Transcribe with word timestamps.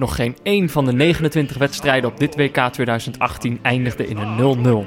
Nog 0.00 0.14
geen 0.14 0.36
één 0.42 0.68
van 0.68 0.84
de 0.84 0.92
29 0.92 1.58
wedstrijden 1.58 2.10
op 2.10 2.18
dit 2.18 2.36
WK 2.36 2.56
2018 2.56 3.58
eindigde 3.62 4.06
in 4.06 4.16
een 4.16 4.84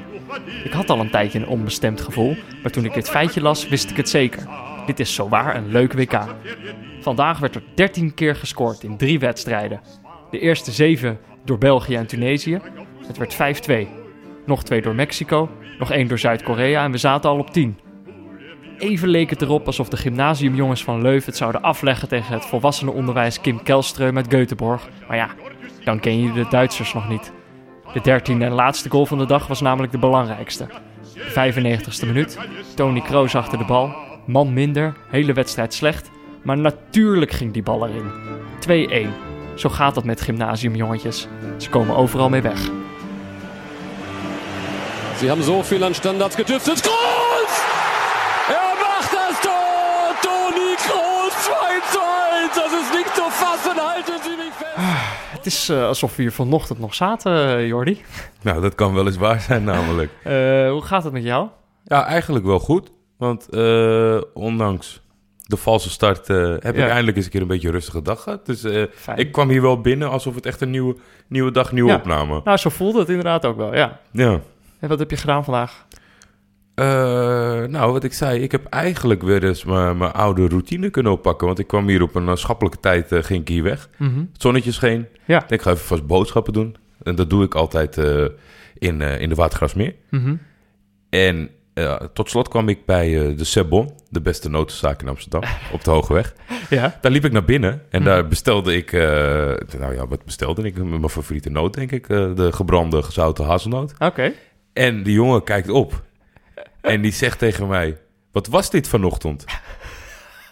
Ik 0.64 0.72
had 0.72 0.90
al 0.90 1.00
een 1.00 1.10
tijdje 1.10 1.38
een 1.38 1.46
onbestemd 1.46 2.00
gevoel, 2.00 2.36
maar 2.62 2.70
toen 2.70 2.84
ik 2.84 2.94
dit 2.94 3.10
feitje 3.10 3.40
las, 3.40 3.68
wist 3.68 3.90
ik 3.90 3.96
het 3.96 4.08
zeker. 4.08 4.46
Dit 4.86 5.00
is 5.00 5.14
zowaar 5.14 5.56
een 5.56 5.68
leuk 5.68 5.92
WK. 5.92 6.20
Vandaag 7.00 7.38
werd 7.38 7.54
er 7.54 7.62
13 7.74 8.14
keer 8.14 8.36
gescoord 8.36 8.82
in 8.82 8.96
drie 8.96 9.18
wedstrijden. 9.18 9.80
De 10.30 10.38
eerste 10.38 10.72
zeven 10.72 11.18
door 11.44 11.58
België 11.58 11.94
en 11.94 12.06
Tunesië. 12.06 12.60
Het 13.06 13.16
werd 13.16 13.34
5-2. 13.70 13.88
Nog 14.46 14.64
twee 14.64 14.82
door 14.82 14.94
Mexico, 14.94 15.50
nog 15.78 15.90
één 15.90 16.08
door 16.08 16.18
Zuid-Korea 16.18 16.84
en 16.84 16.90
we 16.90 16.98
zaten 16.98 17.30
al 17.30 17.38
op 17.38 17.50
10. 17.50 17.78
Even 18.78 19.08
leek 19.08 19.30
het 19.30 19.42
erop 19.42 19.66
alsof 19.66 19.88
de 19.88 19.96
gymnasiumjongens 19.96 20.84
van 20.84 21.02
Leuven 21.02 21.28
het 21.28 21.36
zouden 21.36 21.62
afleggen 21.62 22.08
tegen 22.08 22.34
het 22.34 22.44
volwassenenonderwijs 22.44 23.40
Kim 23.40 23.60
Kelström 23.62 24.16
uit 24.16 24.34
Göteborg. 24.34 24.88
Maar 25.08 25.16
ja, 25.16 25.28
dan 25.84 26.00
ken 26.00 26.22
je 26.22 26.32
de 26.32 26.46
Duitsers 26.50 26.94
nog 26.94 27.08
niet. 27.08 27.32
De 27.92 28.00
dertiende 28.00 28.44
en 28.44 28.52
laatste 28.52 28.90
goal 28.90 29.06
van 29.06 29.18
de 29.18 29.26
dag 29.26 29.46
was 29.46 29.60
namelijk 29.60 29.92
de 29.92 29.98
belangrijkste. 29.98 30.66
De 31.14 31.52
95ste 31.52 32.06
minuut, 32.06 32.38
Tony 32.74 33.00
Kroos 33.00 33.34
achter 33.34 33.58
de 33.58 33.64
bal, 33.64 33.94
man 34.26 34.52
minder, 34.52 34.96
hele 35.08 35.32
wedstrijd 35.32 35.74
slecht. 35.74 36.10
Maar 36.42 36.58
natuurlijk 36.58 37.30
ging 37.30 37.52
die 37.52 37.62
bal 37.62 37.88
erin. 37.88 39.08
2-1. 39.08 39.10
Zo 39.54 39.68
gaat 39.68 39.94
dat 39.94 40.04
met 40.04 40.20
gymnasiumjongetjes. 40.20 41.28
Ze 41.56 41.70
komen 41.70 41.96
overal 41.96 42.28
mee 42.28 42.42
weg. 42.42 42.70
Sie 45.18 45.28
haben 45.28 45.44
so 45.44 45.62
viel 45.62 45.84
an 45.84 45.94
Standards 45.94 46.34
gedüftet. 46.34 47.13
Fest. 53.74 54.76
Het 55.36 55.46
is 55.46 55.68
eh, 55.68 55.86
alsof 55.86 56.16
we 56.16 56.22
hier 56.22 56.32
vanochtend 56.32 56.78
nog 56.78 56.94
zaten, 56.94 57.56
eh, 57.56 57.66
Jordi. 57.66 58.02
Nou, 58.42 58.60
dat 58.60 58.74
kan 58.74 58.94
wel 58.94 59.06
eens 59.06 59.16
waar 59.16 59.40
zijn 59.40 59.64
namelijk. 59.64 60.10
Eh, 60.24 60.32
hoe 60.70 60.82
gaat 60.82 61.04
het 61.04 61.12
met 61.12 61.22
jou? 61.22 61.48
Ja, 61.84 62.06
eigenlijk 62.06 62.44
wel 62.44 62.58
goed. 62.58 62.90
Want 63.18 63.48
eh, 63.48 64.20
ondanks 64.34 65.02
de 65.46 65.56
valse 65.56 65.90
start 65.90 66.30
eh, 66.30 66.36
heb 66.58 66.76
Ja. 66.76 66.84
ik 66.84 66.90
eindelijk 66.90 67.16
eens 67.16 67.24
een 67.26 67.30
keer 67.30 67.40
een 67.40 67.46
beetje 67.46 67.66
een 67.68 67.74
rustige 67.74 68.02
dag 68.02 68.22
gehad. 68.22 68.46
Dus 68.46 68.64
eh, 68.64 68.82
ik 69.16 69.32
kwam 69.32 69.48
hier 69.48 69.62
wel 69.62 69.80
binnen 69.80 70.10
alsof 70.10 70.34
het 70.34 70.46
echt 70.46 70.60
een 70.60 70.70
nieuwe, 70.70 70.96
nieuwe 71.28 71.50
dag, 71.50 71.72
nieuwe 71.72 71.90
Ja. 71.90 71.96
opname. 71.96 72.40
Nou, 72.44 72.56
zo 72.56 72.70
voelde 72.70 72.98
het 72.98 73.08
inderdaad 73.08 73.44
ook 73.44 73.56
wel, 73.56 73.74
ja. 73.74 74.00
Ja. 74.10 74.40
En 74.80 74.88
wat 74.88 74.98
heb 74.98 75.10
je 75.10 75.16
gedaan 75.16 75.44
vandaag? 75.44 75.86
Eh, 76.74 76.84
nou, 77.64 77.92
wat 77.92 78.04
ik 78.04 78.12
zei, 78.12 78.40
ik 78.40 78.52
heb 78.52 78.64
eigenlijk 78.64 79.22
weer 79.22 79.44
eens 79.44 79.64
mijn 79.64 79.96
mijn 79.96 80.12
oude 80.12 80.48
routine 80.48 80.90
kunnen 80.90 81.12
oppakken. 81.12 81.46
Want 81.46 81.58
ik 81.58 81.66
kwam 81.66 81.88
hier 81.88 82.02
op 82.02 82.14
een 82.14 82.36
schappelijke 82.38 82.80
tijd, 82.80 83.12
eh, 83.12 83.22
ging 83.22 83.40
ik 83.40 83.48
hier 83.48 83.62
weg. 83.62 83.88
Mhm. 83.96 84.18
Het 84.18 84.42
zonnetje 84.42 84.72
scheen. 84.72 85.06
Ja. 85.26 85.42
Ik 85.42 85.48
denk, 85.48 85.62
ga 85.62 85.70
even 85.70 85.84
vast 85.84 86.06
boodschappen 86.06 86.52
doen. 86.52 86.76
En 87.02 87.14
dat 87.14 87.30
doe 87.30 87.44
ik 87.44 87.54
altijd 87.54 87.98
eh, 87.98 88.24
in, 88.78 89.00
in 89.00 89.28
de 89.28 89.34
Watergrasmeer. 89.34 89.94
Mhm. 90.10 90.34
En 91.10 91.50
tot 92.12 92.30
slot 92.30 92.48
kwam 92.48 92.68
ik 92.68 92.84
bij 92.86 93.34
de 93.36 93.44
Sebon, 93.44 93.90
de 94.10 94.20
beste 94.20 94.50
notenzaak 94.50 95.02
in 95.02 95.08
Amsterdam, 95.08 95.42
op 95.72 95.84
de 95.84 95.90
Hogeweg. 95.90 96.34
Ja. 96.70 96.98
Daar 97.00 97.12
liep 97.12 97.24
ik 97.24 97.32
naar 97.32 97.44
binnen 97.44 97.82
en 97.90 98.00
Mhm. 98.02 98.10
daar 98.10 98.28
bestelde 98.28 98.76
ik, 98.76 98.92
nou 99.78 99.94
ja, 99.94 100.06
wat 100.06 100.24
bestelde 100.24 100.62
ik? 100.62 100.76
Mijn 100.84 101.08
favoriete 101.08 101.50
noot, 101.50 101.74
denk 101.74 101.90
ik, 101.92 102.08
de 102.08 102.48
gebrande 102.52 103.02
gezouten 103.02 103.44
hazelnoot. 103.44 103.94
Oké. 103.98 104.32
En 104.72 105.02
die 105.02 105.14
jongen 105.14 105.44
kijkt 105.44 105.68
op 105.68 106.02
en 106.84 107.00
die 107.02 107.12
zegt 107.12 107.38
tegen 107.38 107.68
mij, 107.68 107.98
wat 108.32 108.46
was 108.46 108.70
dit 108.70 108.88
vanochtend? 108.88 109.44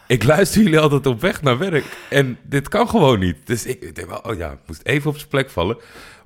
Ik 0.07 0.25
luister 0.25 0.63
jullie 0.63 0.79
altijd 0.79 1.07
op 1.07 1.21
weg 1.21 1.43
naar 1.43 1.59
werk 1.59 1.85
en 2.11 2.39
dit 2.43 2.69
kan 2.69 2.89
gewoon 2.89 3.19
niet. 3.19 3.37
Dus 3.47 3.67
ik, 3.67 3.81
ik 3.83 3.95
denk 3.95 4.09
wel, 4.09 4.19
oh 4.19 4.37
ja, 4.37 4.51
ik 4.51 4.59
moest 4.67 4.81
even 4.85 5.11
op 5.11 5.17
zijn 5.17 5.29
plek 5.29 5.51
vallen. 5.51 5.77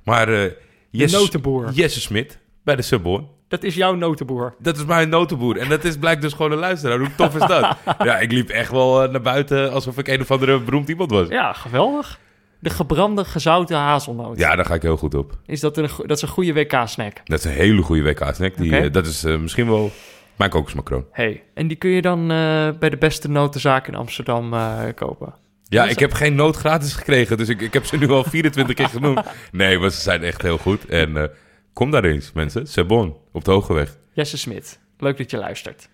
Maar 0.03 0.29
eh 0.29 0.51
Jesse, 0.89 1.17
notenboer. 1.17 1.71
Jesse 1.71 2.01
Smit 2.01 2.39
bij 2.63 2.75
de 2.75 2.81
Sebon, 2.81 3.27
Dat 3.47 3.63
is 3.63 3.75
jouw 3.75 3.95
notenboer. 3.95 4.55
dat 4.59 4.77
is 4.77 4.85
mijn 4.85 5.09
notenboer. 5.09 5.57
En 5.57 5.69
dat 5.69 5.83
is, 5.83 5.97
blijkt 5.97 6.21
dus 6.21 6.33
gewoon 6.33 6.51
een 6.51 6.57
luisteraar. 6.57 6.99
Hoe 6.99 7.15
tof 7.15 7.35
is 7.35 7.47
dat? 7.47 7.77
ja, 8.03 8.19
ik 8.19 8.31
liep 8.31 8.49
echt 8.49 8.71
wel 8.71 9.03
eh, 9.03 9.09
naar 9.11 9.21
buiten 9.21 9.71
alsof 9.71 9.97
ik 9.97 10.07
een 10.07 10.21
of 10.21 10.31
andere 10.31 10.59
beroemd 10.59 10.89
iemand 10.89 11.11
was. 11.11 11.27
Ja, 11.27 11.53
geweldig. 11.53 12.19
De 12.59 12.69
gebrande 12.69 13.25
gezouten 13.25 13.77
hazelnoot. 13.77 14.37
Ja, 14.37 14.55
daar 14.55 14.65
ga 14.65 14.73
ik 14.73 14.81
heel 14.81 14.97
goed 14.97 15.15
op. 15.15 15.37
Is 15.45 15.59
dat, 15.59 15.77
een, 15.77 15.89
dat 15.97 16.17
is 16.17 16.21
een 16.21 16.27
goede 16.27 16.53
WK-snack. 16.53 17.21
Dat 17.23 17.39
is 17.39 17.45
een 17.45 17.51
hele 17.51 17.81
goede 17.81 18.01
WK-snack. 18.01 18.57
Die, 18.57 18.77
eh, 18.77 18.91
dat 18.91 19.05
is 19.05 19.23
eh, 19.23 19.37
misschien 19.37 19.67
wel 19.67 19.91
mijn 20.35 20.49
kokosmacroon. 20.49 21.05
Hey, 21.11 21.43
en 21.53 21.67
die 21.67 21.77
kun 21.77 21.89
je 21.89 22.01
dan 22.01 22.19
eh, 22.19 22.69
bij 22.79 22.89
de 22.89 22.97
beste 22.97 23.29
notenzaak 23.29 23.87
in 23.87 23.95
Amsterdam 23.95 24.55
kopen. 24.95 25.33
Ja, 25.63 25.85
ik 25.85 25.99
heb 25.99 26.13
geen 26.13 26.35
noot 26.35 26.55
gratis 26.55 26.93
gekregen. 26.93 27.37
Dus 27.37 27.49
ik, 27.49 27.61
ik 27.61 27.73
heb 27.73 27.85
ze 27.85 27.97
nu 27.97 28.09
al 28.09 28.23
24 28.23 28.75
keer 28.75 28.89
genoemd. 28.89 29.21
Nee, 29.51 29.79
maar 29.79 29.89
ze 29.89 30.01
zijn 30.01 30.23
echt 30.23 30.41
heel 30.41 30.57
goed. 30.57 30.85
En 30.85 31.31
kom 31.73 31.91
daar 31.91 32.03
eens, 32.03 32.31
mensen. 32.31 32.67
Sebon, 32.67 33.15
op 33.31 33.43
de 33.43 33.51
Hogeweg. 33.51 33.97
Jesse 34.13 34.37
Smit, 34.37 34.79
leuk 34.97 35.17
dat 35.17 35.31
je 35.31 35.37
luistert. 35.37 35.89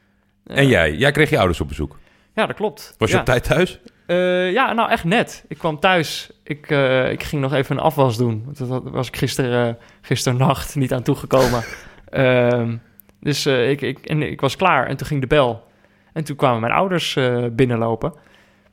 En 0.45 0.68
jij? 0.68 0.95
Jij 0.95 1.12
kreeg 1.12 1.30
je 1.30 1.38
ouders 1.38 1.62
op 1.62 1.68
bezoek. 1.68 1.97
Ja, 2.35 2.45
dat 2.45 2.56
klopt. 2.56 2.95
Was 2.97 3.09
je 3.09 3.16
ja. 3.16 3.19
op 3.22 3.25
tijd 3.25 3.44
thuis? 3.44 3.80
Eh, 4.13 4.51
ja, 4.51 4.74
nou 4.74 4.90
echt 4.90 5.03
net. 5.03 5.46
Ik 5.47 5.57
kwam 5.57 5.79
thuis. 5.79 6.31
Ik, 6.44 6.69
eh, 6.69 7.12
ik 7.12 7.24
ging 7.24 7.41
nog 7.41 7.53
even 7.53 7.78
een 7.78 7.84
afwas 7.84 8.18
doen. 8.18 8.44
Want 8.46 8.69
Dat 8.69 8.84
was 8.84 9.07
ik 9.07 9.18
gisteren, 9.18 9.68
uh, 9.68 9.74
gisternacht 10.01 10.75
niet 10.75 10.94
aan 10.94 11.03
toegekomen. 11.03 11.63
Ehm, 12.09 12.75
dus 13.19 13.46
ik, 13.46 13.81
ik, 13.81 14.00
en 14.00 14.22
ik 14.22 14.41
was 14.41 14.56
klaar 14.56 14.88
en 14.88 14.97
toen 14.97 15.07
ging 15.07 15.22
de 15.22 15.28
bel. 15.28 15.63
En 16.13 16.24
toen 16.24 16.35
kwamen 16.35 16.62
mijn 16.62 16.74
ouders 16.74 17.18
binnenlopen. 17.51 18.13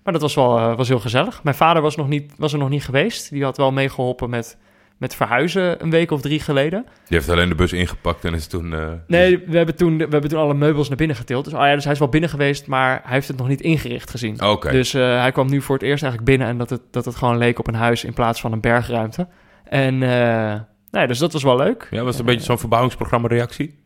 Maar 0.03 0.12
dat 0.12 0.23
was 0.23 0.34
wel 0.34 0.77
was 0.77 0.89
heel 0.89 1.01
gezellig. 1.01 1.43
Mijn 1.43 1.57
vader 1.57 1.83
was, 1.83 1.97
nog 1.97 2.09
niet, 2.09 2.33
was 2.37 2.53
er 2.53 2.59
nog 2.59 2.69
niet 2.69 2.84
geweest. 2.84 3.31
Die 3.31 3.45
had 3.45 3.57
wel 3.57 3.72
meegeholpen 3.72 4.31
met, 4.31 4.59
met 5.00 5.15
verhuizen 5.15 5.83
een 5.83 5.91
week 5.91 6.11
of 6.11 6.21
drie 6.21 6.41
geleden. 6.41 6.84
Die 6.84 7.16
heeft 7.16 7.28
alleen 7.28 7.49
de 7.49 7.55
bus 7.55 7.72
ingepakt 7.72 8.25
en 8.25 8.34
is 8.34 8.47
toen... 8.47 8.75
eh, 8.75 8.88
Nee, 9.06 9.38
we 9.47 9.56
hebben, 9.56 9.77
toen, 9.77 9.97
we 9.99 10.06
hebben 10.11 10.28
toen 10.31 10.38
alle 10.38 10.55
meubels 10.55 10.88
naar 10.88 10.97
binnen 10.97 11.16
getild. 11.16 11.44
Dus, 11.44 11.53
oh 11.55 11.61
ja, 11.61 11.75
dus 11.75 11.84
hij 11.84 11.93
is 11.93 11.99
wel 11.99 12.09
binnen 12.09 12.31
geweest, 12.31 12.66
maar 12.66 13.00
hij 13.05 13.12
heeft 13.12 13.28
het 13.28 13.37
nog 13.37 13.49
niet 13.49 13.60
ingericht 13.60 14.10
gezien. 14.10 14.43
Oké. 14.43 14.71
Dus 14.71 14.94
eh, 14.94 15.21
hij 15.21 15.33
kwam 15.33 15.50
nu 15.50 15.60
voor 15.62 15.75
het 15.75 15.84
eerst 15.84 16.03
eigenlijk 16.03 16.31
binnen 16.33 16.49
en 16.49 16.59
dat 16.59 16.71
het, 16.71 16.81
dat 16.91 17.05
het 17.05 17.16
gewoon 17.16 17.39
leek 17.39 17.59
op 17.59 17.66
een 17.69 17.75
huis 17.75 18.05
in 18.05 18.15
plaats 18.15 18.41
van 18.41 18.53
een 18.53 18.60
bergruimte. 18.60 19.28
En 19.65 20.03
eh, 20.03 20.60
nee, 20.91 21.06
dus 21.06 21.19
dat 21.19 21.33
was 21.33 21.43
wel 21.43 21.56
leuk. 21.56 21.89
Ja, 21.91 22.03
was 22.03 22.10
het 22.10 22.19
een 22.21 22.27
beetje 22.33 22.44
zo'n 22.47 22.59
verbouwingsprogramma 22.59 23.28
reactie? 23.28 23.78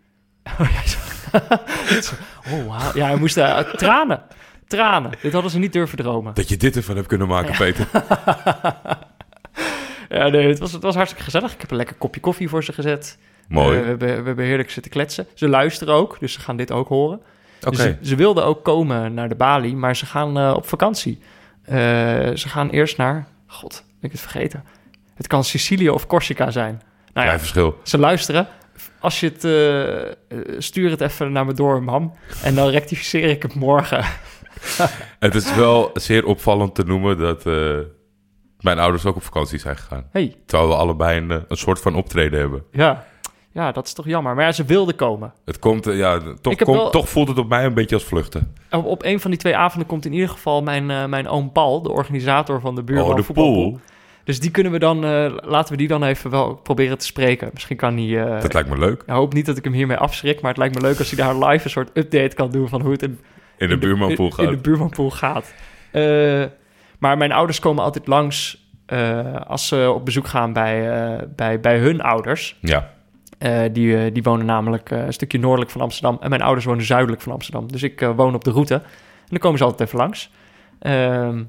Oh, 0.61 2.53
oh 2.53 2.67
wauw. 2.67 2.91
Ja, 2.95 3.07
hij 3.07 3.17
moest 3.17 3.35
tranen. 3.77 4.23
Tranen. 4.67 5.11
Dit 5.23 5.33
hadden 5.33 5.51
ze 5.51 5.59
niet 5.59 5.73
durven 5.73 5.99
dromen. 5.99 6.35
Dat 6.35 6.49
je 6.49 6.57
dit 6.57 6.77
ervan 6.77 6.97
hebt 6.97 7.09
kunnen 7.09 7.29
maken, 7.29 7.57
Peter. 7.57 7.87
Ja, 10.15 10.29
nee, 10.29 10.49
het 10.49 10.59
was, 10.59 10.73
het 10.73 10.83
was 10.83 10.95
hartstikke 10.95 11.25
gezellig. 11.25 11.53
Ik 11.53 11.61
heb 11.61 11.71
een 11.71 11.77
lekker 11.77 11.97
kopje 11.97 12.21
koffie 12.21 12.49
voor 12.49 12.65
ze 12.65 12.73
gezet. 12.73 13.19
Mooi. 13.49 13.79
Eh, 13.79 13.83
we, 13.83 13.89
hebben, 13.89 14.09
we 14.09 14.27
hebben 14.27 14.45
heerlijk 14.45 14.71
zitten 14.71 14.93
kletsen. 14.93 15.27
Ze 15.35 15.49
luisteren 15.49 15.95
ook, 15.95 16.17
dus 16.21 16.33
ze 16.33 16.41
gaan 16.41 16.57
dit 16.57 16.73
ook 16.73 16.89
horen. 16.89 17.21
Oké. 17.61 17.71
Dus 17.71 17.81
ze, 17.81 17.97
ze 18.03 18.17
wilden 18.17 18.45
ook 18.45 18.65
komen 18.65 19.15
naar 19.15 19.29
de 19.29 19.35
Bali, 19.35 19.77
maar 19.77 19.97
ze 19.97 20.07
gaan 20.07 20.39
eh, 20.39 20.53
op 20.57 20.69
vakantie. 20.69 21.19
Eh, 21.63 21.77
ze 22.35 22.49
gaan 22.49 22.71
eerst 22.71 22.97
naar... 22.97 23.27
God, 23.47 23.85
ben 23.87 24.11
ik 24.11 24.13
het 24.13 24.21
vergeten. 24.21 24.65
Het 25.15 25.27
kan 25.27 25.45
Sicilië 25.45 25.91
of 25.91 26.07
Corsica 26.07 26.51
zijn. 26.51 26.73
Nou 26.75 26.83
ja, 27.15 27.23
Klein 27.23 27.39
verschil. 27.39 27.79
ze 27.83 27.99
luisteren. 27.99 28.47
Als 29.01 29.21
je 29.21 29.27
het... 29.27 30.63
stuur 30.63 30.91
het 30.91 31.01
even 31.01 31.33
naar 31.33 31.47
me 31.47 31.53
door, 31.53 31.83
mam. 31.83 32.15
En 32.43 32.55
dan 32.55 32.69
rectificeer 32.69 33.29
ik 33.29 33.43
het 33.43 33.55
morgen. 33.55 34.05
Het 35.19 35.35
is 35.35 35.55
wel 35.55 35.91
zeer 35.95 36.25
opvallend 36.27 36.75
te 36.75 36.85
noemen 36.85 37.19
dat 37.19 37.45
mijn 38.65 38.79
ouders 38.79 39.07
ook 39.07 39.17
op 39.17 39.23
vakantie 39.23 39.59
zijn 39.59 39.77
gegaan. 39.77 40.05
hey, 40.11 40.35
Terwijl 40.47 40.69
we 40.71 40.77
allebei 40.77 41.19
een, 41.21 41.31
een 41.31 41.57
soort 41.57 41.81
van 41.81 41.95
optreden 41.95 42.39
hebben. 42.41 42.63
ja. 42.71 43.05
Ja, 43.53 43.73
dat 43.73 43.87
is 43.87 43.93
toch 43.93 44.07
jammer. 44.07 44.35
Maar 44.35 44.45
ja, 44.45 44.53
ze 44.53 44.65
wilden 44.65 44.97
komen. 44.97 45.33
Het 45.45 45.59
komt, 45.59 45.87
eh, 45.87 45.97
ja, 45.97 46.21
toch, 46.41 46.59
wel- 46.65 46.91
toch 46.91 47.09
voelt 47.09 47.29
het 47.29 47.39
op 47.39 47.49
mij 47.49 47.65
een 47.65 47.75
beetje 47.75 47.95
als 47.95 48.05
vluchten. 48.05 48.55
Op, 48.71 48.85
op 48.85 49.03
een 49.05 49.21
van 49.21 49.31
die 49.31 49.41
twee 49.41 49.57
avonden 49.57 49.89
komt 49.89 50.05
in 50.05 50.13
ieder 50.13 50.29
geval 50.29 50.63
mijn, 50.63 50.91
eh, 50.91 51.05
mijn 51.07 51.29
oom 51.29 51.53
Paul, 51.53 51.83
de 51.83 51.91
organisator 51.93 52.61
van 52.61 52.75
de 52.75 52.83
buurman 52.83 53.11
oh, 53.21 53.27
de 53.27 53.33
pool. 53.33 53.79
Dus 54.25 54.41
die 54.41 54.51
kunnen 54.51 54.73
we 54.73 54.79
dan, 54.79 55.05
eh, 55.05 55.33
laten 55.43 55.73
we 55.73 55.77
die 55.79 55.89
dan 55.89 56.03
even 56.05 56.31
wel 56.31 56.55
proberen 56.55 56.99
te 56.99 57.07
spreken. 57.07 57.51
Misschien 57.53 57.77
kan 57.77 57.97
hij. 57.97 58.25
eh, 58.35 58.41
Dat 58.43 58.53
lijkt 58.53 58.69
me 58.69 58.79
leuk. 58.79 59.03
ik 59.03 59.09
hoop 59.13 59.33
niet 59.33 59.47
dat 59.47 59.57
ik 59.57 59.65
hem 59.65 59.73
hiermee 59.73 59.97
afschrik, 59.97 60.41
maar 60.41 60.51
het 60.51 60.59
lijkt 60.59 60.75
me 60.75 60.81
leuk 60.81 60.99
als 60.99 61.11
hij 61.11 61.25
daar 61.25 61.49
live 61.49 61.65
een 61.65 61.71
soort 61.71 61.91
update 61.93 62.35
kan 62.35 62.51
doen 62.51 62.69
van 62.69 62.81
hoe 62.81 62.93
het 62.93 63.03
in, 63.03 63.19
In 63.59 63.69
de 63.69 63.79
buurmanpool 63.79 64.31
gaat. 64.31 64.45
in 64.45 64.51
de 64.51 64.57
buurmanpool 64.59 65.11
gaat. 65.11 65.55
Maar 67.05 67.19
mijn 67.19 67.33
ouders 67.33 67.59
komen 67.59 67.85
altijd 67.85 68.07
langs 68.07 68.67
eh, 68.87 69.35
als 69.47 69.69
ze 69.69 69.93
op 69.95 70.05
bezoek 70.05 70.27
gaan 70.27 70.53
bij, 70.53 70.91
eh, 70.93 71.23
bij, 71.37 71.61
bij 71.61 71.79
hun 71.79 72.03
ouders. 72.03 72.57
Ja, 72.61 72.93
Eh, 73.39 73.63
die, 73.73 74.13
die 74.13 74.23
wonen 74.23 74.47
namelijk 74.47 74.91
een 74.91 75.13
stukje 75.13 75.39
noordelijk 75.39 75.71
van 75.71 75.81
Amsterdam. 75.81 76.19
En 76.21 76.29
mijn 76.29 76.43
ouders 76.43 76.65
wonen 76.67 76.85
zuidelijk 76.85 77.23
van 77.23 77.33
Amsterdam. 77.33 77.73
Dus 77.73 77.83
ik 77.83 78.01
woon 78.17 78.35
op 78.35 78.45
de 78.45 78.51
route. 78.51 78.75
En 78.75 78.83
dan 79.29 79.39
komen 79.39 79.59
ze 79.59 79.65
altijd 79.65 79.89
even 79.89 79.99
langs. 79.99 80.31
Ehm, 80.79 81.43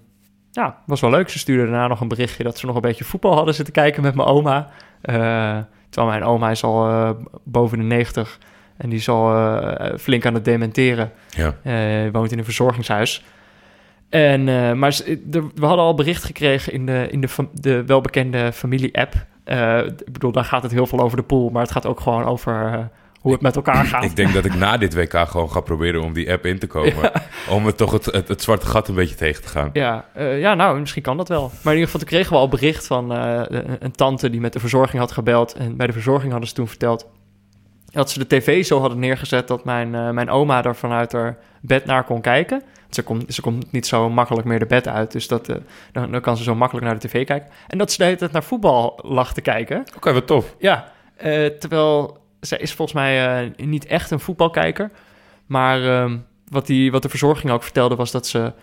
ja, 0.52 0.78
was 0.86 1.02
wel 1.02 1.10
leuk. 1.10 1.30
Ze 1.30 1.40
stuurden 1.40 1.66
daarna 1.72 1.88
nog 1.88 2.02
een 2.02 2.08
berichtje 2.08 2.44
dat 2.44 2.58
ze 2.58 2.66
nog 2.66 2.76
een 2.76 2.82
beetje 2.82 3.04
voetbal 3.04 3.36
hadden 3.36 3.54
zitten 3.54 3.74
kijken 3.74 4.02
met 4.02 4.16
mijn 4.16 4.28
oma. 4.28 4.70
Terwijl 5.02 6.18
mijn 6.18 6.24
oma 6.24 6.50
is 6.50 6.64
al 6.64 7.18
boven 7.44 7.78
de 7.78 7.84
90 7.84 8.40
en 8.78 8.90
die 8.90 9.00
is 9.00 9.10
al 9.10 9.36
eh, 9.36 9.98
flink 9.98 10.26
aan 10.26 10.34
het 10.34 10.46
dementeren. 10.46 11.12
ja. 11.30 12.12
Woont 12.12 12.32
in 12.32 12.38
een 12.38 12.44
verzorgingshuis. 12.44 13.24
En, 14.10 14.50
eh, 14.50 14.74
maar 14.74 15.00
we 15.56 15.66
hadden 15.66 15.86
al 15.86 15.96
bericht 15.96 16.24
gekregen 16.24 16.74
in 16.74 16.86
de, 16.86 17.08
in 17.12 17.22
de, 17.22 17.28
de 17.54 17.86
welbekende 17.86 18.52
familie-app. 18.54 19.14
Eh, 19.44 19.78
ik 19.86 20.12
bedoel, 20.12 20.32
daar 20.32 20.46
gaat 20.46 20.64
het 20.64 20.72
heel 20.72 20.88
veel 20.88 21.00
over 21.00 21.18
de 21.18 21.24
pool, 21.24 21.50
maar 21.50 21.62
het 21.62 21.72
gaat 21.72 21.86
ook 21.86 22.00
gewoon 22.00 22.24
over 22.24 22.74
eh, 22.74 22.80
hoe 23.22 23.32
het 23.32 23.42
met 23.42 23.56
elkaar 23.56 23.86
gaat. 23.86 24.04
Ik 24.10 24.16
denk 24.16 24.34
dat 24.34 24.46
ik 24.46 24.56
na 24.56 24.78
dit 24.78 24.94
WK 24.94 25.18
gewoon 25.28 25.52
ga 25.52 25.60
proberen 25.60 26.02
om 26.02 26.14
die 26.14 26.32
app 26.32 26.46
in 26.46 26.60
te 26.60 26.68
komen. 26.68 27.12
Om 27.50 27.66
het 27.66 27.78
toch 27.78 27.92
het, 27.92 28.06
het, 28.06 28.28
het 28.28 28.42
zwarte 28.42 28.66
gat 28.66 28.88
een 28.88 28.96
beetje 28.96 29.16
tegen 29.16 29.42
te 29.42 29.48
gaan. 29.48 29.70
Ja, 29.74 30.06
ja, 30.16 30.54
nou, 30.54 30.80
misschien 30.80 31.02
kan 31.02 31.18
dat 31.18 31.28
wel. 31.30 31.42
Maar 31.42 31.74
in 31.74 31.80
ieder 31.80 31.86
geval, 31.86 32.00
toen 32.00 32.10
kregen 32.10 32.32
we 32.34 32.38
al 32.38 32.48
bericht 32.50 32.88
van 32.88 33.10
een- 33.12 33.92
tante 33.92 34.30
die 34.30 34.40
met 34.40 34.54
de 34.54 34.60
verzorging 34.60 35.00
had 35.00 35.12
gebeld. 35.12 35.54
En 35.54 35.78
bij 35.78 35.88
de 35.88 35.94
verzorging 35.94 36.32
hadden 36.32 36.50
ze 36.50 36.56
toen 36.56 36.68
verteld 36.68 37.08
dat 37.92 38.12
ze 38.12 38.20
de 38.20 38.28
tv 38.28 38.66
zo 38.66 38.80
hadden 38.80 39.00
neergezet 39.00 39.48
dat 39.48 39.66
mijn, 39.66 39.90
mijn 40.14 40.30
oma 40.30 40.64
er 40.64 40.76
vanuit 40.76 41.12
haar 41.12 41.38
bed 41.62 41.86
naar 41.86 42.04
kon 42.04 42.22
kijken. 42.22 42.64
Ze 42.96 43.04
komt, 43.04 43.34
ze 43.34 43.42
komt 43.42 43.72
niet 43.72 43.88
zo 43.88 44.10
makkelijk 44.10 44.48
meer 44.48 44.60
de 44.60 44.66
bed 44.66 44.88
uit, 44.88 45.12
dus 45.12 45.28
dat, 45.28 45.50
eh, 45.50 45.56
dan, 45.92 46.12
dan 46.12 46.22
kan 46.22 46.38
ze 46.38 46.44
zo 46.44 46.56
makkelijk 46.56 46.86
naar 46.86 47.00
de 47.00 47.08
tv 47.08 47.26
kijken. 47.26 47.50
En 47.68 47.78
dat 47.78 47.92
ze 47.92 47.98
de 47.98 48.04
hele 48.04 48.16
tijd 48.18 48.32
naar 48.32 48.44
voetbal 48.44 49.00
lag 49.04 49.34
te 49.34 49.42
kijken. 49.42 49.84
Oké, 49.96 50.14
wat 50.14 50.28
tof. 50.28 50.56
Ja, 50.60 50.92
eh, 51.16 51.46
terwijl 51.46 52.18
zij 52.40 52.58
is 52.58 52.74
volgens 52.74 52.98
mij 52.98 53.44
eh, 53.44 53.66
niet 53.66 53.86
echt 53.86 54.12
een 54.12 54.20
voetbalkijker. 54.20 54.92
Maar 55.46 55.84
ehm, 55.84 56.18
wat, 56.48 56.66
die, 56.68 56.92
wat 56.92 57.02
de 57.02 57.10
verzorging 57.10 57.52
ook 57.54 57.64
vertelde 57.64 57.96
was 57.96 58.12
dat 58.12 58.28
ze, 58.28 58.54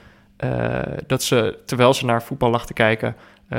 dat 1.07 1.23
ze 1.23 1.59
terwijl 1.67 1.95
ze 1.95 2.05
naar 2.05 2.23
voetbal 2.23 2.51
lag 2.51 2.67
te 2.67 2.73
kijken, 2.73 3.17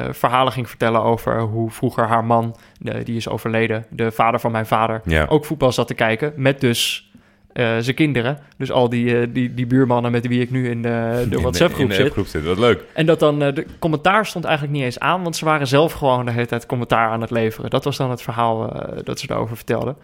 verhalen 0.10 0.54
ging 0.54 0.70
vertellen 0.70 1.02
over 1.04 1.42
hoe 1.42 1.72
vroeger 1.72 2.08
haar 2.08 2.26
man, 2.26 2.56
die 3.04 3.16
is 3.16 3.28
overleden, 3.30 3.86
de 3.90 4.12
vader 4.12 4.40
van 4.40 4.52
mijn 4.52 4.66
vader, 4.66 5.02
Ja. 5.06 5.26
ook 5.30 5.46
voetbal 5.46 5.72
zat 5.72 5.88
te 5.88 5.94
kijken. 5.94 6.34
Met 6.36 6.62
dus 6.62 7.12
eh, 7.54 7.78
zijn 7.80 7.96
kinderen. 7.96 8.38
Dus 8.58 8.72
al 8.72 8.90
die, 8.90 9.20
eh, 9.20 9.28
die, 9.30 9.54
die 9.54 9.66
buurmannen 9.68 10.12
met 10.12 10.28
wie 10.28 10.42
ik 10.42 10.52
nu 10.52 10.70
in 10.70 10.82
de, 10.82 11.26
de 11.30 11.42
WhatsApp-groep 11.42 11.92
zit. 11.92 12.14
zit. 12.28 12.44
Wat 12.44 12.58
leuk. 12.60 12.84
En 12.94 13.06
dat 13.06 13.20
dan, 13.20 13.42
eh, 13.44 13.54
de 13.54 13.66
commentaar 13.80 14.26
stond 14.26 14.46
eigenlijk 14.46 14.76
niet 14.76 14.84
eens 14.86 15.00
aan, 15.00 15.24
want 15.24 15.36
ze 15.36 15.46
waren 15.46 15.68
zelf 15.68 15.92
gewoon 15.94 16.26
de 16.26 16.32
hele 16.32 16.46
tijd 16.46 16.66
commentaar 16.66 17.10
aan 17.10 17.22
het 17.22 17.32
leveren. 17.32 17.70
Dat 17.70 17.84
was 17.84 17.98
dan 17.98 18.10
het 18.10 18.22
verhaal 18.22 18.74
eh, 18.74 18.98
dat 19.04 19.20
ze 19.20 19.28
daarover 19.28 19.56
vertelden. 19.56 19.96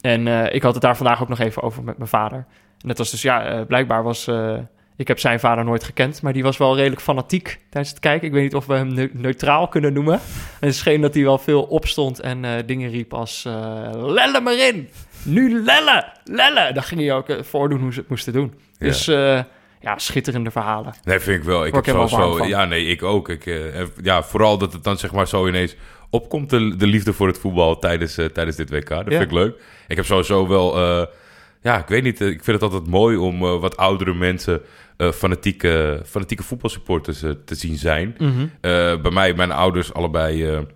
En 0.00 0.28
eh, 0.28 0.54
ik 0.54 0.62
had 0.62 0.72
het 0.74 0.82
daar 0.82 0.96
vandaag 0.96 1.22
ook 1.22 1.28
nog 1.28 1.38
even 1.38 1.62
over 1.62 1.82
met 1.84 1.96
mijn 1.96 2.08
vader. 2.08 2.46
En 2.80 2.88
dat 2.88 2.98
was 2.98 3.10
dus, 3.10 3.22
ja, 3.22 3.44
eh, 3.44 3.66
blijkbaar 3.66 4.02
was, 4.02 4.26
eh, 4.26 4.54
ik 4.96 5.08
heb 5.08 5.18
zijn 5.18 5.40
vader 5.40 5.64
nooit 5.64 5.84
gekend, 5.84 6.22
maar 6.22 6.32
die 6.32 6.42
was 6.42 6.56
wel 6.56 6.76
redelijk 6.76 7.00
fanatiek 7.02 7.60
tijdens 7.70 7.92
het 7.94 8.02
kijken. 8.02 8.26
Ik 8.26 8.32
weet 8.32 8.42
niet 8.42 8.54
of 8.54 8.66
we 8.66 8.74
hem 8.74 8.94
neu- 8.94 9.10
neutraal 9.12 9.68
kunnen 9.68 9.92
noemen. 9.92 10.14
En 10.60 10.66
het 10.66 10.74
scheen 10.74 11.00
dat 11.00 11.14
hij 11.14 11.22
wel 11.22 11.38
veel 11.38 11.62
opstond 11.62 12.20
en 12.20 12.44
eh, 12.44 12.50
dingen 12.66 12.90
riep 12.90 13.14
als, 13.14 13.44
eh 13.44 13.52
lelle 13.94 14.40
maar 14.40 14.58
in! 14.58 14.88
Nu 15.24 15.62
lelle! 15.64 16.04
Lelle! 16.24 16.72
Dan 16.72 16.82
ging 16.82 17.00
hij 17.00 17.14
ook 17.14 17.28
eh, 17.28 17.42
voordoen 17.42 17.80
hoe 17.80 17.92
ze 17.92 18.00
het 18.00 18.08
moesten 18.08 18.32
doen. 18.32 18.54
Ja. 18.78 18.86
Dus 18.86 19.08
eh, 19.08 19.42
ja, 19.80 19.98
schitterende 19.98 20.50
verhalen. 20.50 20.94
Nee, 21.04 21.18
vind 21.20 21.38
ik 21.38 21.44
wel. 21.44 21.64
Ik 21.66 21.72
Word 21.72 21.86
heb 21.86 21.94
helemaal 21.94 22.20
zo, 22.30 22.36
van. 22.36 22.48
ja, 22.48 22.64
nee, 22.64 22.86
ik 22.86 23.02
ook. 23.02 23.28
Ik, 23.28 23.46
eh, 23.46 23.82
ja, 24.02 24.22
vooral 24.22 24.58
dat 24.58 24.72
het 24.72 24.84
dan 24.84 24.98
zeg 24.98 25.12
maar 25.12 25.28
zo 25.28 25.46
ineens 25.48 25.76
opkomt, 26.10 26.50
de, 26.50 26.76
de 26.76 26.86
liefde 26.86 27.12
voor 27.12 27.26
het 27.26 27.38
voetbal 27.38 27.78
tijdens, 27.78 28.18
eh, 28.18 28.26
tijdens 28.26 28.56
dit 28.56 28.70
WK. 28.70 28.88
Dat 28.88 28.98
Ja. 29.04 29.10
vind 29.18 29.22
ik 29.22 29.32
leuk. 29.32 29.54
Ik 29.88 29.96
heb 29.96 30.04
sowieso 30.04 30.48
wel, 30.48 30.78
ja, 31.62 31.78
ik 31.78 31.86
weet 31.88 32.02
niet, 32.02 32.20
ik 32.20 32.44
vind 32.44 32.60
het 32.60 32.62
altijd 32.72 32.86
mooi 32.90 33.16
om 33.16 33.38
wat 33.38 33.76
oudere 33.76 34.14
mensen 34.14 34.60
fanatieke, 35.14 36.02
fanatieke 36.06 36.42
voetbalsupporters 36.42 37.18
te 37.44 37.54
zien 37.54 37.76
zijn. 37.76 38.14
Mhm. 38.18 38.46
Bij 39.02 39.10
mij, 39.10 39.34
mijn 39.34 39.52
ouders 39.52 39.92
allebei, 39.92 40.66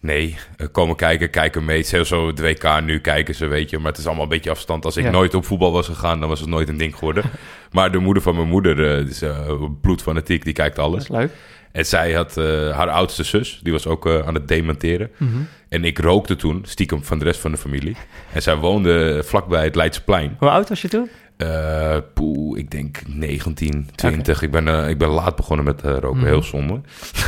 nee, 0.00 0.36
eh, 0.56 0.66
komen 0.72 0.96
kijken, 0.96 1.30
kijken 1.30 1.64
mee. 1.64 1.76
Het 1.76 1.86
is 1.86 1.92
heel 1.92 2.04
zo, 2.04 2.26
het 2.26 2.40
WK 2.40 2.80
nu 2.84 2.98
kijken 3.00 3.34
ze, 3.34 3.46
weet 3.46 3.70
je. 3.70 3.78
Maar 3.78 3.90
het 3.90 3.98
is 4.00 4.06
allemaal 4.06 4.24
een 4.24 4.28
beetje 4.30 4.50
afstand. 4.50 4.84
Als 4.84 4.96
ik 4.96 5.04
Ja. 5.04 5.10
nooit 5.10 5.34
op 5.34 5.44
voetbal 5.44 5.72
was 5.72 5.86
gegaan, 5.86 6.20
dan 6.20 6.28
was 6.28 6.40
het 6.40 6.48
nooit 6.48 6.68
een 6.68 6.76
ding 6.76 6.94
geworden. 6.94 7.24
maar 7.72 7.92
de 7.92 7.98
moeder 7.98 8.22
van 8.22 8.34
mijn 8.36 8.48
moeder, 8.48 8.90
eh, 8.98 9.06
is 9.08 9.22
uh, 9.22 9.62
bloedfanatiek, 9.80 10.44
die 10.44 10.52
kijkt 10.52 10.76
Dat 10.76 10.84
alles. 10.84 11.02
is 11.02 11.08
leuk. 11.08 11.30
En 11.72 11.86
zij 11.86 12.12
had 12.12 12.36
eh, 12.36 12.44
haar 12.76 12.88
oudste 12.88 13.22
zus, 13.24 13.60
die 13.62 13.72
was 13.72 13.86
ook 13.86 14.06
eh, 14.06 14.18
aan 14.26 14.34
het 14.34 14.48
dementeren. 14.48 15.10
Mhm. 15.16 15.30
En 15.68 15.84
ik 15.84 15.98
rookte 15.98 16.36
toen, 16.36 16.60
stiekem 16.66 17.04
van 17.04 17.18
de 17.18 17.24
rest 17.24 17.40
van 17.40 17.50
de 17.50 17.56
familie. 17.56 17.96
En 18.32 18.42
zij 18.42 18.56
woonde 18.56 19.22
vlakbij 19.24 19.64
het 19.64 19.74
Leidseplein. 19.74 20.36
Hoe 20.38 20.48
oud 20.48 20.68
was 20.68 20.82
je 20.82 20.88
toen? 20.88 21.08
Eh 21.36 21.96
poeh, 22.14 22.58
ik 22.58 22.70
denk 22.70 22.98
19, 23.06 23.88
20. 23.94 24.42
Ik, 24.42 24.50
ben, 24.50 24.68
eh, 24.68 24.88
ik 24.88 24.98
ben 24.98 25.08
laat 25.08 25.36
begonnen 25.36 25.64
met 25.64 25.82
eh, 25.82 25.90
roken, 25.98 26.16
Mhm. 26.18 26.26
heel 26.26 26.42
zonde. 26.42 26.80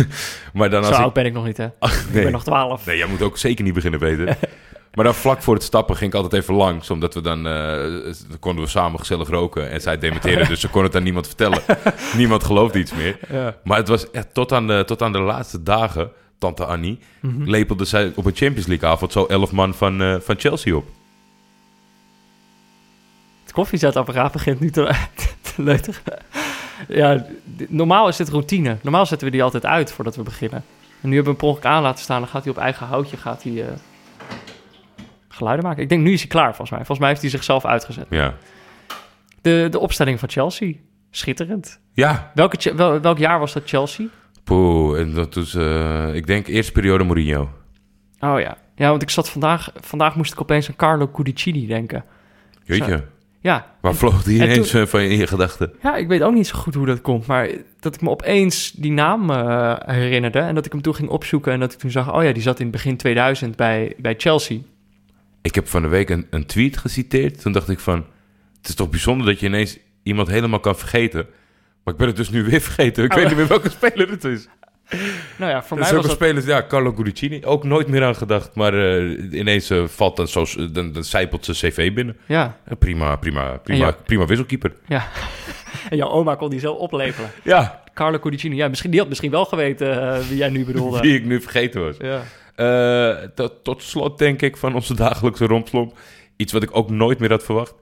maar 0.54 0.70
dan 0.70 0.82
Zo 0.82 0.88
als 0.88 0.98
ik... 0.98 1.04
oud 1.04 1.12
ben 1.12 1.24
ik 1.26 1.32
nog 1.32 1.44
niet, 1.44 1.56
hè? 1.56 1.66
Ach, 1.78 2.04
Ik 2.12 2.12
ben 2.22 2.32
nog 2.32 2.44
12. 2.44 2.86
Nee, 2.86 2.96
jij 2.96 3.06
moet 3.06 3.22
ook 3.22 3.38
zeker 3.38 3.64
niet 3.64 3.74
beginnen 3.74 4.00
weten. 4.00 4.26
maar 4.94 5.04
dan 5.04 5.14
vlak 5.14 5.42
voor 5.42 5.54
het 5.54 5.62
stappen 5.62 5.96
ging 5.96 6.12
ik 6.12 6.20
altijd 6.20 6.42
even 6.42 6.54
langs. 6.54 6.90
Omdat 6.90 7.14
we 7.14 7.20
dan, 7.20 7.42
dan 7.42 8.38
konden 8.40 8.64
we 8.64 8.70
samen 8.70 8.98
gezellig 8.98 9.28
roken. 9.28 9.70
En 9.70 9.80
zij 9.80 9.98
dementeerde, 9.98 10.46
dus 10.46 10.60
ze 10.60 10.68
kon 10.68 10.82
het 10.82 10.96
aan 10.96 11.02
niemand 11.02 11.26
vertellen. 11.26 11.62
niemand 12.16 12.44
geloofde 12.44 12.78
iets 12.78 12.94
meer. 12.94 13.18
Ja. 13.30 13.56
Maar 13.64 13.78
het 13.78 13.88
was 13.88 14.10
echt 14.10 14.34
tot 14.34 14.52
aan 14.52 14.66
de, 14.66 14.82
tot 14.86 15.02
aan 15.02 15.12
de 15.12 15.20
laatste 15.20 15.62
dagen, 15.62 16.10
tante 16.38 16.64
Annie... 16.64 16.98
Mhm. 17.20 17.50
lepelde 17.50 17.84
zij 17.84 18.12
op 18.14 18.24
een 18.26 18.36
Champions 18.36 18.66
League 18.66 18.88
avond 18.88 19.12
zo 19.12 19.24
elf 19.24 19.52
man 19.52 19.74
van, 19.74 20.20
van 20.22 20.34
Chelsea 20.38 20.74
op. 20.74 20.84
Koffiezetapparaat 23.58 24.32
begint 24.32 24.60
nu 24.60 24.70
te, 24.70 24.94
te 25.54 25.62
leuteren. 25.62 26.02
Ja, 26.88 27.26
normaal 27.68 28.08
is 28.08 28.16
dit 28.16 28.28
routine. 28.28 28.76
Normaal 28.82 29.06
zetten 29.06 29.26
we 29.26 29.32
die 29.32 29.42
altijd 29.42 29.66
uit 29.66 29.92
voordat 29.92 30.16
we 30.16 30.22
beginnen. 30.22 30.64
En 31.00 31.08
nu 31.08 31.14
hebben 31.14 31.36
we 31.36 31.46
hem 31.46 31.54
per 31.60 31.70
aan 31.70 31.82
laten 31.82 32.02
staan. 32.04 32.20
Dan 32.20 32.28
gaat 32.28 32.42
hij 32.44 32.52
op 32.52 32.58
eigen 32.58 32.86
houtje 32.86 33.16
gaat 33.16 33.42
hij, 33.42 33.62
eh, 33.66 33.72
geluiden 35.28 35.64
maken. 35.66 35.82
Ik 35.82 35.88
denk, 35.88 36.02
nu 36.02 36.12
is 36.12 36.20
hij 36.20 36.28
klaar 36.28 36.46
volgens 36.48 36.70
mij. 36.70 36.78
Volgens 36.78 36.98
mij 36.98 37.08
heeft 37.08 37.20
hij 37.20 37.30
zichzelf 37.30 37.64
uitgezet. 37.64 38.06
Ja. 38.10 38.34
De, 39.40 39.66
de 39.70 39.78
opstelling 39.78 40.18
van 40.18 40.28
Chelsea. 40.28 40.72
Schitterend. 41.10 41.80
Ja, 41.92 42.30
Welke, 42.34 42.74
wel- 42.74 43.00
welk 43.00 43.18
jaar 43.18 43.38
was 43.38 43.52
dat 43.52 43.62
Chelsea? 43.66 44.06
poeh. 44.44 45.00
En 45.00 45.14
dat 45.14 45.34
was, 45.34 45.54
eh, 45.54 46.14
ik 46.14 46.26
denk, 46.26 46.46
eerste 46.46 46.72
periode 46.72 47.04
Mourinho. 47.04 47.50
Oh 48.20 48.40
ja. 48.40 48.56
Ja, 48.74 48.88
want 48.90 49.02
ik 49.02 49.10
zat 49.10 49.30
vandaag... 49.30 49.70
Vandaag 49.80 50.14
moest 50.16 50.32
ik 50.32 50.40
opeens 50.40 50.68
aan 50.68 50.76
Carlo 50.76 51.10
Cudicini 51.10 51.66
denken. 51.66 52.04
Jeetje, 52.64 53.04
Ja, 53.40 53.74
waar 53.80 53.94
vloog 53.94 54.22
die 54.22 54.40
en 54.42 54.50
ineens 54.50 54.70
van 54.90 55.00
in 55.00 55.16
je 55.16 55.26
gedachten? 55.26 55.72
Ja, 55.82 55.96
ik 55.96 56.08
weet 56.08 56.22
ook 56.22 56.34
niet 56.34 56.46
zo 56.46 56.58
goed 56.58 56.74
hoe 56.74 56.86
dat 56.86 57.00
komt. 57.00 57.26
Maar 57.26 57.48
dat 57.80 57.94
ik 57.94 58.00
me 58.00 58.10
opeens 58.10 58.72
die 58.72 58.92
naam 58.92 59.30
eh, 59.30 59.74
herinnerde. 59.78 60.38
En 60.38 60.54
dat 60.54 60.66
ik 60.66 60.72
hem 60.72 60.82
toen 60.82 60.94
ging 60.94 61.08
opzoeken. 61.08 61.52
En 61.52 61.60
dat 61.60 61.72
ik 61.72 61.78
toen 61.78 61.90
zag, 61.90 62.14
oh 62.14 62.22
ja, 62.22 62.32
die 62.32 62.42
zat 62.42 62.60
in 62.60 62.70
begin 62.70 62.96
2000 62.96 63.56
bij, 63.56 63.94
bij 63.98 64.14
Chelsea. 64.18 64.58
Ik 65.42 65.54
heb 65.54 65.68
van 65.68 65.82
de 65.82 65.88
week 65.88 66.10
een, 66.10 66.26
een 66.30 66.46
tweet 66.46 66.76
geciteerd. 66.76 67.40
Toen 67.40 67.52
dacht 67.52 67.68
ik 67.68 67.78
van, 67.78 68.04
het 68.56 68.68
is 68.68 68.74
toch 68.74 68.90
bijzonder 68.90 69.26
dat 69.26 69.40
je 69.40 69.46
ineens 69.46 69.78
iemand 70.02 70.28
helemaal 70.28 70.60
kan 70.60 70.76
vergeten. 70.76 71.26
Maar 71.84 71.94
ik 71.94 72.00
ben 72.00 72.08
het 72.08 72.16
dus 72.16 72.30
nu 72.30 72.44
weer 72.44 72.60
vergeten. 72.60 73.04
Ik 73.04 73.10
Oh. 73.10 73.16
weet 73.16 73.26
niet 73.28 73.36
meer 73.36 73.46
welke 73.46 73.70
speler 73.70 74.10
het 74.10 74.24
is. 74.24 74.48
Nou 75.38 75.50
ja, 75.50 75.62
voor 75.62 75.76
Er 75.76 75.82
mij 75.82 76.02
was 76.02 76.18
dat... 76.18 76.44
ja, 76.44 76.64
Carlo 76.68 76.92
Gudicini, 76.92 77.44
ook 77.44 77.64
nooit 77.64 77.88
meer 77.88 78.04
aan 78.04 78.14
gedacht. 78.16 78.54
Maar 78.54 78.74
eh, 78.74 79.32
ineens 79.32 79.70
eh, 79.70 79.84
valt 79.86 80.16
dan 80.16 80.28
zo, 80.28 80.44
dan, 80.72 80.92
dan 80.92 81.04
zijpelt 81.04 81.44
zijn 81.44 81.72
cv 81.72 81.92
binnen. 81.92 82.16
Ja, 82.26 82.58
Eh, 82.64 82.72
prima, 82.78 83.16
prima, 83.16 83.56
prima, 83.56 83.90
prima 84.06 84.26
wisselkeeper. 84.26 84.72
ja. 84.86 85.08
en 85.90 85.96
jouw 85.96 86.08
oma 86.08 86.34
kon 86.34 86.50
die 86.50 86.60
zo 86.60 86.72
oplepelen. 86.72 87.30
Ja, 87.44 87.82
Carlo 87.94 88.18
Cudicini. 88.18 88.56
Ja, 88.56 88.68
misschien, 88.68 88.90
die 88.90 89.00
had 89.00 89.08
misschien 89.08 89.30
wel 89.30 89.44
geweten 89.44 90.18
wie 90.28 90.36
jij 90.36 90.48
nu 90.48 90.64
bedoelde. 90.64 91.00
die 91.06 91.14
ik 91.14 91.24
nu 91.24 91.40
vergeten 91.40 91.84
was. 91.84 91.96
Ja. 91.98 92.22
Tot, 93.34 93.64
tot 93.64 93.82
slot 93.82 94.18
denk 94.18 94.42
ik 94.42 94.56
van 94.56 94.74
onze 94.74 94.94
dagelijkse 94.94 95.46
rompslomp. 95.46 95.98
Iets 96.36 96.52
wat 96.52 96.62
ik 96.62 96.76
ook 96.76 96.90
nooit 96.90 97.18
meer 97.18 97.30
had 97.30 97.44
verwacht. 97.44 97.74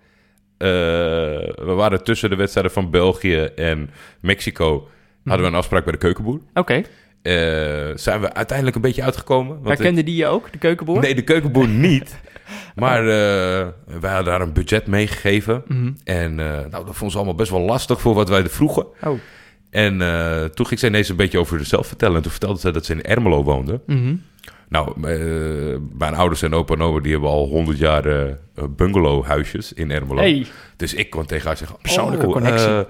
We 0.58 1.72
waren 1.76 2.04
tussen 2.04 2.30
de 2.30 2.36
wedstrijden 2.36 2.72
van 2.72 2.90
België 2.90 3.40
en 3.42 3.90
Mexico. 4.20 4.88
Hadden 5.26 5.46
we 5.46 5.52
een 5.52 5.58
afspraak 5.58 5.84
bij 5.84 5.92
de 5.92 5.98
keukenboer. 5.98 6.40
Oké. 6.54 6.82
Eh, 7.22 7.32
zijn 7.94 8.20
we 8.20 8.32
uiteindelijk 8.32 8.76
een 8.76 8.82
beetje 8.82 9.02
uitgekomen. 9.02 9.54
Want 9.54 9.66
Herkende 9.66 10.02
die 10.02 10.16
je 10.16 10.26
ook, 10.26 10.52
de 10.52 10.58
keukenboer? 10.58 11.00
Nee, 11.00 11.14
de 11.14 11.22
keukenboer 11.22 11.68
niet. 11.88 12.16
Maar 12.74 13.00
eh, 13.00 13.66
wij 14.00 14.10
hadden 14.12 14.24
daar 14.24 14.40
een 14.40 14.52
budget 14.52 14.86
meegegeven. 14.86 15.62
Mhm. 15.66 15.92
En 16.04 16.40
eh, 16.40 16.70
nou, 16.70 16.70
dat 16.70 16.84
vonden 16.84 17.10
ze 17.10 17.16
allemaal 17.16 17.34
best 17.34 17.50
wel 17.50 17.60
lastig 17.60 18.00
voor 18.00 18.14
wat 18.14 18.28
wij 18.28 18.42
er 18.42 18.50
vroegen. 18.50 18.86
Oh. 19.02 19.18
En 19.70 19.98
toen 20.54 20.66
ging 20.66 20.80
ze 20.80 20.86
ineens 20.86 21.08
een 21.08 21.16
beetje 21.16 21.38
over 21.38 21.58
zichzelf 21.58 21.86
vertellen. 21.86 22.16
En 22.16 22.22
toen 22.22 22.30
vertelde 22.30 22.60
ze 22.60 22.70
dat 22.70 22.84
ze 22.84 22.92
in 22.92 23.02
Ermelo 23.02 23.42
woonde. 23.42 23.80
Mhm. 23.86 24.14
Nou, 24.68 24.88
eh, 24.88 25.78
mijn 25.98 26.14
ouders 26.14 26.42
en 26.42 26.54
opa 26.54 26.74
en 26.74 26.82
oma, 26.82 27.00
die 27.00 27.12
hebben 27.12 27.30
al 27.30 27.46
honderd 27.46 27.78
jaar 27.78 28.36
bungalowhuisjes 28.76 29.72
in 29.72 29.90
Ermelo. 29.90 30.20
Hey. 30.20 30.46
Dus 30.76 30.94
ik 30.94 31.10
kon 31.10 31.26
tegen 31.26 31.46
haar 31.46 31.56
zeggen... 31.56 31.76
Persoonlijke 31.82 32.26
oh, 32.26 32.32
connectie. 32.32 32.84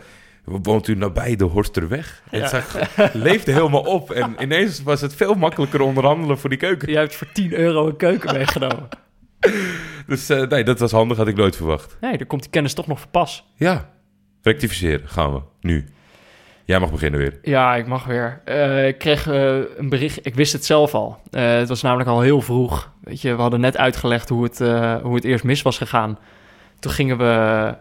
Woont 0.47 0.89
u 0.89 0.95
nabij 0.95 1.37
de 1.37 1.45
Horsterweg? 1.45 2.23
En 2.31 2.39
Ja. 2.41 2.47
zij 2.49 2.63
leefde 3.13 3.53
helemaal 3.53 3.81
op. 3.83 4.11
En 4.11 4.35
ineens 4.41 4.83
was 4.83 5.01
het 5.01 5.15
veel 5.15 5.35
makkelijker 5.35 5.81
onderhandelen 5.81 6.39
voor 6.39 6.51
die 6.51 6.59
keuken. 6.59 6.91
Jij 6.93 7.01
hebt 7.01 7.15
voor 7.15 7.27
10 7.33 7.53
euro 7.53 7.87
een 7.87 7.97
keuken 7.97 8.35
meegenomen. 8.35 8.89
Dus 10.07 10.29
eh, 10.29 10.43
nee, 10.49 10.65
dat 10.65 10.79
was 10.79 10.91
handig, 10.93 11.17
had 11.17 11.29
ik 11.29 11.37
nooit 11.37 11.57
verwacht. 11.57 11.97
Nee, 12.01 12.19
dan 12.19 12.27
komt 12.27 12.43
die 12.43 12.51
kennis 12.51 12.75
toch 12.75 12.87
nog 12.87 13.01
voor 13.01 13.11
pas. 13.11 13.45
Ja, 13.55 13.91
rectificeren 14.43 15.09
gaan 15.09 15.33
we, 15.35 15.41
nu. 15.61 15.85
Jij 16.65 16.79
mag 16.81 16.91
beginnen 16.91 17.21
weer. 17.21 17.39
Ja, 17.43 17.75
ik 17.77 17.87
mag 17.87 18.05
weer. 18.05 18.41
Eh, 18.45 18.87
ik 18.87 18.99
kreeg 18.99 19.27
eh, 19.29 19.57
een 19.77 19.89
bericht. 19.89 20.27
Ik 20.27 20.35
wist 20.35 20.53
het 20.53 20.65
zelf 20.65 20.95
al. 20.95 21.21
Eh, 21.31 21.43
het 21.57 21.69
was 21.69 21.83
namelijk 21.83 22.09
al 22.09 22.21
heel 22.21 22.41
vroeg. 22.41 22.93
Weet 23.01 23.21
je, 23.21 23.35
we 23.35 23.41
hadden 23.41 23.61
net 23.61 23.77
uitgelegd 23.77 24.29
hoe 24.29 24.43
het, 24.45 24.61
eh, 24.61 24.97
hoe 25.03 25.15
het 25.15 25.25
eerst 25.25 25.45
mis 25.45 25.63
was 25.63 25.79
gegaan. 25.79 26.19
Toen 26.79 26.93
gingen 26.93 27.19
we, 27.19 27.75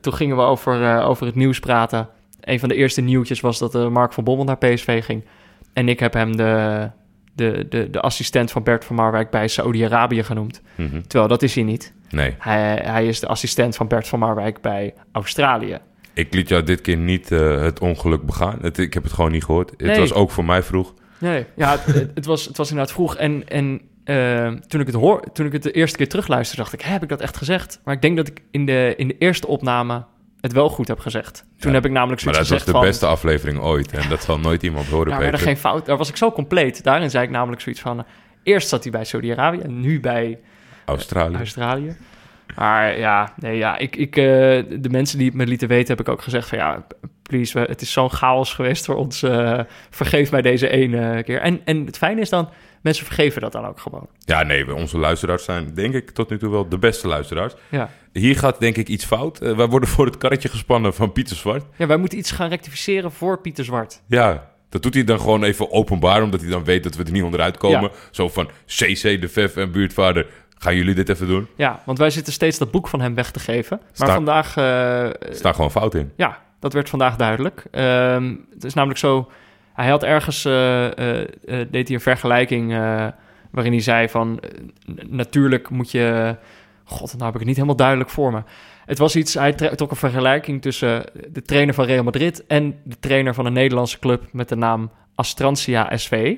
toen 0.00 0.12
gingen 0.14 0.36
we 0.36 0.42
over, 0.42 0.82
eh, 0.84 1.08
over 1.08 1.26
het 1.26 1.34
nieuws 1.34 1.60
praten. 1.60 2.08
een 2.40 2.60
van 2.60 2.68
de 2.68 2.74
eerste 2.74 3.00
nieuwtjes 3.00 3.40
was 3.40 3.58
dat 3.58 3.74
eh, 3.74 3.88
Mark 3.88 4.12
van 4.12 4.24
Bommel 4.24 4.44
naar 4.44 4.58
PSV 4.58 5.04
ging. 5.04 5.24
En 5.72 5.88
ik 5.88 6.00
heb 6.00 6.12
hem 6.12 6.36
de, 6.36 6.90
de, 7.34 7.66
de, 7.68 7.90
de 7.90 8.00
assistent 8.00 8.50
van 8.50 8.62
Bert 8.62 8.84
van 8.84 8.96
Marwijk 8.96 9.30
bij 9.30 9.48
Saoedi-Arabië 9.48 10.22
genoemd. 10.22 10.62
Mhm. 10.74 11.00
Terwijl 11.00 11.28
dat 11.28 11.42
is 11.42 11.54
hij 11.54 11.64
niet. 11.64 11.94
Nee, 12.10 12.34
Hij, 12.38 12.80
hij 12.84 13.06
is 13.06 13.20
de 13.20 13.26
assistent 13.26 13.76
van 13.76 13.88
Bert 13.88 14.08
van 14.08 14.18
Marwijk 14.18 14.60
bij 14.60 14.94
Australië. 15.12 15.78
ik 16.14 16.34
liet 16.34 16.48
jou 16.48 16.62
dit 16.62 16.80
keer 16.80 16.96
niet 16.96 17.32
eh, 17.32 17.60
het 17.60 17.80
ongeluk 17.80 18.22
begaan. 18.26 18.58
Het, 18.60 18.78
ik 18.78 18.94
heb 18.94 19.02
het 19.02 19.12
gewoon 19.12 19.30
niet 19.32 19.44
gehoord. 19.44 19.70
Het 19.70 19.80
Nee. 19.80 19.98
was 19.98 20.12
ook 20.12 20.30
voor 20.30 20.44
mij 20.44 20.62
vroeg. 20.62 20.94
Nee, 21.18 21.44
ja, 21.56 21.70
het, 21.70 21.84
het- 21.84 22.10
het, 22.14 22.26
was, 22.26 22.44
het 22.44 22.56
was 22.56 22.68
inderdaad 22.70 22.94
vroeg. 22.94 23.16
En, 23.16 23.48
en 23.48 23.80
eh, 24.06 24.46
toen, 24.68 24.80
ik 24.80 24.86
het 24.86 24.94
hoor, 24.96 25.32
toen 25.32 25.46
ik 25.46 25.52
het 25.52 25.62
de 25.62 25.70
eerste 25.72 25.96
keer 25.96 26.08
terugluisterde, 26.08 26.62
dacht 26.62 26.74
ik, 26.74 26.80
"Hè, 26.80 26.90
heb 26.92 27.02
ik 27.02 27.08
dat 27.08 27.20
echt 27.20 27.36
gezegd? 27.36 27.80
Maar 27.84 27.94
ik 27.94 28.02
denk 28.02 28.16
dat 28.16 28.28
ik 28.28 28.42
in 28.50 28.66
de, 28.66 28.94
in 28.96 29.08
de 29.08 29.16
eerste 29.18 29.46
opname 29.46 30.04
het 30.40 30.52
wel 30.52 30.68
goed 30.68 30.88
heb 30.88 30.98
gezegd. 30.98 31.44
Toen 31.58 31.70
Ja, 31.70 31.76
heb 31.76 31.84
ik 31.86 31.90
namelijk 31.92 32.24
Maar 32.24 32.34
zoiets 32.34 32.50
dat 32.50 32.58
was 32.58 32.66
gezegd 32.66 32.66
de 32.66 32.72
van... 32.72 32.80
beste 32.80 33.06
aflevering 33.06 33.58
ooit. 33.60 33.92
En 33.92 34.08
dat 34.08 34.22
zal 34.22 34.38
nooit 34.38 34.62
iemand 34.62 34.86
horen, 34.86 35.08
maar 35.12 35.22
er 35.22 35.30
Peter. 35.30 35.46
geen 35.46 35.56
fout. 35.56 35.86
Daar 35.86 35.96
was 35.96 36.08
ik 36.08 36.16
zo 36.16 36.32
compleet. 36.32 36.82
Daarin 36.82 37.10
zei 37.10 37.24
ik 37.24 37.30
namelijk 37.30 37.60
zoiets 37.60 37.80
van... 37.80 37.98
eh, 37.98 38.04
eerst 38.42 38.68
zat 38.68 38.82
hij 38.82 38.92
bij 38.92 39.04
Saudi-Arabië 39.04 39.58
en 39.60 39.80
nu 39.80 40.00
bij 40.00 40.38
Australië. 40.84 41.36
Australië. 41.36 41.96
Maar 42.56 42.98
ja, 42.98 43.32
nee, 43.36 43.56
ja 43.56 43.78
ik, 43.78 43.96
ik, 43.96 44.16
eh, 44.16 44.24
de 44.80 44.88
mensen 44.90 45.18
die 45.18 45.26
het 45.26 45.36
me 45.36 45.46
lieten 45.46 45.68
weten, 45.68 45.96
heb 45.96 46.06
ik 46.06 46.12
ook 46.12 46.22
gezegd 46.22 46.48
van 46.48 46.58
ja, 46.58 46.86
please, 47.22 47.58
we- 47.60 47.66
het 47.68 47.80
is 47.80 47.92
zo'n 47.92 48.10
chaos 48.10 48.54
geweest 48.54 48.84
voor 48.84 48.94
ons. 48.96 49.22
eh, 49.22 49.60
vergeef 49.90 50.30
mij 50.30 50.42
deze 50.42 50.68
ene 50.68 51.22
keer. 51.22 51.40
En, 51.40 51.60
en 51.64 51.86
het 51.86 51.96
fijne 51.98 52.20
is 52.20 52.28
dan, 52.28 52.48
mensen 52.86 53.06
vergeven 53.06 53.40
dat 53.40 53.52
dan 53.52 53.66
ook 53.66 53.80
gewoon. 53.80 54.06
Ja, 54.18 54.42
nee, 54.42 54.74
onze 54.74 54.98
luisteraars 54.98 55.44
zijn 55.44 55.74
denk 55.74 55.94
ik 55.94 56.10
tot 56.10 56.30
nu 56.30 56.38
toe 56.38 56.50
wel 56.50 56.68
de 56.68 56.78
beste 56.78 57.08
luisteraars. 57.08 57.54
Ja. 57.68 57.90
Hier 58.12 58.38
gaat 58.38 58.60
denk 58.60 58.76
ik 58.76 58.88
iets 58.88 59.04
fout. 59.04 59.40
Eh, 59.40 59.56
wij 59.56 59.66
worden 59.66 59.88
voor 59.88 60.06
het 60.06 60.16
karretje 60.16 60.48
gespannen 60.48 60.94
van 60.94 61.12
Pieter 61.12 61.36
Zwart. 61.36 61.64
ja, 61.76 61.86
wij 61.86 61.96
moeten 61.96 62.18
iets 62.18 62.30
gaan 62.30 62.48
rectificeren 62.48 63.12
voor 63.12 63.40
Pieter 63.40 63.64
Zwart. 63.64 64.02
Ja, 64.08 64.50
dat 64.68 64.82
doet 64.82 64.94
hij 64.94 65.04
dan 65.04 65.20
gewoon 65.20 65.42
even 65.44 65.70
openbaar, 65.72 66.22
omdat 66.22 66.40
hij 66.40 66.50
dan 66.50 66.64
weet 66.64 66.82
dat 66.82 66.94
we 66.96 67.04
er 67.04 67.10
niet 67.12 67.22
onderuit 67.22 67.56
komen. 67.56 67.80
Ja. 67.82 67.90
Zo 68.10 68.28
van 68.28 68.48
CC, 68.66 69.20
de 69.20 69.28
VEF 69.28 69.56
en 69.56 69.72
buurtvader, 69.72 70.26
gaan 70.58 70.76
jullie 70.76 70.94
dit 70.94 71.08
even 71.08 71.26
doen? 71.26 71.46
Ja, 71.56 71.82
want 71.84 71.98
wij 71.98 72.10
zitten 72.10 72.32
steeds 72.32 72.58
dat 72.58 72.70
boek 72.70 72.88
van 72.88 73.00
hem 73.00 73.14
weg 73.14 73.30
te 73.30 73.40
geven. 73.40 73.78
Maar 73.80 73.90
Sta- 73.92 74.14
vandaag, 74.14 74.56
Er 74.56 75.16
staat 75.30 75.54
gewoon 75.54 75.70
fout 75.70 75.94
in. 75.94 76.12
Ja, 76.16 76.42
dat 76.60 76.72
werd 76.72 76.88
vandaag 76.88 77.16
duidelijk. 77.16 77.64
Ehm, 77.70 78.34
het 78.54 78.64
is 78.64 78.74
namelijk 78.74 78.98
zo... 79.00 79.30
Hij 79.76 79.88
had 79.88 80.02
ergens... 80.02 80.44
eh, 80.44 80.86
eh, 80.98 81.20
eh, 81.20 81.26
deed 81.70 81.86
hij 81.86 81.96
een 81.96 82.00
vergelijking... 82.00 82.70
waarin 83.50 83.72
hij 83.72 83.80
zei 83.80 84.08
van... 84.08 84.40
natuurlijk 85.08 85.70
moet 85.70 85.90
je... 85.90 86.36
God, 86.84 87.12
nou 87.12 87.24
heb 87.24 87.32
ik 87.32 87.38
het 87.38 87.46
niet 87.46 87.56
helemaal 87.56 87.76
duidelijk 87.76 88.10
voor 88.10 88.32
me. 88.32 88.42
Het 88.86 88.98
was 88.98 89.16
iets... 89.16 89.34
Hij 89.34 89.52
trok 89.52 89.90
een 89.90 89.96
vergelijking 89.96 90.62
tussen 90.62 91.04
de 91.28 91.42
trainer 91.42 91.74
van 91.74 91.84
Real 91.84 92.04
Madrid... 92.04 92.46
en 92.46 92.76
de 92.84 92.98
trainer 93.00 93.34
van 93.34 93.46
een 93.46 93.52
Nederlandse 93.52 93.98
club... 93.98 94.24
met 94.32 94.48
de 94.48 94.56
naam 94.56 94.90
Astrantia 95.14 95.96
SV... 95.96 96.36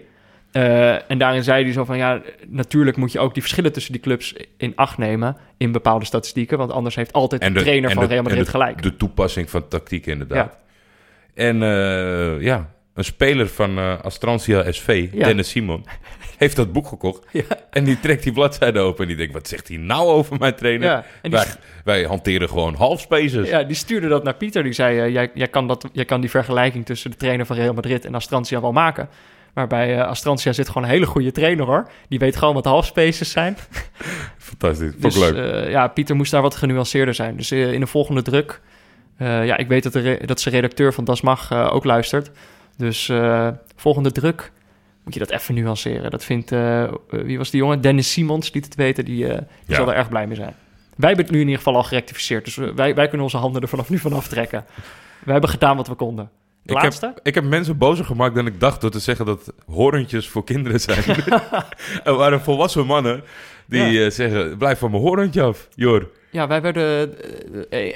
En 1.09 1.19
daarin 1.19 1.43
zei 1.43 1.65
hij 1.65 1.73
zo 1.73 1.85
van 1.85 1.97
ja, 1.97 2.21
natuurlijk 2.47 2.97
moet 2.97 3.13
je 3.13 3.19
ook 3.19 3.33
die 3.33 3.43
verschillen 3.43 3.73
tussen 3.73 3.93
die 3.93 4.01
clubs 4.01 4.35
in 4.57 4.73
acht 4.77 4.99
nemen 4.99 5.37
in 5.57 5.73
bepaalde 5.73 6.05
statistieken, 6.05 6.59
want 6.59 6.71
anders 6.71 6.95
heeft 6.95 7.13
altijd 7.13 7.43
de, 7.43 7.53
trainer 7.53 7.91
en 7.91 7.95
van 7.97 8.03
de- 8.05 8.09
Real 8.09 8.23
Madrid 8.23 8.45
de- 8.45 8.51
gelijk. 8.51 8.83
De 8.83 8.97
toepassing 8.97 9.51
van 9.51 9.69
tactiek 9.69 10.07
inderdaad. 10.07 10.59
En 11.35 11.59
ja, 12.41 12.71
een 12.99 13.05
speler 13.05 13.49
van 13.49 13.79
eh 13.79 14.01
Astrantia 14.03 14.73
SV, 14.73 15.09
Ja. 15.13 15.25
Dennis 15.25 15.49
Simon, 15.49 15.85
heeft 16.39 16.57
dat 16.57 16.73
boek 16.73 16.87
gekocht. 16.87 17.27
Ja. 17.33 17.43
En 17.71 17.85
die 17.85 18.01
trekt 18.01 18.23
die 18.23 18.33
bladzijde 18.33 18.79
open 18.79 19.03
en 19.03 19.09
die 19.09 19.17
denkt, 19.17 19.33
wat 19.33 19.49
zegt 19.49 19.69
hij 19.69 19.77
nou 19.77 20.09
over 20.09 20.37
mijn 20.39 20.55
trainer? 20.55 20.89
Ja, 20.89 21.05
en 21.23 21.31
wij, 21.31 21.47
wij 21.85 22.03
hanteren 22.03 22.49
gewoon 22.49 22.75
half 22.75 23.01
spaces. 23.01 23.49
ja, 23.49 23.63
die 23.63 23.77
stuurde 23.77 24.09
dat 24.09 24.25
naar 24.25 24.35
Pieter. 24.35 24.63
Die 24.63 24.73
zei, 24.73 24.99
eh, 24.99 25.13
jij, 25.13 25.31
jij, 25.35 25.49
kan 25.49 25.67
dat, 25.67 25.89
jij 25.93 26.05
kan 26.05 26.21
die 26.21 26.31
vergelijking 26.31 26.87
tussen 26.87 27.11
de 27.11 27.17
trainer 27.17 27.47
van 27.47 27.57
Real 27.57 27.75
Madrid 27.75 28.05
en 28.05 28.15
Astrantia 28.15 28.61
wel 28.61 28.73
maken. 28.73 29.09
Maar 29.55 29.67
bij 29.67 29.99
eh, 29.99 30.07
Astrantia 30.07 30.53
zit 30.53 30.69
gewoon 30.69 30.83
een 30.83 30.89
hele 30.89 31.07
goede 31.07 31.33
trainer 31.33 31.67
hoor. 31.67 31.91
Die 32.09 32.19
weet 32.19 32.37
gewoon 32.37 32.55
wat 32.55 32.65
halfspaces 32.65 33.31
zijn. 33.31 33.57
Fantastisch, 34.39 34.91
vond 34.91 35.03
Dus 35.03 35.17
ik 35.17 35.35
leuk. 35.35 35.69
ja, 35.71 35.89
Pieter 35.89 36.17
moest 36.17 36.31
daar 36.31 36.43
wat 36.43 36.57
genuanceerder 36.57 37.15
zijn. 37.15 37.37
Dus 37.37 37.53
in 37.53 37.81
de 37.81 37.87
volgende 37.87 38.23
druk... 38.23 38.61
ja, 39.19 39.57
ik 39.57 39.69
weet 39.69 39.83
dat, 39.83 39.93
de 39.93 40.21
dat 40.25 40.41
zijn 40.41 40.55
redacteur 40.55 40.95
van 40.95 41.05
Das 41.05 41.21
Mag 41.21 41.53
ook 41.53 41.85
luistert. 41.85 42.31
Dus 42.79 43.09
eh, 43.09 43.49
volgende 43.77 44.13
druk 44.13 44.53
moet 45.05 45.15
je 45.15 45.21
dat 45.21 45.31
even 45.31 45.55
nuanceren. 45.55 46.11
Dat 46.11 46.25
vindt... 46.25 46.53
eh, 46.53 46.93
wie 47.11 47.39
was 47.39 47.51
die 47.51 47.61
jongen? 47.61 47.81
Dennis 47.81 48.13
Simons 48.13 48.53
liet 48.53 48.65
het 48.65 48.75
weten. 48.75 49.05
Die, 49.05 49.27
eh, 49.29 49.39
die 49.39 49.47
Ja. 49.67 49.75
zal 49.75 49.89
er 49.91 49.95
erg 49.97 50.09
blij 50.09 50.27
mee 50.27 50.37
zijn. 50.37 50.55
Wij 50.97 51.09
hebben 51.09 51.25
het 51.27 51.35
nu 51.35 51.41
in 51.41 51.47
ieder 51.49 51.63
geval 51.63 51.77
al 51.77 51.83
gerectificeerd. 51.85 52.45
Dus 52.45 52.57
we- 52.57 52.75
wij, 52.75 52.95
wij 52.95 53.05
kunnen 53.07 53.23
onze 53.27 53.37
handen 53.37 53.63
er 53.63 53.69
vanaf 53.69 53.89
nu 53.91 53.99
van 53.99 54.13
aftrekken. 54.13 54.65
Wij 55.25 55.33
hebben 55.33 55.51
gedaan 55.51 55.77
wat 55.77 55.89
we 55.89 55.95
konden. 55.95 56.31
De 56.63 56.75
Ik 56.75 56.83
laatste? 56.83 57.07
heb, 57.07 57.21
ik 57.23 57.35
heb 57.35 57.45
mensen 57.45 57.79
bozer 57.79 58.05
gemaakt 58.05 58.35
dan 58.35 58.47
ik 58.47 58.61
dacht 58.61 58.81
door 58.81 58.91
te 58.91 58.99
zeggen 58.99 59.27
dat 59.27 59.53
horentjes 59.67 60.29
voor 60.29 60.45
kinderen 60.45 60.81
zijn. 60.81 61.03
er 62.05 62.15
waren 62.15 62.41
volwassen 62.41 62.87
mannen 62.87 63.23
die 63.67 64.11
zeggen, 64.11 64.57
blijf 64.59 64.79
van 64.79 64.91
mijn 64.91 65.03
horentje 65.03 65.43
af, 65.43 65.69
Jor. 65.75 66.11
Ja, 66.31 66.47
wij 66.47 66.63
werden... 66.63 67.15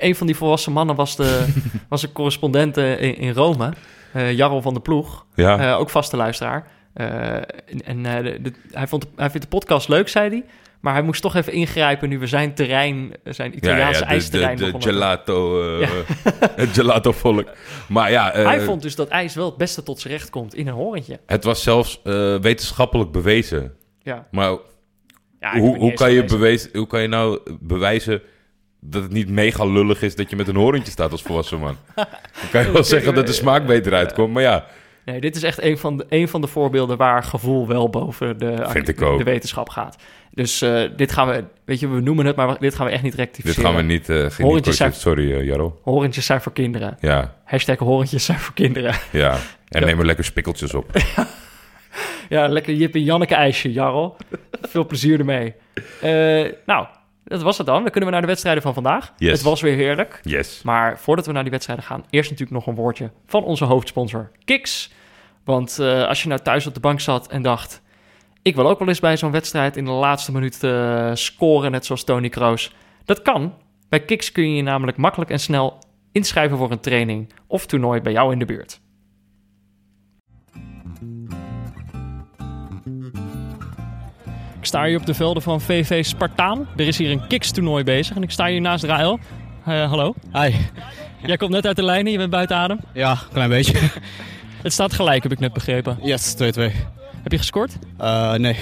een 0.04 0.14
van 0.16 0.26
die 0.26 0.36
volwassen 0.36 0.72
mannen 0.72 0.96
was, 0.96 1.16
de, 1.16 1.46
was 1.88 2.02
een 2.02 2.12
correspondent 2.12 2.76
in, 2.76 3.16
in 3.16 3.32
Rome. 3.32 3.72
Eh 4.12 4.32
Jarl 4.32 4.62
van 4.62 4.74
de 4.74 4.80
Ploeg. 4.80 5.26
Ja, 5.34 5.58
Eh, 5.58 5.78
ook 5.78 5.90
vaste 5.90 6.16
luisteraar. 6.16 6.66
Eh, 6.94 7.34
en 7.34 7.44
en 7.84 8.02
de- 8.24 8.38
de- 8.42 8.52
hij, 8.70 8.86
vond, 8.86 9.06
hij 9.16 9.30
vindt 9.30 9.50
de 9.50 9.56
podcast 9.58 9.88
leuk, 9.88 10.08
zei 10.08 10.28
hij. 10.28 10.44
Maar 10.80 10.92
hij 10.92 11.02
moest 11.02 11.22
toch 11.22 11.34
even 11.34 11.52
ingrijpen 11.52 12.08
nu 12.08 12.18
we 12.18 12.26
zijn 12.26 12.54
terrein, 12.54 13.12
zijn 13.24 13.50
ja, 13.50 13.56
Italiaanse 13.56 14.00
ja, 14.00 14.06
de, 14.06 14.12
ijsterrein 14.12 14.56
de, 14.56 14.72
gelato, 14.78 15.62
eh, 15.80 15.88
het 16.56 16.68
gelato 16.68 17.12
volk. 17.12 17.48
Maar 17.88 18.10
ja, 18.10 18.30
Hij 18.32 18.60
vond 18.60 18.82
dus 18.82 18.94
dat 18.96 19.08
ijs 19.08 19.34
wel 19.34 19.46
het 19.46 19.56
beste 19.56 19.82
tot 19.82 20.00
zijn 20.00 20.14
recht 20.14 20.30
komt 20.30 20.54
in 20.54 20.66
een 20.66 20.74
horentje. 20.74 21.20
het 21.26 21.44
was 21.44 21.62
zelfs 21.62 22.00
wetenschappelijk 22.40 23.10
bewezen. 23.12 23.74
Ja. 24.02 24.26
Maar 24.30 24.56
ja 25.40 25.58
hoe, 25.58 25.76
hoe, 25.78 25.92
kan 25.92 26.12
je 26.12 26.24
bewezen, 26.24 26.70
hoe 26.72 26.86
kan 26.86 27.02
je 27.02 27.08
nou 27.08 27.40
bewijzen 27.60 28.22
dat 28.84 29.02
het 29.02 29.12
niet 29.12 29.28
mega 29.28 29.64
lullig 29.64 30.02
is 30.02 30.14
dat 30.16 30.30
je 30.30 30.36
met 30.36 30.48
een 30.48 30.56
horentje 30.56 30.92
staat 30.92 31.12
als 31.12 31.22
volwassen 31.22 31.58
man? 31.58 31.76
Dan 31.94 32.06
kan 32.50 32.62
je 32.64 32.72
wel 32.72 32.84
zeggen 32.84 33.14
dat 33.14 33.26
de 33.26 33.32
smaak 33.32 33.66
beter 33.66 33.94
uitkomt, 33.94 34.32
maar 34.32 34.42
ja. 34.42 34.66
Nee, 35.04 35.20
dit 35.20 35.36
is 35.36 35.42
echt 35.42 35.62
een 35.62 35.78
van, 35.78 35.96
de, 35.96 36.06
een 36.08 36.28
van 36.28 36.40
de 36.40 36.46
voorbeelden 36.46 36.96
waar 36.96 37.22
gevoel 37.22 37.66
wel 37.66 37.88
boven 37.90 38.38
de, 38.38 38.54
de, 39.16 39.22
wetenschap 39.24 39.68
gaat. 39.68 39.96
Dus 40.30 40.62
eh, 40.62 40.82
dit 40.96 41.12
gaan 41.12 41.28
we, 41.28 41.44
weet 41.64 41.80
je, 41.80 41.88
we 41.88 42.00
noemen 42.00 42.26
het, 42.26 42.36
maar 42.36 42.58
dit 42.58 42.74
gaan 42.74 42.86
we 42.86 42.92
echt 42.92 43.02
niet 43.02 43.16
Dit 43.16 43.20
rectificeren. 43.20 43.64
gaan 43.64 43.76
we 43.76 43.82
niet, 43.82 44.04
geen 44.06 44.16
niet 44.24 44.36
Horentjes 44.36 44.76
zijn- 44.76 44.90
corrigeren. 44.90 45.26
Sorry, 45.28 45.40
eh, 45.40 45.46
Jarro. 45.46 45.78
Horentjes 45.82 46.26
zijn 46.26 46.40
voor 46.40 46.52
kinderen. 46.52 46.96
Ja, 47.00 47.34
Hashtag 47.44 47.78
horentjes 47.78 48.24
zijn 48.24 48.38
voor 48.38 48.54
kinderen. 48.54 48.94
ja. 49.12 49.36
En 49.68 49.80
Ja. 49.80 49.86
neem 49.86 49.98
er 49.98 50.06
lekker 50.06 50.24
spikkeltjes 50.24 50.74
op. 50.74 50.90
Ja, 52.28 52.46
lekker 52.48 52.74
Jip 52.74 52.94
en 52.94 53.02
Janneke 53.02 53.34
ijsje, 53.34 53.72
Jarl. 53.72 54.16
Veel 54.62 54.86
plezier 54.86 55.18
ermee. 55.18 55.54
Nou, 56.66 56.86
dat 57.24 57.42
was 57.42 57.58
het 57.58 57.66
dan. 57.66 57.82
Dan 57.82 57.90
kunnen 57.90 58.04
we 58.04 58.10
naar 58.10 58.20
de 58.20 58.26
wedstrijden 58.26 58.62
van 58.62 58.74
vandaag. 58.74 59.12
Yes. 59.16 59.32
Het 59.32 59.42
was 59.42 59.60
weer 59.60 59.76
heerlijk. 59.76 60.20
Yes. 60.22 60.62
Maar 60.62 60.98
voordat 60.98 61.26
we 61.26 61.32
naar 61.32 61.42
die 61.42 61.50
wedstrijden 61.50 61.84
gaan, 61.84 62.04
eerst 62.10 62.30
natuurlijk 62.30 62.58
nog 62.58 62.66
een 62.66 62.82
woordje 62.82 63.10
van 63.26 63.44
onze 63.44 63.64
hoofdsponsor 63.64 64.30
Kiks. 64.44 64.92
Want 65.44 65.78
eh, 65.78 66.06
als 66.06 66.22
je 66.22 66.28
nou 66.28 66.40
thuis 66.40 66.66
op 66.66 66.74
de 66.74 66.80
bank 66.80 67.00
zat 67.00 67.28
en 67.28 67.42
dacht... 67.42 67.82
ik 68.42 68.54
wil 68.54 68.68
ook 68.68 68.78
wel 68.78 68.88
eens 68.88 69.00
bij 69.00 69.16
zo'n 69.16 69.30
wedstrijd 69.30 69.76
in 69.76 69.84
de 69.84 69.90
laatste 69.90 70.32
minuut 70.32 70.64
eh, 70.64 71.10
scoren... 71.14 71.70
net 71.70 71.86
zoals 71.86 72.04
Tony 72.04 72.28
Kroos. 72.28 72.74
Dat 73.04 73.22
kan. 73.22 73.54
Bij 73.88 74.00
Kiks 74.00 74.32
kun 74.32 74.50
je 74.50 74.56
je 74.56 74.62
namelijk 74.62 74.96
makkelijk 74.96 75.30
en 75.30 75.40
snel 75.40 75.78
inschrijven 76.12 76.56
voor 76.56 76.70
een 76.70 76.80
training... 76.80 77.32
of 77.46 77.66
toernooi 77.66 78.00
bij 78.00 78.12
jou 78.12 78.32
in 78.32 78.38
de 78.38 78.44
buurt. 78.44 78.80
Sta 84.72 84.84
hier 84.84 84.98
op 84.98 85.06
de 85.06 85.14
velden 85.14 85.42
van 85.42 85.60
VV 85.60 86.04
Spartaan. 86.04 86.68
Er 86.76 86.86
is 86.86 86.98
hier 86.98 87.10
een 87.10 87.26
Kiks-toernooi 87.26 87.84
bezig 87.84 88.16
en 88.16 88.22
ik 88.22 88.30
sta 88.30 88.46
hier 88.46 88.60
naast 88.60 88.84
Raël. 88.84 89.18
Eh, 89.64 89.88
hallo. 89.88 90.14
Hi. 90.32 90.54
Jij 91.26 91.36
komt 91.36 91.50
net 91.50 91.66
uit 91.66 91.76
de 91.76 91.82
lijnen, 91.82 92.12
je 92.12 92.18
bent 92.18 92.30
buiten 92.30 92.56
adem. 92.56 92.80
Ja, 92.92 93.18
klein 93.32 93.48
beetje. 93.48 93.78
Het 94.62 94.72
staat 94.72 94.92
gelijk, 94.92 95.22
heb 95.22 95.32
ik 95.32 95.38
net 95.38 95.52
begrepen. 95.52 95.98
Yes, 96.02 96.34
2-2. 96.34 96.36
Heb 97.22 97.32
je 97.32 97.38
gescoord? 97.38 97.78
Eh, 97.98 98.34
nee. 98.34 98.56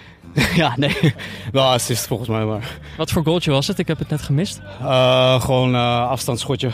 ja, 0.62 0.72
nee. 0.76 1.14
Wel 1.52 1.64
assist 1.64 2.06
volgens 2.06 2.28
mij, 2.28 2.44
maar... 2.44 2.78
Wat 2.96 3.10
voor 3.10 3.24
goaltje 3.24 3.50
was 3.50 3.66
het? 3.66 3.78
Ik 3.78 3.88
heb 3.88 3.98
het 3.98 4.08
net 4.08 4.22
gemist. 4.22 4.60
Eh, 4.80 5.40
gewoon 5.40 5.74
afstandsschotje. 6.08 6.70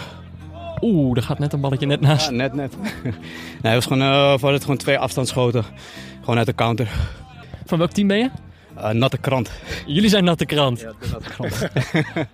Oeh, 0.80 1.16
er 1.16 1.22
gaat 1.22 1.38
net 1.38 1.52
een 1.52 1.60
balletje 1.60 1.86
net 1.86 2.00
naast. 2.00 2.30
Ja, 2.30 2.32
net, 2.32 2.54
net. 2.54 2.76
nee, 3.62 3.72
het 3.72 3.74
was 3.74 3.86
gewoon, 3.86 3.98
we 3.98 4.28
hadden 4.30 4.52
het 4.52 4.62
gewoon 4.62 4.76
twee 4.76 4.98
afstandsschoten. 4.98 5.64
Gewoon 6.20 6.36
uit 6.36 6.46
de 6.46 6.54
counter. 6.54 6.88
Van 7.66 7.78
welk 7.78 7.90
team 7.90 8.08
ben 8.08 8.18
je? 8.18 8.30
Eh, 8.76 8.90
natte 8.90 9.18
krant. 9.18 9.50
Jullie 9.86 10.08
zijn 10.08 10.24
natte 10.24 10.46
krant. 10.46 10.80
Ja, 10.80 10.92
de 11.00 11.08
natte 11.12 11.28
krant. 11.30 11.68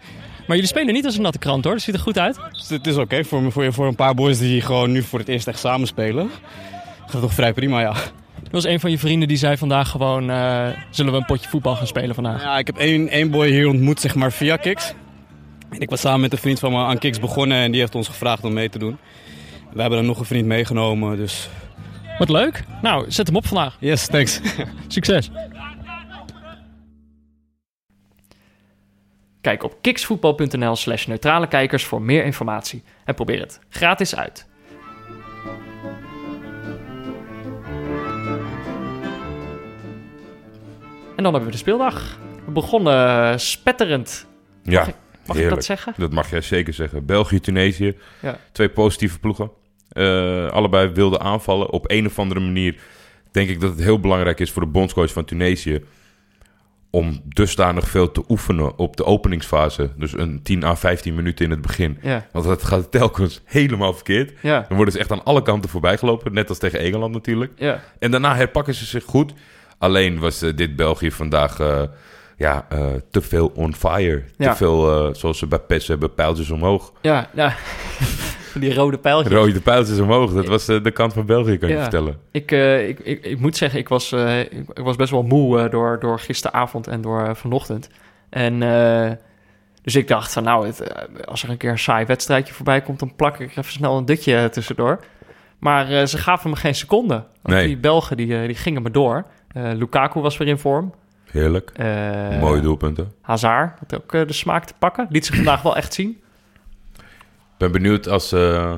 Maar 0.46 0.58
jullie 0.58 0.74
spelen 0.74 0.94
niet 0.94 1.04
als 1.04 1.16
een 1.16 1.22
natte 1.22 1.38
krant 1.38 1.64
hoor. 1.64 1.72
Dat 1.72 1.82
ziet 1.82 1.94
er 1.94 2.00
goed 2.00 2.18
uit. 2.18 2.38
Dus 2.52 2.68
het 2.68 2.86
is 2.86 2.96
oké 2.96 3.24
voor, 3.24 3.52
voor, 3.52 3.72
voor 3.72 3.86
een 3.86 3.94
paar 3.94 4.14
boys 4.14 4.38
die 4.38 4.60
gewoon 4.60 4.90
nu 4.92 5.02
voor 5.02 5.18
het 5.18 5.28
eerst 5.28 5.46
echt 5.48 5.58
samen 5.58 5.86
spelen. 5.86 6.30
Gaat 7.00 7.12
het 7.12 7.20
toch 7.20 7.34
vrij 7.34 7.52
prima, 7.52 7.80
ja. 7.80 7.90
Er 8.44 8.50
was 8.50 8.64
een 8.64 8.80
van 8.80 8.90
je 8.90 8.98
vrienden 8.98 9.28
die 9.28 9.36
zei 9.36 9.56
vandaag 9.56 9.88
gewoon... 9.90 10.30
eh, 10.30 10.66
zullen 10.90 11.12
we 11.12 11.18
een 11.18 11.24
potje 11.24 11.48
voetbal 11.48 11.76
gaan 11.76 11.86
spelen 11.86 12.14
vandaag? 12.14 12.42
Ja, 12.42 12.58
ik 12.58 12.66
heb 12.66 12.76
één, 12.76 13.08
één 13.08 13.30
boy 13.30 13.48
hier 13.50 13.68
ontmoet, 13.68 14.00
zeg 14.00 14.14
maar, 14.14 14.32
via 14.32 14.56
Kiks. 14.56 14.94
En 15.70 15.80
ik 15.80 15.90
was 15.90 16.00
samen 16.00 16.20
met 16.20 16.32
een 16.32 16.38
vriend 16.38 16.58
van 16.58 16.72
me 16.72 16.78
aan 16.78 16.98
Kiks 16.98 17.18
begonnen 17.20 17.58
en 17.58 17.70
die 17.70 17.80
heeft 17.80 17.94
ons 17.94 18.08
gevraagd 18.08 18.44
om 18.44 18.52
mee 18.52 18.68
te 18.68 18.78
doen. 18.78 18.98
We 19.72 19.80
hebben 19.80 19.98
er 19.98 20.04
nog 20.04 20.18
een 20.18 20.24
vriend 20.24 20.46
meegenomen, 20.46 21.16
dus 21.16 21.48
Wat 22.18 22.28
leuk. 22.28 22.64
Nou, 22.82 23.10
zet 23.10 23.26
hem 23.26 23.36
op 23.36 23.46
vandaag. 23.46 23.76
yes, 23.80 24.06
thanks. 24.06 24.40
Succes. 24.88 25.30
Kijk 29.40 29.62
op 29.62 29.76
kiksvoetbal.nl 29.80 30.76
slash 30.76 31.06
neutrale 31.06 31.46
kijkers 31.48 31.84
voor 31.84 32.02
meer 32.02 32.24
informatie. 32.24 32.82
En 33.04 33.14
probeer 33.14 33.40
het 33.40 33.60
gratis 33.68 34.16
uit. 34.16 34.48
En 41.16 41.22
dan 41.26 41.32
hebben 41.34 41.44
we 41.44 41.50
de 41.50 41.56
speeldag. 41.62 42.18
We 42.44 42.50
begonnen 42.50 43.40
spetterend. 43.40 44.26
Ja, 44.62 44.80
Mag 44.80 44.88
ik 44.88 44.94
heerlijk. 45.26 45.54
dat 45.54 45.64
zeggen? 45.64 45.94
Dat 45.96 46.12
mag 46.12 46.30
jij 46.30 46.40
zeker 46.40 46.72
zeggen. 46.74 47.06
België, 47.06 47.40
Tunesië. 47.40 47.96
Ja. 48.22 48.38
Twee 48.52 48.68
positieve 48.68 49.18
ploegen. 49.18 49.50
Eh, 49.88 50.46
allebei 50.46 50.88
wilden 50.88 51.20
aanvallen. 51.20 51.70
Op 51.70 51.90
een 51.90 52.06
of 52.06 52.18
andere 52.18 52.40
manier 52.40 52.80
denk 53.30 53.48
ik 53.48 53.60
dat 53.60 53.70
het 53.70 53.82
heel 53.82 54.00
belangrijk 54.00 54.40
is 54.40 54.50
voor 54.50 54.62
de 54.62 54.68
bondscoach 54.68 55.12
van 55.12 55.24
Tunesië... 55.24 55.84
om 56.90 57.20
dusdanig 57.24 57.88
veel 57.88 58.12
te 58.12 58.22
oefenen 58.28 58.78
op 58.78 58.96
de 58.96 59.04
openingsfase. 59.04 59.90
Dus 59.96 60.12
een 60.12 60.42
10 60.42 60.64
à 60.64 60.74
15 60.76 61.14
minuten 61.14 61.44
in 61.44 61.50
het 61.50 61.60
begin. 61.60 61.98
Ja, 62.02 62.26
Want 62.32 62.44
dat 62.44 62.62
gaat 62.62 62.90
telkens 62.90 63.40
helemaal 63.58 63.94
verkeerd. 63.94 64.32
ja, 64.42 64.64
Dan 64.68 64.76
worden 64.76 64.94
ze 64.94 65.00
echt 65.00 65.12
aan 65.12 65.24
alle 65.24 65.42
kanten 65.42 65.70
voorbij 65.70 65.96
gelopen. 65.96 66.32
Net 66.32 66.48
als 66.48 66.58
tegen 66.58 66.78
Engeland 66.78 67.12
natuurlijk. 67.12 67.52
ja. 67.56 67.82
En 67.98 68.10
daarna 68.10 68.34
herpakken 68.36 68.74
ze 68.74 68.84
zich 68.84 69.04
goed. 69.04 69.32
Alleen 69.78 70.18
was 70.18 70.42
eh, 70.42 70.56
dit 70.56 70.76
België 70.76 71.10
vandaag 71.10 71.60
eh, 71.60 71.82
ja, 72.36 72.66
eh, 72.68 72.86
te 73.10 73.20
veel 73.20 73.52
on 73.54 73.74
fire. 73.74 74.22
Te 74.38 74.54
veel, 74.54 75.14
zoals 75.14 75.38
ze 75.38 75.46
bij 75.46 75.58
PES 75.58 75.88
hebben, 75.88 76.14
pijltjes 76.14 76.50
omhoog. 76.50 76.92
Ja, 77.00 77.30
ja. 77.34 77.54
Van 78.50 78.60
die 78.60 78.74
rode 78.74 78.98
pijltjes. 78.98 79.32
Rode 79.34 79.60
pijltjes 79.60 79.98
omhoog. 79.98 80.32
Dat 80.32 80.46
was 80.46 80.68
eh, 80.68 80.82
de 80.82 80.90
kant 80.90 81.12
van 81.12 81.26
België, 81.26 81.58
kan 81.58 81.68
je 81.68 81.78
vertellen. 81.78 82.18
Ik, 82.30 82.52
eh, 82.52 82.88
ik, 82.88 82.98
ik, 82.98 83.24
ik 83.24 83.40
moet 83.40 83.56
zeggen, 83.56 83.78
ik 83.78 83.88
was, 83.88 84.12
eh, 84.12 84.40
ik, 84.40 84.52
ik 84.52 84.82
was 84.82 84.96
best 84.96 85.10
wel 85.10 85.22
moe 85.22 85.68
door, 85.68 86.00
door 86.00 86.18
gisteravond 86.18 86.86
en 86.86 87.00
door 87.00 87.36
vanochtend. 87.36 87.88
En 88.30 88.58
dus 89.82 89.96
ik 89.96 90.08
dacht 90.08 90.32
van 90.32 90.42
nou, 90.42 90.66
het, 90.66 91.06
als 91.26 91.42
er 91.42 91.50
een 91.50 91.56
keer 91.56 91.70
een 91.70 91.78
saai 91.78 92.06
wedstrijdje 92.06 92.54
voorbij 92.54 92.80
komt, 92.80 92.98
dan 92.98 93.14
plak 93.16 93.38
ik 93.38 93.50
even 93.50 93.72
snel 93.72 93.96
een 93.96 94.04
dutje 94.04 94.48
tussendoor. 94.50 95.00
Maar 95.58 96.06
ze 96.06 96.18
gaven 96.18 96.50
me 96.50 96.56
geen 96.56 96.74
seconde. 96.74 97.14
Want 97.14 97.56
Nee. 97.56 97.66
Die 97.66 97.76
Belgen 97.76 98.16
die, 98.16 98.46
die 98.46 98.56
gingen 98.56 98.82
me 98.82 98.90
door. 98.90 99.26
Lukaku 99.52 100.20
was 100.20 100.36
weer 100.36 100.48
in 100.48 100.58
vorm. 100.58 100.94
Heerlijk. 101.30 101.72
Mooie 102.40 102.60
doelpunten. 102.60 103.12
Hazard 103.20 103.78
had 103.78 103.94
ook 103.94 104.26
de 104.26 104.32
smaak 104.32 104.64
te 104.64 104.74
pakken. 104.78 105.06
Liet 105.10 105.26
zich 105.26 105.34
vandaag 105.34 105.62
wel 105.62 105.76
echt 105.76 105.94
zien. 105.94 106.20
Ben 107.60 107.72
benieuwd 107.72 108.08
als... 108.08 108.32
eh, 108.32 108.74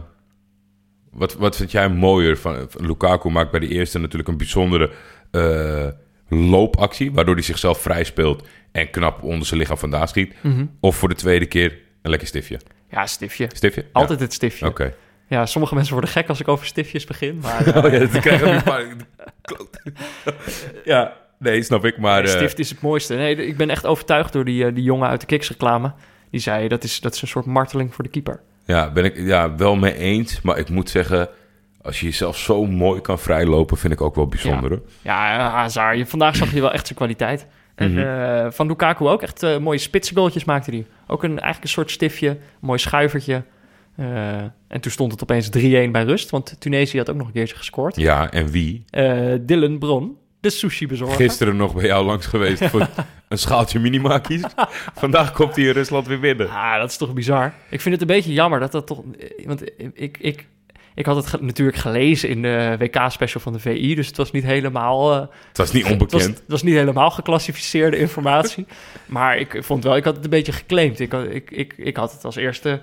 wat, 1.11 1.35
wat 1.35 1.57
vind 1.57 1.71
jij 1.71 1.89
mooier 1.89 2.39
van, 2.39 2.69
Lukaku 2.77 3.29
maakt 3.31 3.51
bij 3.51 3.61
de 3.61 3.69
eerste 3.69 3.99
natuurlijk 3.99 4.29
een 4.29 4.37
bijzondere 4.37 4.91
eh, 5.31 5.87
loopactie... 6.29 7.13
waardoor 7.13 7.35
hij 7.35 7.43
zichzelf 7.45 7.81
vrij 7.81 8.05
speelt 8.05 8.47
en 8.73 8.91
knap 8.91 9.23
onder 9.23 9.47
zijn 9.47 9.61
lichaam 9.61 9.77
vandaan 9.79 10.09
schiet. 10.09 10.35
Mhm. 10.41 10.67
Of 10.81 10.97
voor 10.97 11.09
de 11.09 11.15
tweede 11.15 11.47
keer 11.47 11.79
een 12.03 12.11
lekker 12.11 12.29
stiftje. 12.29 12.61
Ja, 12.91 13.07
stiftje. 13.07 13.49
Stiftje? 13.53 13.85
Altijd 13.93 14.21
het 14.21 14.33
stiftje. 14.33 14.67
Oké. 14.67 14.95
Ja, 15.29 15.47
sommige 15.47 15.75
mensen 15.75 15.93
worden 15.93 16.11
gek 16.11 16.29
als 16.29 16.41
ik 16.41 16.49
over 16.49 16.67
stiftjes 16.67 17.05
begin. 17.05 17.39
Maar 17.43 17.67
eh, 17.67 17.77
Oh 17.85 17.93
ja, 17.93 17.99
dat 17.99 18.21
krijgen 18.21 18.47
we 18.47 18.53
een 18.57 18.63
paar... 18.63 18.87
ja, 20.85 21.17
nee, 21.39 21.63
snap 21.63 21.85
ik. 21.85 21.99
Maar 21.99 22.23
Nee, 22.23 22.31
eh, 22.33 22.37
Stift 22.39 22.59
is 22.59 22.71
het 22.71 22.81
mooiste. 22.81 23.15
Nee, 23.15 23.47
ik 23.47 23.57
ben 23.57 23.71
echt 23.71 23.87
overtuigd 23.87 24.33
door 24.33 24.45
die, 24.45 24.65
eh, 24.67 24.75
die 24.75 24.85
jongen 24.85 25.09
uit 25.09 25.21
de 25.21 25.27
Kiks-reclame. 25.27 25.93
Die 26.31 26.41
zei, 26.41 26.69
dat 26.69 26.85
is, 26.85 27.01
dat 27.01 27.15
is 27.15 27.23
een 27.23 27.29
soort 27.29 27.47
marteling 27.47 27.95
voor 27.95 28.05
de 28.05 28.11
keeper. 28.11 28.41
Ja, 28.65 28.91
ben 28.91 29.05
ik 29.05 29.17
ja, 29.17 29.57
wel 29.57 29.77
mee 29.77 29.95
eens. 29.95 30.41
Maar 30.41 30.59
ik 30.59 30.69
moet 30.69 30.91
zeggen, 30.91 31.29
als 31.83 32.01
je 32.01 32.07
jezelf 32.07 32.37
zo 32.39 32.67
mooi 32.67 33.01
kan 33.01 33.19
vrijlopen, 33.19 33.77
vind 33.77 33.93
ik 33.93 34.01
ook 34.01 34.15
wel 34.15 34.27
bijzonder. 34.27 34.71
hoor. 34.71 34.83
Ja, 35.03 35.39
eh, 35.39 35.53
Hazard. 35.55 35.99
je- 35.99 36.07
Vandaag 36.07 36.37
zag 36.37 36.53
je 36.55 36.61
wel 36.61 36.73
echt 36.73 36.85
zijn 36.87 36.99
kwaliteit. 36.99 37.47
En 37.75 37.93
Mhm. 37.93 38.01
eh, 38.03 38.51
van 38.51 38.67
Lukaku 38.67 39.05
ook 39.07 39.23
echt 39.23 39.43
eh, 39.43 39.59
mooie 39.59 39.79
spitsgoaltjes 39.79 40.45
maakte 40.45 40.71
hij. 40.71 40.87
Ook 41.07 41.23
een, 41.23 41.31
eigenlijk 41.31 41.63
een 41.63 41.69
soort 41.69 41.91
stiftje, 41.91 42.29
een 42.29 42.37
mooi 42.61 42.79
schuivertje. 42.79 43.43
En 44.69 44.81
toen 44.81 44.93
stond 44.93 45.13
het 45.13 45.23
opeens 45.23 45.49
3-1 45.51 45.91
bij 45.93 46.03
rust. 46.05 46.31
Want 46.31 46.61
Tunesië 46.61 46.99
had 46.99 47.11
ook 47.11 47.17
nog 47.17 47.27
een 47.27 47.33
keertje 47.33 47.57
gescoord. 47.57 47.97
Ja, 47.97 48.31
en 48.31 48.47
wie? 48.51 48.85
Dylan 49.41 49.79
Bron, 49.79 50.17
de 50.43 50.51
sushi-bezorger. 50.51 51.17
Gisteren 51.17 51.57
nog 51.57 51.75
bij 51.75 51.85
jou 51.85 52.05
langs 52.05 52.27
geweest 52.27 52.65
voor 52.71 52.89
een 53.29 53.39
schaaltje 53.39 53.79
minimakies. 53.79 54.43
Vandaag 54.95 55.33
komt 55.33 55.57
hij 55.57 55.65
in 55.65 55.71
Rusland 55.73 56.07
weer 56.07 56.21
binnen. 56.21 56.51
Ah, 56.51 56.77
dat 56.79 56.91
is 56.91 56.97
toch 56.97 57.13
bizar. 57.13 57.55
Ik 57.71 57.81
vind 57.81 57.95
het 58.01 58.01
een 58.01 58.17
beetje 58.17 58.33
jammer 58.33 58.61
dat 58.61 58.73
dat 58.73 58.87
toch... 58.87 59.03
Want 59.45 59.63
ik, 59.95 60.19
ik, 60.19 60.47
ik 60.95 61.07
had 61.07 61.17
het 61.17 61.27
ge- 61.27 61.39
natuurlijk 61.43 61.77
gelezen 61.79 62.29
in 62.29 62.43
de 62.43 62.77
WK-special 62.79 63.41
van 63.41 63.53
de 63.53 63.59
VI, 63.59 63.95
dus 63.95 64.07
het 64.07 64.17
was 64.17 64.31
niet 64.31 64.45
helemaal... 64.45 65.13
eh, 65.13 65.21
Het 65.49 65.59
was 65.59 65.73
niet 65.73 65.87
het, 65.89 65.93
was, 65.99 66.03
onbekend. 66.13 66.39
het 66.39 66.49
was 66.49 66.63
niet 66.63 66.75
helemaal 66.75 67.11
geclassificeerde 67.11 67.97
informatie. 67.99 68.67
maar 69.07 69.39
ik 69.39 69.59
vond 69.61 69.85
wel, 69.85 69.97
ik 69.97 70.05
had 70.05 70.15
het 70.15 70.25
een 70.25 70.31
beetje 70.31 70.53
geclaimd. 70.53 71.01
Ik, 71.01 71.13
ik, 71.13 71.51
ik, 71.51 71.75
ik 71.77 71.97
had 71.97 72.13
het 72.13 72.25
als 72.25 72.37
eerste 72.37 72.81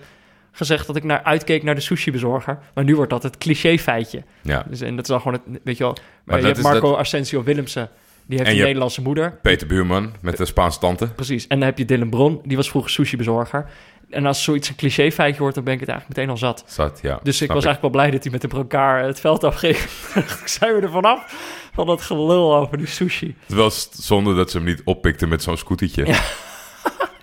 gezegd 0.51 0.87
dat 0.87 0.95
ik 0.95 1.03
naar 1.03 1.23
uitkeek 1.23 1.63
naar 1.63 1.75
de 1.75 1.81
sushi-bezorger. 1.81 2.59
Maar 2.73 2.83
nu 2.83 2.95
wordt 2.95 3.11
dat 3.11 3.23
het 3.23 3.37
cliché-feitje. 3.37 4.23
Ja. 4.41 4.65
Dus, 4.69 4.81
en 4.81 4.95
dat 4.95 5.03
is 5.03 5.09
dan 5.09 5.21
gewoon, 5.21 5.33
het, 5.45 5.59
weet 5.63 5.77
je 5.77 5.83
wel... 5.83 5.97
Maar 6.23 6.39
je 6.39 6.45
hebt 6.45 6.61
Marco 6.61 6.89
dat- 6.89 6.99
Asensio 6.99 7.43
Willemsen, 7.43 7.89
die 8.25 8.37
heeft 8.37 8.49
En 8.49 8.55
een 8.57 8.63
Nederlandse 8.63 9.01
moeder. 9.01 9.39
Peter 9.41 9.67
Buurman 9.67 10.13
met 10.21 10.37
de 10.37 10.45
Spaanse 10.45 10.79
tante. 10.79 11.07
Precies. 11.07 11.47
En 11.47 11.57
dan 11.59 11.67
heb 11.67 11.77
je 11.77 11.85
Dylan 11.85 12.09
Bron, 12.09 12.41
die 12.43 12.57
was 12.57 12.69
vroeger 12.69 12.91
sushi-bezorger. 12.91 13.65
En 14.09 14.25
als 14.25 14.43
zoiets 14.43 14.69
een 14.69 14.75
cliché-feitje 14.75 15.39
wordt, 15.39 15.55
dan 15.55 15.63
ben 15.63 15.73
ik 15.73 15.79
het 15.79 15.89
eigenlijk 15.89 16.19
meteen 16.19 16.33
al 16.33 16.39
zat. 16.39 16.63
Zat, 16.67 16.99
ja. 17.01 17.19
Dus 17.23 17.41
ik 17.41 17.47
was 17.51 17.65
eigenlijk 17.65 17.81
wel 17.81 17.89
blij 18.01 18.11
dat 18.11 18.23
hij 18.23 18.31
met 18.31 18.41
de 18.41 18.47
elkaar 18.57 19.03
het 19.03 19.19
veld 19.19 19.43
afging. 19.43 19.75
Zijn 20.45 20.75
we 20.75 20.81
er 20.81 20.89
vanaf 20.89 21.35
van 21.73 21.85
dat 21.87 22.01
gelul 22.01 22.55
over 22.55 22.77
die 22.77 22.87
sushi. 22.87 23.35
Het 23.45 23.55
was 23.55 23.89
zonde 23.91 24.35
dat 24.35 24.51
ze 24.51 24.57
hem 24.57 24.65
niet 24.65 24.81
oppikte 24.85 25.27
met 25.27 25.43
zo'n 25.43 25.57
scootertje. 25.57 26.05
Ja. 26.05 26.19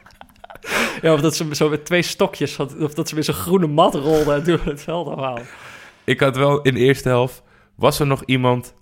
Ja, 1.03 1.13
of 1.13 1.21
dat 1.21 1.37
ze 1.37 1.55
zo 1.55 1.69
met 1.69 1.85
twee 1.85 2.03
stokjes, 2.03 2.57
had, 2.57 2.77
of 2.79 2.95
dat 2.95 3.09
ze 3.09 3.15
weer 3.15 3.25
zo'n 3.25 3.35
groene 3.35 3.67
mat 3.67 3.95
rolden 3.95 4.35
en 4.35 4.43
toen 4.45 4.59
het 4.65 4.83
veld 4.83 5.09
afhaalden. 5.09 5.45
Ik 6.05 6.21
had 6.21 6.37
wel 6.37 6.61
in 6.63 6.75
de 6.75 6.81
eerste 6.81 7.09
helft... 7.09 7.43
Was 7.77 8.01
er 8.01 8.07
nog 8.07 8.23
iemand 8.25 8.75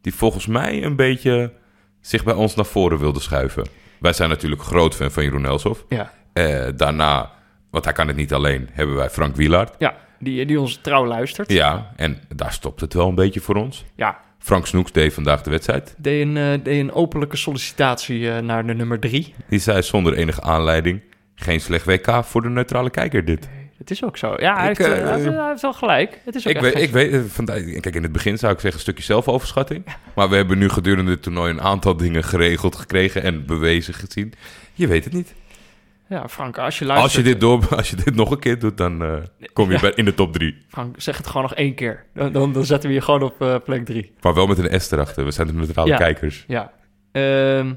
die 0.00 0.14
volgens 0.14 0.46
mij 0.46 0.82
een 0.84 0.96
beetje 0.96 1.52
zich 2.00 2.24
bij 2.24 2.34
ons 2.34 2.54
naar 2.54 2.64
voren 2.66 2.98
wilde 2.98 3.20
schuiven? 3.20 3.66
Wij 4.00 4.12
zijn 4.12 4.28
natuurlijk 4.28 4.62
groot 4.62 4.94
fan 4.94 5.10
van 5.10 5.22
Jeroen 5.24 5.46
Elshoff. 5.46 5.84
Ja, 5.88 6.12
Eh, 6.32 6.66
daarna, 6.76 7.30
want 7.70 7.84
hij 7.84 7.92
kan 7.92 8.06
het 8.06 8.16
niet 8.16 8.32
alleen, 8.32 8.68
hebben 8.72 8.96
wij 8.96 9.10
Frank 9.10 9.36
Wielaert. 9.36 9.74
ja 9.78 9.96
die, 10.18 10.46
die 10.46 10.60
ons 10.60 10.78
trouw 10.82 11.06
luistert. 11.06 11.52
Ja, 11.52 11.92
en 11.96 12.18
daar 12.36 12.52
stopt 12.52 12.80
het 12.80 12.94
wel 12.94 13.08
een 13.08 13.14
beetje 13.14 13.40
voor 13.40 13.54
ons. 13.54 13.84
Ja, 13.96 14.18
Frank 14.38 14.66
Snoeks 14.66 14.92
deed 14.92 15.14
vandaag 15.14 15.42
de 15.42 15.50
wedstrijd. 15.50 15.94
deed 15.98 16.22
een, 16.26 16.36
eh, 16.36 16.44
deed 16.64 16.80
een 16.80 16.92
openlijke 16.92 17.36
sollicitatie 17.36 18.30
eh, 18.30 18.38
naar 18.42 18.66
de 18.66 18.74
nummer 18.74 19.00
drie. 19.00 19.34
Die 19.48 19.58
zei 19.58 19.82
zonder 19.82 20.14
enige 20.14 20.42
aanleiding... 20.42 21.00
geen 21.40 21.60
slecht 21.60 21.84
WK 21.84 22.24
voor 22.24 22.42
de 22.42 22.48
neutrale 22.48 22.90
kijker 22.90 23.24
dit. 23.24 23.48
Het 23.78 23.90
is 23.90 24.04
ook 24.04 24.16
zo. 24.16 24.34
Ja, 24.38 24.56
hij, 24.60 24.70
Ik, 24.70 24.78
heeft, 24.78 24.90
eh, 24.90 24.98
eh, 24.98 25.04
hij 25.04 25.20
heeft, 25.20 25.34
hij 25.36 25.48
heeft 25.48 25.62
wel 25.62 25.72
gelijk. 25.72 26.20
Het 26.24 26.34
is 26.34 26.46
ook 26.48 26.54
Ik 26.54 26.60
weet, 26.60 26.74
ik 26.78 26.90
weet, 26.90 27.12
eh, 27.12 27.20
vandaag, 27.28 27.56
kijk, 27.80 27.94
in 27.94 28.02
het 28.02 28.12
begin 28.12 28.38
zou 28.38 28.52
ik 28.52 28.58
zeggen 28.60 28.78
een 28.78 28.84
stukje 28.86 29.04
zelfoverschatting. 29.04 29.84
Maar 30.14 30.28
we 30.28 30.36
hebben 30.36 30.58
nu 30.58 30.68
gedurende 30.68 31.10
het 31.10 31.22
toernooi 31.22 31.50
een 31.52 31.60
aantal 31.60 31.96
dingen 31.96 32.24
geregeld 32.24 32.76
gekregen 32.76 33.22
en 33.22 33.46
bewezen 33.46 33.94
gezien. 33.94 34.32
Je 34.74 34.86
weet 34.86 35.04
het 35.04 35.12
niet. 35.12 35.34
Ja, 36.08 36.28
Frank, 36.28 36.58
als 36.58 36.78
je 36.78 36.84
luistert... 36.84 37.14
Als 37.16 37.24
je 37.24 37.30
dit, 37.32 37.40
door, 37.40 37.66
als 37.76 37.90
je 37.90 37.96
dit 37.96 38.14
nog 38.14 38.30
een 38.30 38.38
keer 38.38 38.58
doet, 38.58 38.76
dan 38.76 39.02
eh, 39.04 39.14
kom 39.52 39.66
je 39.68 39.74
Ja. 39.74 39.80
bij, 39.80 39.92
in 39.94 40.04
de 40.04 40.14
top 40.14 40.32
drie. 40.32 40.56
Frank, 40.68 40.94
zeg 41.00 41.16
het 41.16 41.26
gewoon 41.26 41.42
nog 41.42 41.54
één 41.54 41.74
keer. 41.74 42.04
Dan, 42.14 42.32
dan, 42.32 42.52
dan 42.52 42.64
zetten 42.64 42.88
we 42.88 42.94
je 42.94 43.00
gewoon 43.00 43.22
op 43.22 43.42
eh, 43.42 43.54
plek 43.64 43.84
drie. 43.84 44.12
Maar 44.20 44.34
wel 44.34 44.46
met 44.46 44.58
een 44.58 44.80
S 44.80 44.90
erachter. 44.90 45.24
We 45.24 45.30
zijn 45.30 45.46
de 45.46 45.52
neutrale 45.52 45.88
Ja. 45.88 45.96
kijkers. 45.96 46.44
Ja. 46.48 46.72
Ehm, 47.12 47.72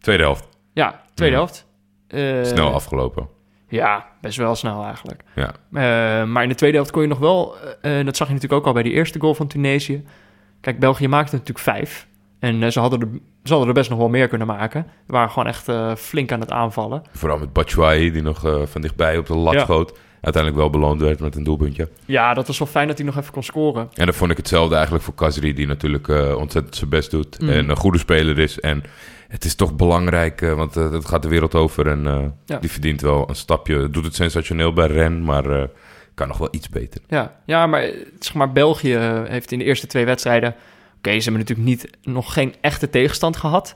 Tweede 0.00 0.22
helft. 0.22 0.48
ja, 0.72 1.02
tweede 1.14 1.34
Ja. 1.34 1.40
helft. 1.40 1.65
Eh, 2.08 2.44
Snel 2.44 2.72
afgelopen. 2.72 3.28
Ja, 3.68 4.06
best 4.20 4.36
wel 4.38 4.54
snel 4.54 4.84
eigenlijk. 4.84 5.22
Ja. 5.34 5.52
Eh, 5.72 6.26
maar 6.26 6.42
in 6.42 6.48
de 6.48 6.54
tweede 6.54 6.76
helft 6.76 6.90
kon 6.92 7.02
je 7.02 7.08
nog 7.08 7.18
wel... 7.18 7.54
eh, 7.82 8.04
dat 8.04 8.16
zag 8.16 8.26
je 8.26 8.32
natuurlijk 8.34 8.60
ook 8.60 8.66
al 8.66 8.72
bij 8.72 8.82
die 8.82 8.92
eerste 8.92 9.20
goal 9.20 9.34
van 9.34 9.46
Tunesië. 9.46 10.04
Kijk, 10.60 10.78
België 10.78 11.08
maakte 11.08 11.32
natuurlijk 11.32 11.64
vijf. 11.64 12.06
En 12.38 12.72
ze, 12.72 12.80
hadden 12.80 13.00
er, 13.00 13.08
ze 13.44 13.48
hadden 13.50 13.68
er 13.68 13.74
best 13.74 13.90
nog 13.90 13.98
wel 13.98 14.08
meer 14.08 14.28
kunnen 14.28 14.46
maken. 14.46 14.86
Waren 15.06 15.30
gewoon 15.30 15.46
echt 15.48 15.70
flink 16.00 16.32
aan 16.32 16.40
het 16.40 16.50
aanvallen. 16.50 17.02
Vooral 17.12 17.38
met 17.38 17.52
Batshuayi, 17.52 18.10
die 18.10 18.22
nog 18.22 18.40
van 18.64 18.80
dichtbij 18.80 19.18
op 19.18 19.26
de 19.26 19.34
lat 19.36 19.54
Ja. 19.54 19.60
schoot. 19.60 19.98
Uiteindelijk 20.20 20.62
wel 20.62 20.70
beloond 20.80 21.00
werd 21.00 21.20
met 21.20 21.36
een 21.36 21.44
doelpuntje. 21.44 21.88
Ja, 22.04 22.34
dat 22.34 22.46
was 22.46 22.58
wel 22.58 22.68
fijn 22.68 22.86
dat 22.88 22.96
hij 22.96 23.06
nog 23.06 23.16
even 23.16 23.32
kon 23.32 23.42
scoren. 23.42 23.88
En 23.94 24.04
dan 24.04 24.14
vond 24.14 24.30
ik 24.30 24.36
hetzelfde 24.36 24.74
eigenlijk 24.74 25.04
voor 25.04 25.14
Kazri, 25.14 25.52
die 25.54 25.66
natuurlijk 25.66 26.08
ontzettend 26.36 26.76
zijn 26.76 26.90
best 26.90 27.10
doet. 27.10 27.40
Mm. 27.40 27.48
En 27.48 27.68
een 27.68 27.76
goede 27.76 27.98
speler 27.98 28.38
is. 28.38 28.60
En 28.60 28.82
het 29.28 29.44
is 29.44 29.54
toch 29.54 29.76
belangrijk, 29.76 30.42
eh, 30.42 30.52
want 30.54 30.76
eh, 30.76 30.92
het 30.92 31.04
gaat 31.04 31.22
de 31.22 31.28
wereld 31.28 31.54
over. 31.54 31.86
En 31.86 32.06
eh, 32.06 32.24
Ja. 32.44 32.58
die 32.58 32.70
verdient 32.70 33.00
wel 33.00 33.28
een 33.28 33.34
stapje. 33.34 33.90
Doet 33.90 34.04
het 34.04 34.14
sensationeel 34.14 34.72
bij 34.72 34.86
Ren, 34.86 35.24
maar 35.24 35.68
kan 36.14 36.28
nog 36.28 36.38
wel 36.38 36.48
iets 36.50 36.68
beter. 36.68 37.00
Ja, 37.06 37.36
ja 37.46 37.66
maar, 37.66 37.90
zeg 38.18 38.34
maar 38.34 38.52
België 38.52 38.96
heeft 39.28 39.52
in 39.52 39.58
de 39.58 39.64
eerste 39.64 39.86
twee 39.86 40.04
wedstrijden... 40.04 40.54
Oké, 40.96 41.18
ze 41.20 41.30
hebben 41.30 41.40
natuurlijk 41.40 41.68
niet, 41.68 41.90
nog 42.02 42.32
geen 42.32 42.54
echte 42.60 42.90
tegenstand 42.90 43.36
gehad. 43.36 43.74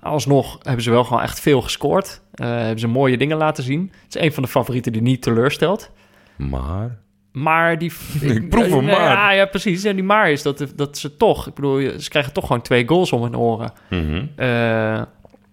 Alsnog 0.00 0.58
hebben 0.62 0.82
ze 0.82 0.90
wel 0.90 1.04
gewoon 1.04 1.22
echt 1.22 1.40
veel 1.40 1.62
gescoord. 1.62 2.20
Hebben 2.34 2.78
ze 2.78 2.86
mooie 2.86 3.16
dingen 3.16 3.36
laten 3.36 3.64
zien. 3.64 3.92
Het 4.04 4.14
is 4.16 4.22
een 4.22 4.32
van 4.32 4.42
de 4.42 4.48
favorieten 4.48 4.92
die 4.92 5.02
niet 5.02 5.22
teleurstelt. 5.22 5.90
Maar 6.36 6.98
Maar 7.36 7.78
die... 7.78 7.92
Ik 8.20 8.48
proef 8.48 8.68
maar. 8.68 8.84
Ja, 8.84 9.30
ja, 9.30 9.46
precies. 9.46 9.84
En 9.84 9.94
die 9.94 10.04
maar 10.04 10.30
is 10.30 10.42
dat, 10.42 10.66
dat 10.74 10.98
ze 10.98 11.16
toch... 11.16 11.46
Ik 11.46 11.54
bedoel, 11.54 12.00
ze 12.00 12.08
krijgen 12.08 12.32
toch 12.32 12.46
gewoon 12.46 12.62
twee 12.62 12.88
goals 12.88 13.12
om 13.12 13.22
hun 13.22 13.36
oren. 13.36 13.72
Mhm. 13.90 14.24
eh, 14.36 15.02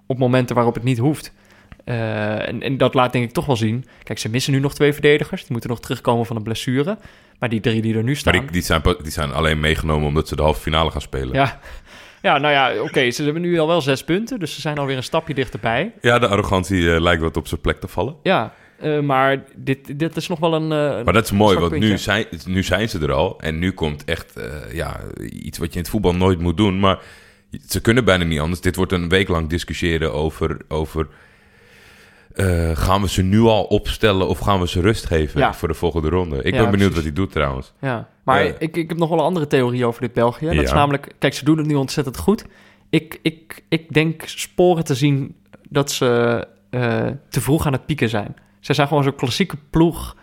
op 0.07 0.17
momenten 0.17 0.55
waarop 0.55 0.73
het 0.73 0.83
niet 0.83 0.97
hoeft. 0.97 1.33
Eh, 1.83 2.47
en, 2.47 2.61
en 2.61 2.77
dat 2.77 2.93
laat 2.93 3.11
denk 3.11 3.25
ik 3.25 3.31
toch 3.31 3.45
wel 3.45 3.55
zien. 3.55 3.85
Kijk, 4.03 4.19
ze 4.19 4.29
missen 4.29 4.53
nu 4.53 4.59
nog 4.59 4.73
twee 4.73 4.93
verdedigers. 4.93 5.41
Die 5.41 5.51
moeten 5.51 5.69
nog 5.69 5.79
terugkomen 5.79 6.25
van 6.25 6.35
een 6.35 6.43
blessure. 6.43 6.97
Maar 7.39 7.49
die 7.49 7.59
drie 7.59 7.81
die 7.81 7.95
er 7.95 8.03
nu 8.03 8.15
staan... 8.15 8.33
Maar 8.33 8.41
die, 8.41 8.51
die, 8.51 8.61
zijn, 8.61 8.81
die 8.83 9.11
zijn 9.11 9.33
alleen 9.33 9.59
meegenomen 9.59 10.07
omdat 10.07 10.27
ze 10.27 10.35
de 10.35 10.41
halve 10.41 10.61
finale 10.61 10.91
gaan 10.91 11.01
spelen. 11.01 11.33
Ja, 11.33 11.59
ja 12.21 12.37
nou 12.37 12.53
ja, 12.53 12.81
oké. 12.81 13.11
ze 13.11 13.23
hebben 13.23 13.41
nu 13.41 13.59
al 13.59 13.67
wel 13.67 13.81
zes 13.81 14.03
punten. 14.03 14.39
Dus 14.39 14.53
ze 14.53 14.61
zijn 14.61 14.77
alweer 14.77 14.97
een 14.97 15.03
stapje 15.03 15.33
dichterbij. 15.33 15.93
Ja, 16.01 16.19
de 16.19 16.27
arrogantie 16.27 16.93
eh, 16.93 17.01
lijkt 17.01 17.21
wat 17.21 17.37
op 17.37 17.47
zijn 17.47 17.61
plek 17.61 17.79
te 17.79 17.87
vallen. 17.87 18.15
Ja, 18.23 18.53
eh, 18.79 18.99
maar 18.99 19.43
dit, 19.55 19.99
dit 19.99 20.15
is 20.15 20.27
nog 20.27 20.39
wel 20.39 20.53
een... 20.53 20.71
eh, 20.71 21.03
Maar 21.03 21.13
dat 21.13 21.23
is 21.23 21.31
mooi, 21.31 21.57
want 21.59 21.77
nu 21.79 21.97
zijn, 21.97 22.25
nu 22.45 22.63
zijn 22.63 22.89
ze 22.89 22.99
er 22.99 23.11
al. 23.11 23.39
En 23.39 23.59
nu 23.59 23.71
komt 23.71 24.05
echt 24.05 24.35
eh, 24.37 24.73
ja, 24.73 24.99
iets 25.31 25.57
wat 25.57 25.67
je 25.67 25.73
in 25.73 25.81
het 25.81 25.89
voetbal 25.89 26.15
nooit 26.15 26.39
moet 26.39 26.57
doen. 26.57 26.79
Maar 26.79 26.99
ze 27.67 27.81
kunnen 27.81 28.05
bijna 28.05 28.23
niet 28.23 28.39
anders. 28.39 28.61
Dit 28.61 28.75
wordt 28.75 28.91
een 28.91 29.09
week 29.09 29.27
lang 29.27 29.49
discussiëren 29.49 30.13
over... 30.13 30.57
over 30.67 31.07
gaan 32.73 33.01
we 33.01 33.09
ze 33.09 33.21
nu 33.21 33.39
al 33.41 33.63
opstellen 33.63 34.27
of 34.27 34.39
gaan 34.39 34.59
we 34.59 34.67
ze 34.67 34.81
rust 34.81 35.05
geven 35.05 35.39
Ja. 35.39 35.53
voor 35.53 35.67
de 35.67 35.73
volgende 35.73 36.09
ronde? 36.09 36.37
Ik 36.43 36.53
Ja, 36.53 36.61
ben 36.61 36.71
benieuwd 36.71 36.77
precies. 36.91 36.93
wat 36.95 37.03
hij 37.03 37.13
doet 37.13 37.31
trouwens. 37.31 37.73
Ja, 37.81 38.09
maar 38.23 38.45
ik, 38.45 38.77
ik 38.77 38.89
heb 38.89 38.97
nog 38.97 39.09
wel 39.09 39.17
een 39.17 39.23
andere 39.23 39.47
theorie 39.47 39.85
over 39.85 40.01
dit 40.01 40.13
België. 40.13 40.45
Dat 40.45 40.63
is 40.63 40.71
namelijk, 40.71 41.11
kijk, 41.19 41.33
ze 41.33 41.45
doen 41.45 41.57
het 41.57 41.67
nu 41.67 41.75
ontzettend 41.75 42.17
goed. 42.17 42.45
Ik, 42.89 43.19
ik, 43.21 43.63
ik 43.69 43.93
denk 43.93 44.21
sporen 44.25 44.83
te 44.83 44.95
zien 44.95 45.35
dat 45.69 45.91
ze 45.91 46.47
te 47.29 47.41
vroeg 47.41 47.65
aan 47.65 47.73
het 47.73 47.85
pieken 47.85 48.09
zijn. 48.09 48.35
Ze 48.63 48.73
zijn 48.73 48.87
gewoon 48.87 49.03
zo'n 49.03 49.15
klassieke 49.15 49.57
ploeg 49.69 50.15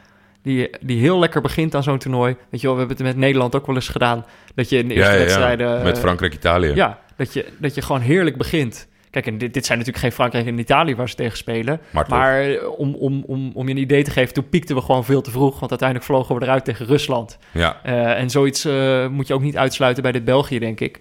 die, 0.43 0.71
die 0.81 1.01
heel 1.01 1.19
lekker 1.19 1.41
begint 1.41 1.75
aan 1.75 1.83
zo'n 1.83 1.99
toernooi. 1.99 2.37
Weet 2.51 2.61
je 2.61 2.67
wel, 2.67 2.77
we 2.77 2.83
hebben 2.83 2.97
het 2.97 3.07
met 3.07 3.17
Nederland 3.17 3.55
ook 3.55 3.67
wel 3.67 3.75
eens 3.75 3.89
gedaan. 3.89 4.25
Dat 4.55 4.69
je 4.69 4.79
in 4.79 4.89
de 4.89 4.95
eerste 4.95 5.11
Ja, 5.11 5.17
ja, 5.17 5.23
ja. 5.23 5.27
wedstrijden... 5.27 5.83
Met 5.83 5.95
eh, 5.95 6.03
Frankrijk-Italië. 6.03 6.75
Ja, 6.75 6.99
dat 7.17 7.33
je, 7.33 7.47
dat 7.59 7.75
je 7.75 7.83
gewoon 7.83 8.01
heerlijk 8.01 8.37
begint. 8.37 8.89
Kijk, 9.11 9.27
en 9.27 9.39
dit, 9.39 9.55
dit 9.55 9.67
zijn 9.67 9.79
natuurlijk 9.79 10.05
geen 10.05 10.15
Frankrijk 10.15 10.47
en 10.47 10.59
Italië 10.59 10.95
waar 10.95 11.09
ze 11.09 11.15
tegen 11.15 11.37
spelen. 11.37 11.81
Maar 12.09 12.41
eh, 12.41 12.69
om, 12.79 12.95
om, 12.95 13.25
om, 13.27 13.51
om 13.55 13.67
je 13.67 13.75
een 13.75 13.81
idee 13.81 14.03
te 14.03 14.11
geven, 14.11 14.35
toen 14.35 14.49
piekten 14.49 14.77
we 14.77 14.83
gewoon 14.83 15.05
veel 15.05 15.21
te 15.21 15.31
vroeg. 15.31 15.59
Want 15.59 15.71
uiteindelijk 15.71 16.09
vlogen 16.09 16.35
we 16.35 16.43
eruit 16.43 16.65
tegen 16.65 16.87
Rusland. 16.87 17.39
Ja. 17.53 17.81
Eh, 17.83 18.19
en 18.19 18.31
zoiets 18.31 18.65
moet 19.11 19.27
je 19.27 19.35
ook 19.35 19.43
niet 19.43 19.57
uitsluiten 19.57 20.03
bij 20.03 20.13
dit 20.13 20.25
België, 20.25 20.59
denk 20.59 20.81
ik. 20.81 21.01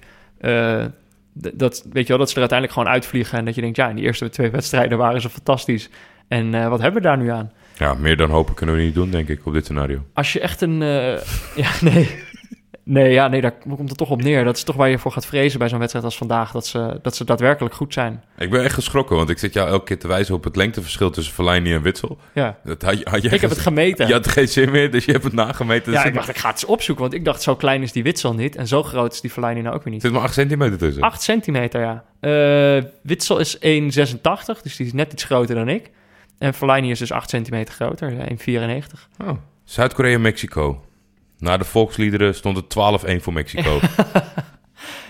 Dat, 1.34 1.86
weet 1.92 2.04
je 2.04 2.10
wel, 2.10 2.18
dat 2.18 2.30
ze 2.30 2.34
er 2.34 2.40
uiteindelijk 2.40 2.80
gewoon 2.80 2.94
uitvliegen. 2.94 3.38
En 3.38 3.46
dat 3.46 3.56
je 3.56 3.62
denkt, 3.62 3.78
ja, 3.78 3.90
in 3.90 3.96
die 3.96 4.06
eerste 4.06 4.30
twee 4.30 4.50
wedstrijden 4.52 4.98
waren 4.98 5.22
ze 5.22 5.30
fantastisch. 5.30 5.90
En 6.30 6.54
eh, 6.54 6.68
wat 6.70 6.82
hebben 6.82 7.02
we 7.02 7.08
daar 7.08 7.18
nu 7.18 7.30
aan? 7.30 7.52
ja, 7.78 7.94
meer 7.94 8.18
dan 8.18 8.30
hopen 8.30 8.54
kunnen 8.56 8.76
we 8.76 8.82
niet 8.82 8.94
doen, 8.94 9.10
denk 9.10 9.28
ik, 9.28 9.46
op 9.46 9.54
dit 9.54 9.64
scenario. 9.64 10.04
Als 10.14 10.34
je 10.34 10.40
echt 10.40 10.62
een... 10.62 10.82
eh, 10.82 11.18
ja, 11.64 11.70
nee. 11.82 12.28
Nee, 12.84 13.12
ja, 13.12 13.28
nee, 13.28 13.42
daar 13.42 13.54
komt 13.76 13.90
het 13.90 13.98
toch 13.98 14.10
op 14.10 14.22
neer. 14.22 14.44
Dat 14.44 14.56
is 14.56 14.64
toch 14.64 14.76
waar 14.76 14.90
je 14.90 14.98
voor 15.00 15.12
gaat 15.12 15.26
vrezen 15.26 15.60
bij 15.60 15.70
zo'n 15.70 15.78
wedstrijd 15.80 16.06
als 16.06 16.18
vandaag. 16.18 16.52
Dat 16.52 16.68
ze, 16.68 17.00
dat 17.02 17.16
ze 17.16 17.24
daadwerkelijk 17.26 17.76
goed 17.76 17.94
zijn. 17.94 18.24
Ik 18.38 18.50
ben 18.50 18.64
echt 18.64 18.74
geschrokken, 18.74 19.16
want 19.16 19.30
ik 19.30 19.38
zit 19.38 19.54
jou 19.54 19.70
elke 19.70 19.86
keer 19.86 20.00
te 20.00 20.08
wijzen 20.08 20.36
op 20.36 20.44
het 20.44 20.56
lengteverschil 20.56 21.10
tussen 21.10 21.34
Verlijnie 21.34 21.74
en 21.74 21.82
Witsel. 21.82 22.18
Ja. 22.34 22.58
Dat 22.64 22.82
had, 22.82 22.98
je- 23.00 23.08
had 23.10 23.24
Ik 23.24 23.42
heb 23.42 23.50
het 23.50 23.60
gemeten. 23.70 24.08
Je 24.08 24.14
had 24.14 24.28
geen 24.28 24.48
zin 24.48 24.72
meer, 24.72 24.92
dus 24.92 25.06
je 25.06 25.12
hebt 25.12 25.24
het 25.24 25.34
nagemeten. 25.34 25.92
Ja, 25.92 25.98
zit 26.00 26.08
ik 26.08 26.14
dacht, 26.14 26.30
ik 26.30 26.38
ga 26.38 26.48
het 26.50 26.62
eens 26.62 26.66
opzoeken. 26.72 27.04
Want 27.04 27.16
ik 27.16 27.26
dacht, 27.26 27.42
zo 27.42 27.56
klein 27.56 27.82
is 27.82 27.92
die 27.92 28.04
Witsel 28.04 28.34
niet. 28.34 28.56
En 28.56 28.68
zo 28.68 28.84
groot 28.84 29.14
is 29.14 29.22
die 29.22 29.32
Verlijning 29.32 29.64
nou 29.66 29.76
ook 29.78 29.84
weer 29.84 29.94
Er 29.94 30.00
niet. 30.00 30.06
zit 30.08 30.12
maar 30.12 30.22
8 30.22 30.34
centimeter 30.34 30.78
tussen. 30.78 31.04
8 31.04 31.22
centimeter, 31.22 31.82
ja. 31.82 32.04
Eh, 32.20 32.84
Witsel 33.04 33.40
is 33.40 33.58
1,86. 33.58 34.62
Dus 34.64 34.76
die 34.76 34.86
is 34.86 34.94
net 34.94 35.12
iets 35.14 35.24
groter 35.24 35.56
dan 35.56 35.70
ik. 35.70 35.90
En 36.40 36.54
Verlijning 36.54 36.92
is 36.92 37.00
dus 37.00 37.12
8 37.12 37.30
centimeter 37.30 37.74
groter. 37.74 38.12
1,94. 38.12 39.22
Oh. 39.26 39.30
Zuid-Korea-Mexico. 39.64 40.84
Na 41.38 41.58
de 41.58 41.64
volksliederen 41.64 42.36
stond 42.36 42.58
het 42.58 42.76
12-1 43.20 43.22
voor 43.22 43.34
Mexico. 43.34 43.80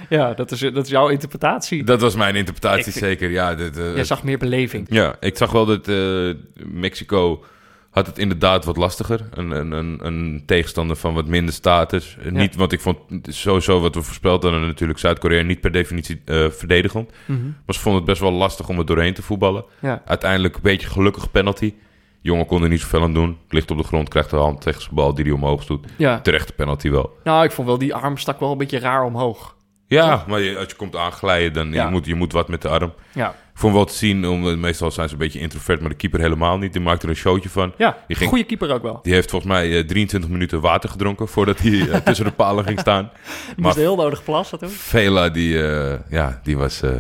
Ja, 0.10 0.34
dat 0.34 0.52
is, 0.52 0.60
dat 0.60 0.86
is 0.86 0.90
jouw 0.90 1.08
interpretatie. 1.08 1.84
dat 1.84 2.02
was 2.02 2.16
mijn 2.16 2.36
interpretatie 2.36 2.94
Ik 2.94 3.00
zeker. 3.00 3.30
Ja, 3.30 3.56
dit, 3.56 3.78
eh, 3.78 3.96
Jij 3.96 4.04
zag 4.04 4.24
meer 4.24 4.38
beleving. 4.38 4.88
ja, 4.90 5.16
ik 5.20 5.38
zag 5.38 5.52
wel 5.52 5.66
dat 5.66 5.88
eh, 5.88 6.30
Mexico 6.66 7.44
had 7.90 8.06
het 8.08 8.18
inderdaad 8.18 8.66
wat 8.66 8.78
lastiger. 8.78 9.28
Een, 9.32 9.52
een, 9.52 9.72
een, 9.72 10.00
een 10.06 10.44
tegenstander 10.46 10.96
van 10.96 11.14
wat 11.14 11.26
minder 11.28 11.54
status. 11.54 12.18
Niet, 12.30 12.56
want 12.56 12.72
ik 12.72 12.82
vond 12.82 12.98
sowieso 13.22 13.80
wat 13.82 13.96
we 13.96 14.02
voorspeld 14.02 14.44
hadden 14.44 14.62
natuurlijk 14.66 15.00
Zuid-Korea 15.00 15.42
niet 15.44 15.62
per 15.62 15.72
definitie 15.72 16.22
eh, 16.26 16.50
verdedigend. 16.50 17.12
Mhm. 17.26 17.40
Maar 17.66 17.76
ze 17.76 17.80
vonden 17.82 18.02
het 18.02 18.10
best 18.10 18.22
wel 18.22 18.32
lastig 18.32 18.70
om 18.70 18.80
er 18.80 18.86
doorheen 18.86 19.14
te 19.14 19.22
voetballen. 19.22 19.66
Ja. 19.82 20.02
Uiteindelijk 20.06 20.56
een 20.56 20.62
beetje 20.62 20.88
gelukkig 20.88 21.32
penalty. 21.32 21.74
Jongen 22.22 22.46
kon 22.46 22.64
er 22.64 22.70
niet 22.70 22.80
zoveel 22.82 23.02
aan 23.04 23.14
doen. 23.14 23.38
Ligt 23.50 23.72
op 23.72 23.78
de 23.78 23.84
grond, 23.84 24.10
krijgt 24.10 24.30
de 24.30 24.36
hand 24.36 24.62
tegen 24.62 24.82
zijn 24.82 24.96
bal 24.96 25.14
die 25.14 25.24
hij 25.26 25.34
omhoog 25.34 25.66
doet. 25.66 25.88
ja. 25.98 26.20
Terechte 26.22 26.54
penalty 26.54 26.90
wel. 26.90 27.18
Nou, 27.24 27.44
ik 27.44 27.52
vond 27.52 27.68
wel 27.68 27.78
die 27.78 27.94
arm 27.96 28.18
stak 28.18 28.40
wel 28.40 28.52
een 28.52 28.58
beetje 28.58 28.80
raar 28.80 29.04
omhoog. 29.04 29.56
Ja, 29.88 30.24
maar 30.28 30.58
als 30.58 30.68
je 30.70 30.76
komt 30.78 30.96
aanglijden, 30.96 31.54
dan 31.54 31.72
Ja. 31.72 31.86
je 31.86 31.92
moet 31.92 32.06
je 32.06 32.16
moet 32.16 32.32
wat 32.32 32.48
met 32.48 32.62
de 32.62 32.68
arm. 32.68 32.94
Ja, 33.14 33.36
vond 33.60 33.74
wel 33.74 33.86
te 33.86 33.94
zien, 33.94 34.28
om, 34.28 34.60
meestal 34.60 34.92
zijn 34.92 35.08
ze 35.08 35.14
een 35.14 35.20
beetje 35.20 35.40
introvert, 35.40 35.80
maar 35.80 35.90
de 35.90 35.96
keeper 35.96 36.20
helemaal 36.20 36.58
niet. 36.58 36.74
Die 36.74 36.82
maakte 36.82 37.04
er 37.04 37.10
een 37.10 37.16
showtje 37.16 37.50
van. 37.50 37.74
ja. 37.78 37.98
Die 38.08 38.16
ging- 38.16 38.30
goede 38.30 38.44
keeper 38.46 38.72
ook 38.74 38.82
wel. 38.82 39.00
Die 39.02 39.14
heeft 39.14 39.30
volgens 39.30 39.52
mij 39.52 39.78
eh, 39.78 39.86
23 39.86 40.30
minuten 40.30 40.62
water 40.62 40.90
gedronken 40.90 41.28
voordat 41.28 41.60
hij 41.60 41.90
eh, 41.90 41.96
tussen 42.06 42.26
de 42.26 42.32
palen 42.32 42.66
ging 42.66 42.80
staan. 42.80 43.04
Maar 43.46 43.56
moest 43.58 43.76
heel 43.76 43.96
nodig 43.96 44.24
plassen 44.24 44.60
toen. 44.60 44.70
Vela, 44.70 45.30
die, 45.30 45.68
eh, 45.68 46.00
ja, 46.10 46.40
die 46.44 46.58
was, 46.58 46.82
eh, 46.82 46.92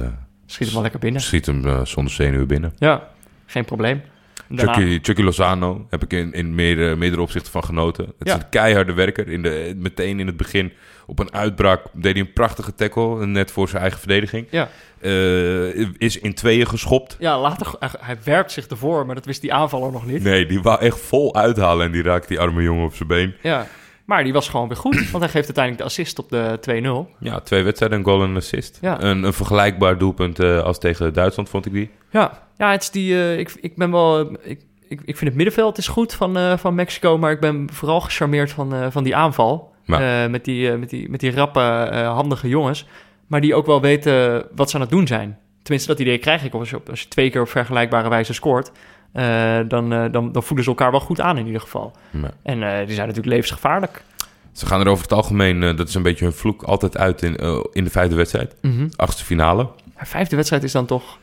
Schiet 0.46 0.64
hem 0.66 0.74
wel 0.74 0.82
lekker 0.82 1.00
binnen. 1.00 1.22
schiet 1.22 1.46
hem 1.46 1.66
eh, 1.68 1.86
zonder 1.86 2.14
zenuwen 2.14 2.48
binnen. 2.48 2.74
Ja, 2.78 3.08
geen 3.46 3.66
probleem. 3.66 4.02
Daarna- 4.50 4.74
Chucky, 4.74 5.00
Chucky 5.02 5.22
Lozano 5.22 5.86
heb 5.90 6.04
ik 6.04 6.14
in, 6.14 6.34
in 6.34 6.56
meerdere, 6.56 6.96
meerdere 6.96 7.22
opzichten 7.22 7.52
van 7.52 7.64
genoten. 7.64 8.06
Het 8.06 8.28
Ja. 8.28 8.36
is 8.36 8.42
een 8.42 8.50
keiharde 8.50 8.94
werker. 8.94 9.28
In 9.28 9.42
de, 9.42 9.74
meteen 9.78 10.20
in 10.20 10.28
het 10.28 10.38
begin 10.38 10.72
op 11.06 11.20
een 11.20 11.34
uitbraak 11.34 11.82
deed 11.94 12.12
hij 12.14 12.22
een 12.22 12.34
prachtige 12.34 12.76
tackle. 12.76 13.26
Net 13.26 13.52
voor 13.52 13.70
zijn 13.70 13.82
eigen 13.82 14.00
verdediging. 14.00 14.48
Ja. 14.50 14.70
Eh, 15.02 15.88
is 15.98 16.18
in 16.20 16.34
tweeën 16.34 16.68
geschopt. 16.68 17.16
Ja, 17.20 17.40
later, 17.40 17.68
hij, 17.80 17.90
hij 18.00 18.18
werpt 18.24 18.52
zich 18.52 18.68
ervoor, 18.68 19.06
maar 19.06 19.16
dat 19.16 19.26
wist 19.26 19.42
die 19.42 19.54
aanvaller 19.54 19.92
nog 19.92 20.06
niet. 20.06 20.24
Nee, 20.24 20.46
die 20.46 20.62
wou 20.62 20.80
echt 20.80 21.00
vol 21.00 21.36
uithalen. 21.36 21.86
En 21.86 21.92
die 21.92 22.04
raakt 22.04 22.28
die 22.28 22.40
arme 22.40 22.62
jongen 22.64 22.86
op 22.86 22.96
zijn 22.96 23.08
been. 23.08 23.36
Ja, 23.42 23.68
maar 24.06 24.24
die 24.24 24.34
was 24.34 24.50
gewoon 24.50 24.68
weer 24.68 24.78
goed, 24.78 24.96
want 25.12 25.24
hij 25.24 25.32
geeft 25.34 25.46
uiteindelijk 25.46 25.78
de 25.78 25.84
assist 25.84 26.20
op 26.20 26.30
de 26.30 26.58
2-0. 26.60 27.16
Ja, 27.20 27.40
twee 27.40 27.64
wedstrijden, 27.64 27.98
een 27.98 28.04
goal 28.06 28.24
en 28.24 28.30
een 28.30 28.36
assist. 28.36 28.78
Ja. 28.82 29.02
Een, 29.02 29.24
een 29.24 29.34
vergelijkbaar 29.34 29.98
doelpunt 29.98 30.40
eh, 30.40 30.60
als 30.64 30.80
tegen 30.80 31.14
Duitsland 31.14 31.50
vond 31.50 31.66
ik 31.66 31.74
die. 31.74 31.90
Ja, 32.12 32.48
ja 32.60 32.72
het 32.72 32.82
is 32.82 32.90
die, 32.90 33.14
eh, 33.14 33.40
ik, 33.40 33.58
ik 33.62 33.76
ben 33.76 33.92
wel, 33.92 34.20
eh, 34.20 34.36
ik, 34.44 34.62
ik, 34.88 35.00
ik 35.06 35.18
vind 35.18 35.30
het 35.30 35.36
middenveld 35.36 35.78
is 35.78 35.88
goed 35.88 36.14
van, 36.14 36.38
eh, 36.38 36.58
van 36.58 36.76
Mexico, 36.76 37.18
maar 37.18 37.32
ik 37.32 37.40
ben 37.40 37.70
vooral 37.74 38.02
gecharmeerd 38.02 38.52
van, 38.52 38.92
van 38.92 39.04
die 39.04 39.16
aanval. 39.16 39.68
Met, 40.30 40.46
die, 40.46 40.78
met, 40.78 40.90
die, 40.90 41.10
met 41.10 41.20
die 41.20 41.32
rappe, 41.32 41.60
handige 42.06 42.48
jongens, 42.48 42.88
maar 43.28 43.42
die 43.42 43.56
ook 43.56 43.66
wel 43.66 43.82
weten 43.82 44.46
wat 44.56 44.70
ze 44.70 44.76
aan 44.76 44.82
het 44.82 44.90
doen 44.90 45.08
zijn. 45.08 45.38
Tenminste, 45.62 45.92
dat 45.92 46.00
idee 46.00 46.18
krijg 46.18 46.44
ik 46.44 46.54
als 46.54 46.70
je, 46.70 46.82
als 46.90 47.02
je 47.02 47.08
twee 47.08 47.30
keer 47.30 47.42
op 47.42 47.50
vergelijkbare 47.50 48.10
wijze 48.10 48.34
scoort. 48.34 48.72
dan, 49.68 49.90
dan, 50.12 50.32
dan 50.32 50.44
voelen 50.44 50.64
ze 50.64 50.70
elkaar 50.70 50.92
wel 50.92 51.00
goed 51.00 51.22
aan 51.22 51.38
in 51.38 51.46
ieder 51.46 51.62
geval. 51.62 51.96
En 52.44 52.60
die 52.60 52.96
zijn 52.96 53.08
natuurlijk 53.08 53.26
levensgevaarlijk. 53.26 54.04
Ze 54.52 54.66
gaan 54.66 54.80
er 54.80 54.88
over 54.88 55.04
het 55.04 55.14
algemeen, 55.14 55.60
dat 55.60 55.88
is 55.88 55.96
een 55.96 56.04
beetje 56.04 56.26
hun 56.26 56.34
vloek, 56.34 56.64
altijd 56.64 56.98
uit 56.98 57.22
in, 57.22 57.36
in 57.72 57.84
de 57.84 57.90
vijfde 57.90 58.16
wedstrijd. 58.16 58.56
Achtste 58.96 59.26
finale. 59.26 59.70
Maar 59.96 60.08
vijfde 60.08 60.36
wedstrijd 60.36 60.64
is 60.64 60.72
dan 60.72 60.86
toch... 60.86 61.18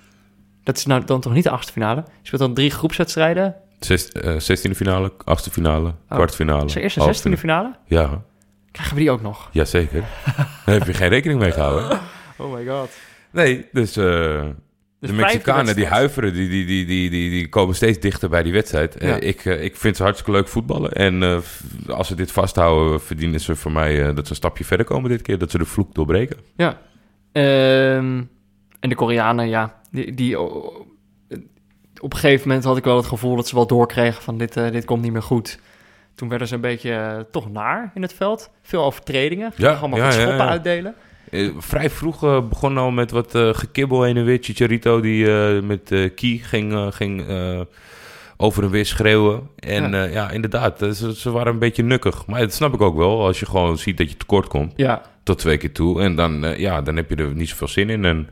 Dat 0.66 0.76
is 0.76 0.86
nou 0.86 1.04
dan 1.04 1.20
toch 1.20 1.32
niet 1.32 1.44
de 1.44 1.50
achtste 1.50 1.72
finale? 1.72 2.00
Je 2.00 2.26
speelt 2.26 2.40
dan 2.40 2.54
drie 2.54 2.70
groepswedstrijden. 2.70 3.54
Zes, 3.80 4.12
eh, 4.12 4.38
zestiende 4.38 4.76
finale, 4.76 5.12
achtste 5.24 5.50
finale, 5.50 5.94
kwartfinale. 6.08 6.64
Is 6.64 6.74
er 6.74 6.82
eerst 6.82 6.96
een 6.96 7.02
zestiende 7.02 7.36
finale? 7.36 7.76
Ja, 7.86 8.22
Krijgen 8.70 8.94
we 8.94 9.00
die 9.00 9.10
ook 9.10 9.22
nog? 9.22 9.48
jazeker. 9.52 10.00
Daar 10.64 10.74
heb 10.74 10.86
je 10.86 10.92
geen 10.94 11.08
rekening 11.08 11.40
mee 11.40 11.52
gehouden. 11.52 11.98
Oh 12.36 12.52
my 12.54 12.66
god. 12.66 12.88
Nee, 13.30 13.66
dus, 13.72 13.96
eh, 13.96 14.04
de 14.04 14.44
vijfde 15.00 15.12
Mexicanen 15.22 15.74
die 15.74 15.86
huiveren, 15.86 16.32
die, 16.32 16.48
die, 16.48 16.66
die, 16.66 16.86
die, 16.86 17.10
die, 17.10 17.30
die 17.30 17.48
komen 17.48 17.74
steeds 17.74 18.00
dichter 18.00 18.28
bij 18.28 18.42
die 18.42 18.52
wedstrijd. 18.52 18.96
Eh, 18.96 19.08
Ja. 19.08 19.14
ik, 19.20 19.44
ik 19.44 19.76
vind 19.76 19.96
ze 19.96 20.02
hartstikke 20.02 20.32
leuk 20.32 20.48
voetballen. 20.48 20.92
En 20.92 21.42
als 21.88 22.06
ze 22.08 22.14
dit 22.14 22.32
vasthouden, 22.32 23.00
verdienen 23.00 23.40
ze 23.40 23.56
voor 23.56 23.72
mij 23.72 24.14
dat 24.14 24.24
ze 24.24 24.30
een 24.30 24.36
stapje 24.36 24.64
verder 24.64 24.86
komen 24.86 25.10
dit 25.10 25.22
keer. 25.22 25.38
Dat 25.38 25.50
ze 25.50 25.58
de 25.58 25.64
vloek 25.64 25.94
doorbreken. 25.94 26.36
Ja. 26.56 26.78
Ehm, 27.32 28.22
en 28.80 28.88
de 28.88 28.94
Koreanen, 28.94 29.48
ja. 29.48 29.74
Die, 29.96 30.14
die, 30.14 30.40
oh, 30.40 30.80
op 32.00 32.12
een 32.12 32.18
gegeven 32.18 32.48
moment 32.48 32.64
had 32.64 32.76
ik 32.76 32.84
wel 32.84 32.96
het 32.96 33.06
gevoel 33.06 33.36
dat 33.36 33.48
ze 33.48 33.54
wel 33.54 33.66
doorkregen 33.66 34.22
van 34.22 34.38
dit, 34.38 34.56
eh, 34.56 34.70
dit 34.70 34.84
komt 34.84 35.02
niet 35.02 35.12
meer 35.12 35.22
goed. 35.22 35.58
Toen 36.14 36.28
werden 36.28 36.48
ze 36.48 36.54
een 36.54 36.60
beetje 36.60 36.92
eh, 36.92 37.18
toch 37.30 37.50
naar 37.50 37.90
in 37.94 38.02
het 38.02 38.12
veld. 38.12 38.50
Veel 38.62 38.84
overtredingen. 38.84 39.52
Ja, 39.56 39.72
allemaal 39.72 39.98
ja, 39.98 40.10
schoppen 40.10 40.48
uitdelen. 40.48 40.94
Eh, 41.30 41.50
vrij 41.58 41.90
vroeg 41.90 42.24
eh, 42.24 42.48
begon 42.48 42.78
al 42.78 42.90
met 42.90 43.10
wat 43.10 43.30
gekibbel 43.52 44.02
heen 44.02 44.16
en 44.16 44.24
weer. 44.24 44.38
Chicharito 44.40 45.00
die 45.00 45.26
met 45.62 45.92
eh 45.92 46.14
Kie 46.14 46.42
ging, 46.42 46.94
ging 46.94 47.24
over 48.36 48.62
en 48.62 48.70
weer 48.70 48.86
schreeuwen. 48.86 49.48
En 49.56 49.90
Ja. 49.90 50.04
ja, 50.04 50.30
inderdaad, 50.30 50.78
ze, 50.78 51.14
ze 51.14 51.30
waren 51.30 51.52
een 51.52 51.58
beetje 51.58 51.82
nukkig. 51.82 52.26
Maar 52.26 52.40
dat 52.40 52.52
snap 52.52 52.74
ik 52.74 52.80
ook 52.80 52.96
wel, 52.96 53.24
als 53.24 53.40
je 53.40 53.46
gewoon 53.46 53.78
ziet 53.78 53.98
dat 53.98 54.10
je 54.10 54.16
tekort 54.16 54.48
komt. 54.48 54.72
Ja, 54.76 55.02
Tot 55.22 55.38
twee 55.38 55.56
keer 55.56 55.72
toe. 55.72 56.02
En 56.02 56.14
dan, 56.14 56.54
ja, 56.56 56.82
dan 56.82 56.96
heb 56.96 57.10
je 57.10 57.16
er 57.16 57.34
niet 57.34 57.48
zoveel 57.48 57.68
zin 57.68 57.90
in. 57.90 58.04
En 58.04 58.28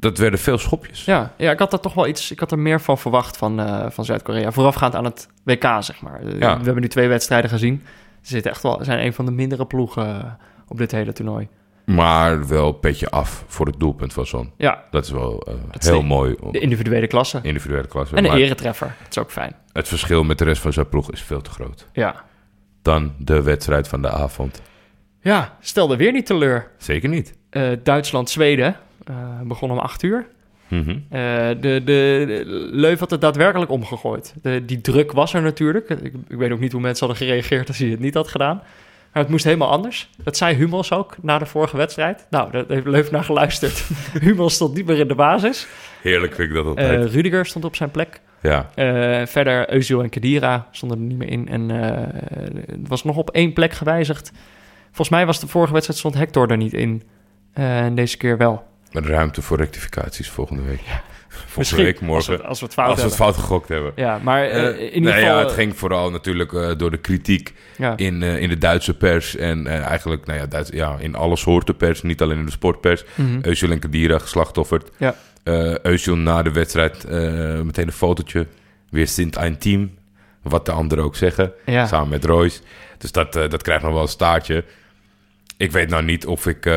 dat 0.00 0.18
werden 0.18 0.38
veel 0.38 0.58
schopjes. 0.58 1.04
Ja, 1.04 1.32
ja, 1.36 1.50
ik 1.50 1.58
had 1.58 1.72
er 1.72 1.80
toch 1.80 1.94
wel 1.94 2.06
iets. 2.06 2.30
Ik 2.30 2.40
had 2.40 2.52
er 2.52 2.58
meer 2.58 2.80
van 2.80 2.98
verwacht 2.98 3.36
van, 3.36 3.60
eh, 3.60 3.86
van 3.90 4.04
Zuid-Korea. 4.04 4.52
Voorafgaand 4.52 4.94
aan 4.94 5.04
het 5.04 5.28
WK, 5.44 5.62
zeg 5.80 6.00
maar. 6.00 6.20
Eh, 6.22 6.38
Ja. 6.38 6.58
We 6.58 6.64
hebben 6.64 6.82
nu 6.82 6.88
twee 6.88 7.08
wedstrijden 7.08 7.50
gezien. 7.50 7.82
Ze 8.22 8.32
zitten 8.32 8.50
echt 8.50 8.62
wel, 8.62 8.78
zijn 8.82 9.04
een 9.04 9.12
van 9.12 9.24
de 9.24 9.30
mindere 9.30 9.66
ploegen 9.66 10.06
eh, 10.24 10.30
op 10.68 10.78
dit 10.78 10.90
hele 10.92 11.12
toernooi. 11.12 11.48
Maar 11.84 12.48
wel 12.48 12.72
petje 12.72 13.10
af 13.10 13.44
voor 13.46 13.66
het 13.66 13.80
doelpunt 13.80 14.12
van 14.12 14.26
Son. 14.26 14.52
Ja, 14.56 14.82
Dat 14.90 15.04
is 15.04 15.10
wel 15.10 15.46
heel 15.78 16.02
mooi. 16.02 16.36
de 16.50 16.58
individuele 16.58 17.06
klasse. 17.06 17.38
Individuele 17.42 17.86
klasse. 17.86 18.16
En 18.16 18.22
Maar 18.22 18.36
eretreffer. 18.36 18.94
Dat 18.98 19.08
is 19.10 19.18
ook 19.18 19.30
fijn. 19.30 19.56
het 19.72 19.88
verschil 19.88 20.24
met 20.24 20.38
de 20.38 20.44
rest 20.44 20.62
van 20.62 20.72
zijn 20.72 20.88
ploeg 20.88 21.10
is 21.12 21.22
veel 21.22 21.40
te 21.40 21.50
groot. 21.50 21.86
Ja. 21.92 22.24
Dan 22.82 23.12
de 23.18 23.42
wedstrijd 23.42 23.88
van 23.88 24.02
de 24.02 24.10
avond. 24.10 24.62
Ja, 25.20 25.56
stelde 25.60 25.96
weer 25.96 26.12
niet 26.12 26.26
teleur. 26.26 26.70
Zeker 26.78 27.08
niet. 27.08 27.34
Duitsland-Zweden 27.82 28.76
begon 29.44 29.70
om 29.70 29.78
acht 29.78 30.02
uur. 30.02 30.26
Mhm. 30.68 30.90
Eh, 30.90 31.48
de, 31.48 31.56
de, 31.60 31.82
de 31.84 32.42
Leuven 32.70 32.98
had 32.98 33.10
het 33.10 33.20
daadwerkelijk 33.20 33.70
omgegooid. 33.70 34.34
De, 34.42 34.64
die 34.64 34.80
druk 34.80 35.12
was 35.12 35.34
er 35.34 35.42
natuurlijk. 35.42 35.88
Ik, 35.88 36.12
ik 36.28 36.36
weet 36.36 36.50
ook 36.50 36.60
niet 36.60 36.72
hoe 36.72 36.80
mensen 36.80 37.06
hadden 37.06 37.26
gereageerd 37.26 37.68
als 37.68 37.78
hij 37.78 37.88
het 37.88 38.00
niet 38.00 38.14
had 38.14 38.28
gedaan. 38.28 38.62
Maar 39.12 39.22
het 39.22 39.28
moest 39.28 39.44
helemaal 39.44 39.70
anders. 39.70 40.10
Dat 40.22 40.36
zei 40.36 40.56
Hummels 40.56 40.92
ook 40.92 41.16
na 41.22 41.38
de 41.38 41.46
vorige 41.46 41.76
wedstrijd. 41.76 42.26
Nou, 42.30 42.50
daar 42.50 42.64
heeft 42.68 42.86
Leuven 42.86 43.12
naar 43.12 43.24
geluisterd. 43.24 43.84
Hummels 44.20 44.54
stond 44.54 44.74
niet 44.74 44.86
meer 44.86 44.98
in 44.98 45.08
de 45.08 45.14
basis. 45.14 45.66
Heerlijk 46.02 46.34
vind 46.34 46.48
ik 46.48 46.54
dat 46.54 46.64
Eh 46.64 46.70
altijd. 46.70 47.10
Rudiger 47.10 47.46
stond 47.46 47.64
op 47.64 47.76
zijn 47.76 47.90
plek. 47.90 48.20
ja. 48.42 48.70
Eh, 48.74 49.26
verder 49.26 49.68
Özil 49.70 50.02
en 50.02 50.08
Kedira 50.08 50.68
stonden 50.70 50.98
er 50.98 51.04
niet 51.04 51.18
meer 51.18 51.28
in. 51.28 51.48
En 51.48 51.70
eh, 51.70 52.06
het 52.66 52.88
was 52.88 53.04
nog 53.04 53.16
op 53.16 53.30
één 53.30 53.52
plek 53.52 53.72
gewijzigd. 53.72 54.32
Volgens 54.86 55.08
mij 55.08 55.26
was 55.26 55.40
de 55.40 55.46
vorige 55.46 55.72
wedstrijd 55.72 55.98
stond 55.98 56.14
Hector 56.14 56.50
er 56.50 56.56
niet 56.56 56.72
in. 56.74 57.02
Eh, 57.52 57.80
en 57.80 57.94
deze 57.94 58.16
keer 58.16 58.36
wel. 58.36 58.67
Ruimte 58.92 59.42
voor 59.42 59.56
rectificaties 59.56 60.30
volgende 60.30 60.62
week. 60.62 60.80
Volgende 61.28 61.58
Misschien, 61.58 61.84
week, 61.84 62.00
morgen. 62.00 62.32
Als 62.32 62.40
we, 62.40 62.46
als 62.46 62.60
we 62.60 62.64
het 62.66 62.74
fout 62.74 62.88
Als 62.88 62.96
we 62.96 63.02
het 63.02 63.16
hebben. 63.16 63.34
fout 63.34 63.44
gegokt 63.44 63.68
hebben. 63.68 63.92
Ja, 63.96 64.18
maar 64.22 64.42
eh, 64.44 64.66
Eh, 64.66 64.78
in 64.78 64.94
ieder 64.94 65.12
nee, 65.12 65.20
geval... 65.20 65.38
ja, 65.38 65.44
het 65.44 65.52
ging 65.52 65.78
vooral 65.78 66.10
natuurlijk 66.10 66.52
eh, 66.52 66.70
door 66.76 66.90
de 66.90 66.96
kritiek 66.96 67.54
ja. 67.76 67.96
in, 67.96 68.22
in 68.22 68.48
de 68.48 68.58
Duitse 68.58 68.96
pers. 68.96 69.36
En 69.36 69.66
eigenlijk 69.66 70.26
nou 70.26 70.38
ja, 70.38 70.46
Duits, 70.46 70.70
ja, 70.70 70.96
in 70.98 71.14
alle 71.14 71.36
soorten 71.36 71.76
pers, 71.76 72.02
niet 72.02 72.22
alleen 72.22 72.38
in 72.38 72.44
de 72.44 72.50
sportpers. 72.50 73.04
Mhm. 73.14 73.38
Özil 73.38 73.70
en 73.70 73.78
Kadira 73.78 74.18
geslachtofferd. 74.18 74.90
Ja. 74.96 75.14
Na 76.04 76.42
de 76.42 76.52
wedstrijd 76.52 77.08
meteen 77.64 77.86
een 77.86 77.92
fotootje. 77.92 78.46
Weer 78.90 79.08
Sint 79.08 79.36
een 79.36 79.58
team. 79.58 79.90
Wat 80.42 80.66
de 80.66 80.72
anderen 80.72 81.04
ook 81.04 81.16
zeggen. 81.16 81.52
Ja. 81.64 81.86
Samen 81.86 82.08
met 82.08 82.24
Royce. 82.24 82.60
Dus 82.98 83.12
dat, 83.12 83.32
dat 83.32 83.62
krijgt 83.62 83.82
nog 83.82 83.92
wel 83.92 84.02
een 84.02 84.08
staartje. 84.08 84.64
Ik 85.56 85.72
weet 85.72 85.88
nou 85.88 86.04
niet 86.04 86.26
of 86.26 86.46
ik... 86.46 86.70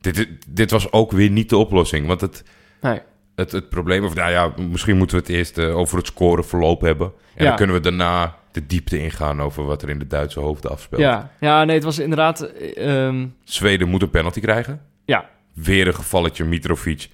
dit, 0.00 0.28
dit, 0.48 0.70
was 0.70 0.92
ook 0.92 1.12
weer 1.12 1.30
niet 1.30 1.48
de 1.48 1.56
oplossing. 1.56 2.06
Want 2.06 2.20
het, 2.20 2.44
Nee. 2.80 3.00
het, 3.34 3.52
het 3.52 3.68
probleem... 3.68 4.04
Of 4.04 4.14
nou 4.14 4.30
ja, 4.30 4.52
misschien 4.68 4.96
moeten 4.96 5.16
we 5.16 5.22
het 5.22 5.32
eerst 5.32 5.58
eh, 5.58 5.76
over 5.76 5.96
het 5.98 6.06
scoreverloop 6.06 6.80
hebben. 6.80 7.12
En 7.34 7.42
Ja. 7.42 7.48
dan 7.48 7.56
kunnen 7.56 7.76
we 7.76 7.82
daarna 7.82 8.36
de 8.52 8.66
diepte 8.66 8.98
ingaan... 8.98 9.42
over 9.42 9.64
wat 9.64 9.82
er 9.82 9.88
in 9.88 9.98
de 9.98 10.06
Duitse 10.06 10.40
hoofden 10.40 10.70
afspeelt. 10.70 11.00
Ja. 11.02 11.30
ja, 11.40 11.64
nee, 11.64 11.74
het 11.74 11.84
was 11.84 11.98
inderdaad... 11.98 12.40
eh, 12.40 13.06
ehm, 13.06 13.26
Zweden 13.44 13.88
moet 13.88 14.02
een 14.02 14.10
penalty 14.10 14.40
krijgen. 14.40 14.80
ja, 15.04 15.28
Weer 15.52 15.86
een 15.86 15.94
gevalletje 15.94 16.44
Mitrovic. 16.44 17.08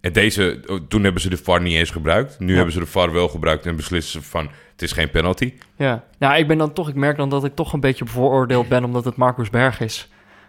En 0.00 0.12
deze, 0.12 0.60
oh, 0.66 0.78
toen 0.88 1.04
hebben 1.04 1.22
ze 1.22 1.28
de 1.28 1.36
VAR 1.36 1.60
niet 1.62 1.74
eens 1.76 1.90
gebruikt. 1.90 2.38
Nu 2.38 2.48
Ja. 2.50 2.54
hebben 2.54 2.72
ze 2.72 2.78
de 2.80 2.86
VAR 2.86 3.12
wel 3.12 3.28
gebruikt 3.28 3.66
en 3.66 3.76
beslissen 3.76 4.22
ze 4.22 4.28
van... 4.28 4.48
het 4.72 4.82
is 4.82 4.92
geen 4.92 5.10
penalty. 5.10 5.52
ja. 5.76 6.04
Ja, 6.18 6.34
ik 6.36 6.46
ben 6.46 6.58
dan 6.58 6.72
toch... 6.72 6.88
Ik 6.88 6.94
merk 6.94 7.16
dan 7.16 7.28
dat 7.28 7.44
ik 7.44 7.54
toch 7.54 7.72
een 7.72 7.80
beetje 7.80 8.04
bevooroordeeld 8.04 8.68
ben... 8.68 8.84
omdat 8.84 9.04
het 9.04 9.16
Marcus 9.16 9.50
Berg 9.50 9.80
is. 9.80 10.08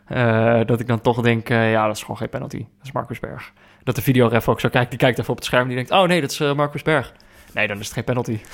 Eh, 0.10 0.60
dat 0.66 0.80
ik 0.80 0.88
dan 0.88 1.02
toch 1.02 1.22
denk... 1.22 1.50
eh, 1.50 1.72
ja, 1.72 1.86
dat 1.86 1.96
is 1.96 2.02
gewoon 2.02 2.18
geen 2.18 2.30
penalty. 2.30 2.58
Dat 2.58 2.86
is 2.86 2.92
Marcus 2.92 3.20
Berg. 3.20 3.52
Dat 3.84 3.96
de 3.96 4.02
videoref 4.02 4.48
ook 4.50 4.60
zo 4.60 4.70
kijkt. 4.70 4.90
Die 4.90 5.00
kijkt 5.00 5.20
even 5.20 5.30
op 5.32 5.36
het 5.36 5.46
scherm. 5.46 5.68
Die 5.68 5.76
denkt... 5.76 5.92
Oh 5.92 6.04
nee, 6.08 6.22
dat 6.22 6.32
is 6.32 6.40
eh, 6.40 6.54
Marcus 6.54 6.82
Berg. 6.82 7.14
Nee, 7.54 7.68
dan 7.68 7.80
is 7.80 7.86
het 7.86 7.94
geen 7.94 8.04
penalty. 8.04 8.40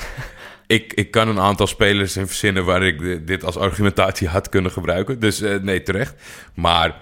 Ik, 0.67 0.93
ik 0.93 1.11
kan 1.11 1.27
een 1.27 1.39
aantal 1.39 1.67
spelers 1.67 2.17
in 2.17 2.27
verzinnen 2.27 2.65
waar 2.65 2.83
ik 2.83 3.27
dit 3.27 3.43
als 3.43 3.57
argumentatie 3.57 4.27
had 4.27 4.49
kunnen 4.49 4.71
gebruiken. 4.71 5.19
Dus 5.19 5.39
nee, 5.39 5.81
terecht. 5.81 6.23
Maar 6.53 6.95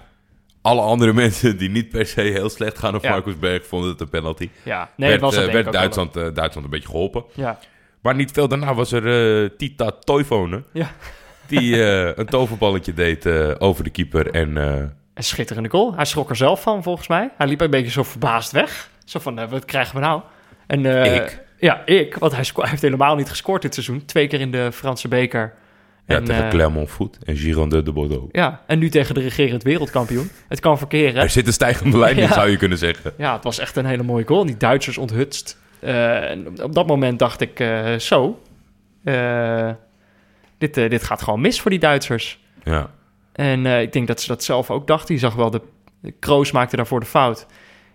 alle 0.62 0.80
andere 0.80 1.12
mensen 1.22 1.56
die 1.56 1.68
niet 1.70 1.88
per 1.88 2.06
se 2.06 2.20
heel 2.20 2.48
slecht 2.48 2.78
gaan 2.78 2.94
op 2.94 3.02
Ja. 3.02 3.10
Marcus 3.10 3.38
Berg 3.38 3.66
vonden 3.66 3.90
het 3.90 4.00
een 4.00 4.08
penalty. 4.08 4.50
Ja, 4.62 4.90
nee, 4.96 5.08
werd 5.08 5.20
het 5.20 5.34
was 5.34 5.44
werd 5.46 5.64
wel. 5.64 5.72
Duitsland, 5.72 6.14
Duitsland 6.14 6.64
een 6.64 6.70
beetje 6.70 6.88
geholpen. 6.88 7.24
Ja, 7.34 7.58
Maar 8.00 8.14
niet 8.14 8.30
veel 8.30 8.48
daarna 8.48 8.74
was 8.74 8.92
er 8.92 9.56
Tita 9.56 9.90
Toivonen. 9.90 10.64
Ja. 10.72 10.90
Die 11.46 11.84
eh, 11.84 12.16
een 12.16 12.26
toverballetje 12.26 12.94
deed 12.94 13.26
eh, 13.26 13.50
over 13.58 13.84
de 13.84 13.90
keeper. 13.90 14.30
En 14.30 14.56
eh, 14.58 14.82
een 15.14 15.24
schitterende 15.24 15.68
goal. 15.68 15.94
Hij 15.94 16.04
schrok 16.04 16.30
er 16.30 16.36
zelf 16.36 16.62
van, 16.62 16.82
volgens 16.82 17.08
mij. 17.08 17.30
Hij 17.36 17.46
liep 17.46 17.60
een 17.60 17.70
beetje 17.70 17.90
zo 17.90 18.02
verbaasd 18.02 18.52
weg. 18.52 18.90
Zo 19.04 19.18
van, 19.18 19.48
wat 19.48 19.64
krijgen 19.64 19.94
we 19.94 20.00
nou? 20.00 20.22
En, 20.66 20.86
Ik? 21.14 21.42
Ja, 21.58 21.82
ik. 21.86 22.14
Want 22.14 22.32
hij, 22.32 22.44
heeft 22.54 22.82
helemaal 22.82 23.16
niet 23.16 23.28
gescoord 23.28 23.62
dit 23.62 23.74
seizoen. 23.74 24.04
Twee 24.04 24.26
keer 24.26 24.40
in 24.40 24.50
de 24.50 24.72
Franse 24.72 25.08
beker. 25.08 25.54
ja, 26.06 26.16
En, 26.16 26.24
tegen 26.24 26.48
Clermont 26.48 26.90
Foot 26.90 27.18
en 27.24 27.36
Girondin 27.36 27.84
de 27.84 27.92
Bordeaux. 27.92 28.28
Ja, 28.32 28.60
en 28.66 28.78
nu 28.78 28.88
tegen 28.88 29.14
de 29.14 29.20
regerend 29.20 29.62
wereldkampioen. 29.62 30.30
Het 30.48 30.60
kan 30.60 30.78
verkeren. 30.78 31.22
Er 31.22 31.30
zit 31.30 31.46
een 31.46 31.52
stijgende 31.52 31.98
lijn 31.98 32.16
in, 32.16 32.22
Ja. 32.22 32.32
zou 32.32 32.50
je 32.50 32.56
kunnen 32.56 32.78
zeggen. 32.78 33.12
Ja, 33.16 33.34
het 33.34 33.44
was 33.44 33.58
echt 33.58 33.76
een 33.76 33.86
hele 33.86 34.02
mooie 34.02 34.26
goal. 34.26 34.46
Die 34.46 34.56
Duitsers 34.56 34.98
onthutst. 34.98 35.58
En 35.80 36.62
op 36.62 36.74
dat 36.74 36.86
moment 36.86 37.18
dacht 37.18 37.40
ik, 37.40 37.64
zo, 37.98 38.40
dit, 40.66 40.76
eh, 40.76 40.90
dit 40.90 41.02
gaat 41.02 41.22
gewoon 41.22 41.40
mis 41.40 41.60
voor 41.60 41.70
die 41.70 41.80
Duitsers. 41.80 42.38
Ja. 42.62 42.90
En 43.32 43.66
eh, 43.66 43.80
ik 43.80 43.92
denk 43.92 44.06
dat 44.06 44.20
ze 44.20 44.28
dat 44.28 44.44
zelf 44.44 44.70
ook 44.70 44.86
dachten. 44.86 45.14
Je 45.14 45.20
zag 45.20 45.34
wel, 45.34 45.50
de, 45.50 45.60
Kroos 46.18 46.52
maakte 46.52 46.76
daarvoor 46.76 47.00
de 47.00 47.06
fout. 47.06 47.46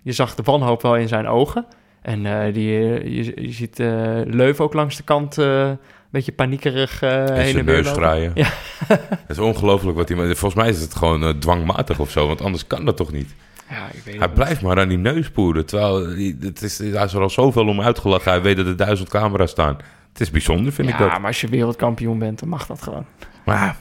Je 0.01 0.11
zag 0.11 0.35
de 0.35 0.43
wanhoop 0.43 0.81
wel 0.81 0.95
in 0.95 1.07
zijn 1.07 1.27
ogen. 1.27 1.65
En 2.01 2.25
eh, 2.25 2.53
die, 2.53 2.71
je, 2.71 3.31
je 3.35 3.51
ziet 3.51 3.79
eh 3.79 4.21
Leuven 4.25 4.63
ook 4.63 4.73
langs 4.73 4.95
de 4.95 5.03
kant 5.03 5.37
een 5.37 5.77
beetje 6.09 6.31
paniekerig 6.31 7.01
En 7.01 7.33
heen 7.33 7.51
zijn 7.51 7.57
en 7.57 7.65
weer 7.65 7.83
draaien. 7.83 8.31
Ja. 8.35 8.47
Het 8.87 9.29
is 9.29 9.39
ongelooflijk 9.39 9.97
wat 9.97 10.09
hij... 10.09 10.17
Volgens 10.17 10.53
mij 10.53 10.69
is 10.69 10.81
het 10.81 10.95
gewoon 10.95 11.39
dwangmatig 11.39 11.99
of 11.99 12.09
zo, 12.09 12.27
want 12.27 12.41
anders 12.41 12.67
kan 12.67 12.85
dat 12.85 12.97
toch 12.97 13.11
niet? 13.11 13.35
Ja, 13.69 13.87
ik 13.93 14.01
weet 14.03 14.13
Hij 14.13 14.23
het 14.23 14.33
blijft 14.33 14.61
maar 14.61 14.79
aan 14.79 14.87
die 14.87 14.97
neus 14.97 15.29
poeren, 15.29 15.65
terwijl 15.65 16.15
die, 16.15 16.37
het 16.41 16.61
is, 16.61 16.77
hij 16.77 17.05
is 17.05 17.13
er 17.13 17.21
al 17.21 17.29
zoveel 17.29 17.67
om 17.67 17.81
uitgelachen. 17.81 18.31
Hij 18.31 18.41
weet 18.41 18.57
dat 18.57 18.65
er 18.65 18.75
duizend 18.75 19.09
camera's 19.09 19.51
staan. 19.51 19.77
Het 20.19 20.27
is 20.27 20.33
bijzonder, 20.33 20.73
vind 20.73 20.87
ja, 20.87 20.93
ik 20.93 20.99
dat. 20.99 21.09
maar 21.09 21.27
als 21.27 21.41
je 21.41 21.47
wereldkampioen 21.47 22.19
bent, 22.19 22.39
dan 22.39 22.49
mag 22.49 22.65
dat 22.65 22.81
gewoon. 22.81 23.05
Maar 23.45 23.77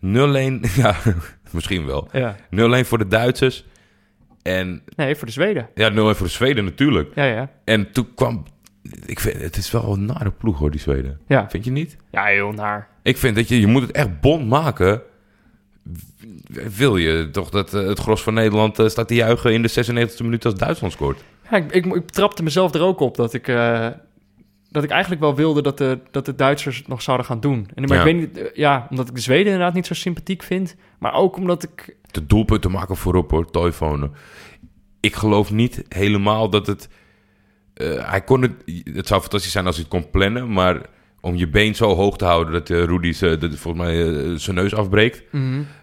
ja, 0.82 0.96
misschien 1.50 1.86
wel. 1.86 2.08
0-1 2.08 2.10
Ja. 2.50 2.84
voor 2.84 2.98
de 2.98 3.06
Duitsers 3.08 3.64
en 4.42 4.82
Nee, 4.96 5.14
voor 5.16 5.26
de 5.26 5.32
Zweden. 5.32 5.68
ja, 5.74 5.90
0-1 5.90 5.94
voor 5.94 6.26
de 6.26 6.32
Zweden 6.32 6.64
natuurlijk. 6.64 7.14
Ja, 7.14 7.24
ja. 7.24 7.50
En 7.64 7.92
toen 7.92 8.14
kwam... 8.14 8.42
Ik 9.06 9.20
vind, 9.20 9.40
het 9.40 9.56
is 9.56 9.70
wel 9.70 9.92
een 9.92 10.04
nare 10.04 10.30
ploeg 10.30 10.58
hoor, 10.58 10.70
die 10.70 10.80
Zweden. 10.80 11.20
Ja, 11.26 11.50
Vind 11.50 11.64
je 11.64 11.70
niet? 11.70 11.96
ja 12.10 12.24
heel 12.24 12.52
naar. 12.52 12.88
Ik 13.02 13.16
vind 13.16 13.36
dat 13.36 13.48
je, 13.48 13.60
je 13.60 13.66
moet 13.66 13.82
het 13.82 13.90
echt 13.92 14.20
bond 14.20 14.48
maken. 14.48 15.02
Wil 16.76 16.96
je 16.96 17.28
toch 17.32 17.50
dat 17.50 17.74
eh, 17.74 17.86
het 17.86 17.98
gros 17.98 18.22
van 18.22 18.34
Nederland 18.34 18.78
eh, 18.78 18.88
staat 18.88 19.08
te 19.08 19.14
juichen 19.14 19.52
in 19.52 19.62
de 19.62 19.70
96e 19.70 20.16
minuut 20.22 20.44
als 20.44 20.54
Duitsland 20.54 20.92
scoort? 20.92 21.24
Ja, 21.50 21.56
ik, 21.56 21.72
ik, 21.72 21.86
ik 21.86 22.08
trapte 22.10 22.42
mezelf 22.42 22.74
er 22.74 22.82
ook 22.82 23.00
op 23.00 23.16
dat 23.16 23.34
ik, 23.34 23.48
eh, 23.48 23.86
dat 24.72 24.82
ik 24.84 24.90
eigenlijk 24.90 25.20
wel 25.20 25.34
wilde 25.34 25.62
dat 25.62 25.78
de, 25.78 25.98
dat 26.10 26.24
de 26.26 26.34
Duitsers 26.34 26.76
het 26.76 26.88
nog 26.88 27.02
zouden 27.02 27.26
gaan 27.26 27.40
doen. 27.40 27.68
En, 27.74 27.82
maar 27.88 27.96
Ja. 27.98 28.04
ik 28.04 28.12
weet 28.16 28.20
niet, 28.34 28.38
eh, 28.38 28.54
ja, 28.54 28.86
omdat 28.90 29.08
ik 29.08 29.14
de 29.14 29.20
Zweden 29.20 29.46
inderdaad 29.52 29.74
niet 29.74 29.86
zo 29.86 29.94
sympathiek 29.94 30.42
vind. 30.42 30.76
Maar 30.98 31.14
ook 31.14 31.36
omdat 31.36 31.62
ik... 31.62 31.96
De 32.10 32.26
doelpunten 32.26 32.70
maken 32.70 32.96
voorop 32.96 33.30
hoor, 33.30 33.50
Toivonen. 33.50 34.12
Ik 35.00 35.14
geloof 35.14 35.50
niet 35.50 35.84
helemaal 35.88 36.50
dat 36.50 36.66
het... 36.66 36.88
eh, 37.74 38.10
hij 38.10 38.20
kon 38.22 38.42
het... 38.42 38.52
Het 38.84 39.06
zou 39.06 39.20
fantastisch 39.20 39.52
zijn 39.52 39.66
als 39.66 39.76
hij 39.76 39.84
het 39.90 40.00
kon 40.02 40.10
plannen, 40.10 40.52
maar 40.52 40.80
om 41.20 41.34
je 41.36 41.48
been 41.48 41.74
zo 41.74 41.94
hoog 41.94 42.16
te 42.16 42.24
houden 42.24 42.52
dat 42.52 42.68
uh, 42.68 42.84
Rudy 42.84 43.12
ze, 43.12 43.38
dat, 43.38 43.54
volgens 43.56 43.84
mij 43.84 43.94
zijn 44.38 44.56
neus 44.56 44.74
afbreekt. 44.74 45.22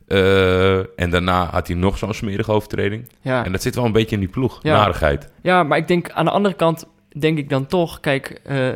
Eh, 0.07 0.77
en 0.99 1.09
daarna 1.09 1.45
had 1.45 1.67
hij 1.67 1.75
nog 1.75 1.97
zo'n 1.97 2.13
smerige 2.13 2.51
overtreding. 2.51 3.09
ja. 3.21 3.45
En 3.45 3.51
dat 3.51 3.61
zit 3.61 3.75
wel 3.75 3.85
een 3.85 3.91
beetje 3.91 4.15
in 4.15 4.21
die 4.21 4.29
ploeg, 4.29 4.59
Ja. 4.61 4.77
narigheid. 4.77 5.31
ja, 5.41 5.63
maar 5.63 5.77
ik 5.77 5.87
denk 5.87 6.09
aan 6.11 6.25
de 6.25 6.31
andere 6.31 6.55
kant, 6.55 6.87
denk 7.17 7.37
ik 7.37 7.49
dan 7.49 7.65
toch, 7.65 7.99
kijk, 7.99 8.29
eh, 8.43 8.73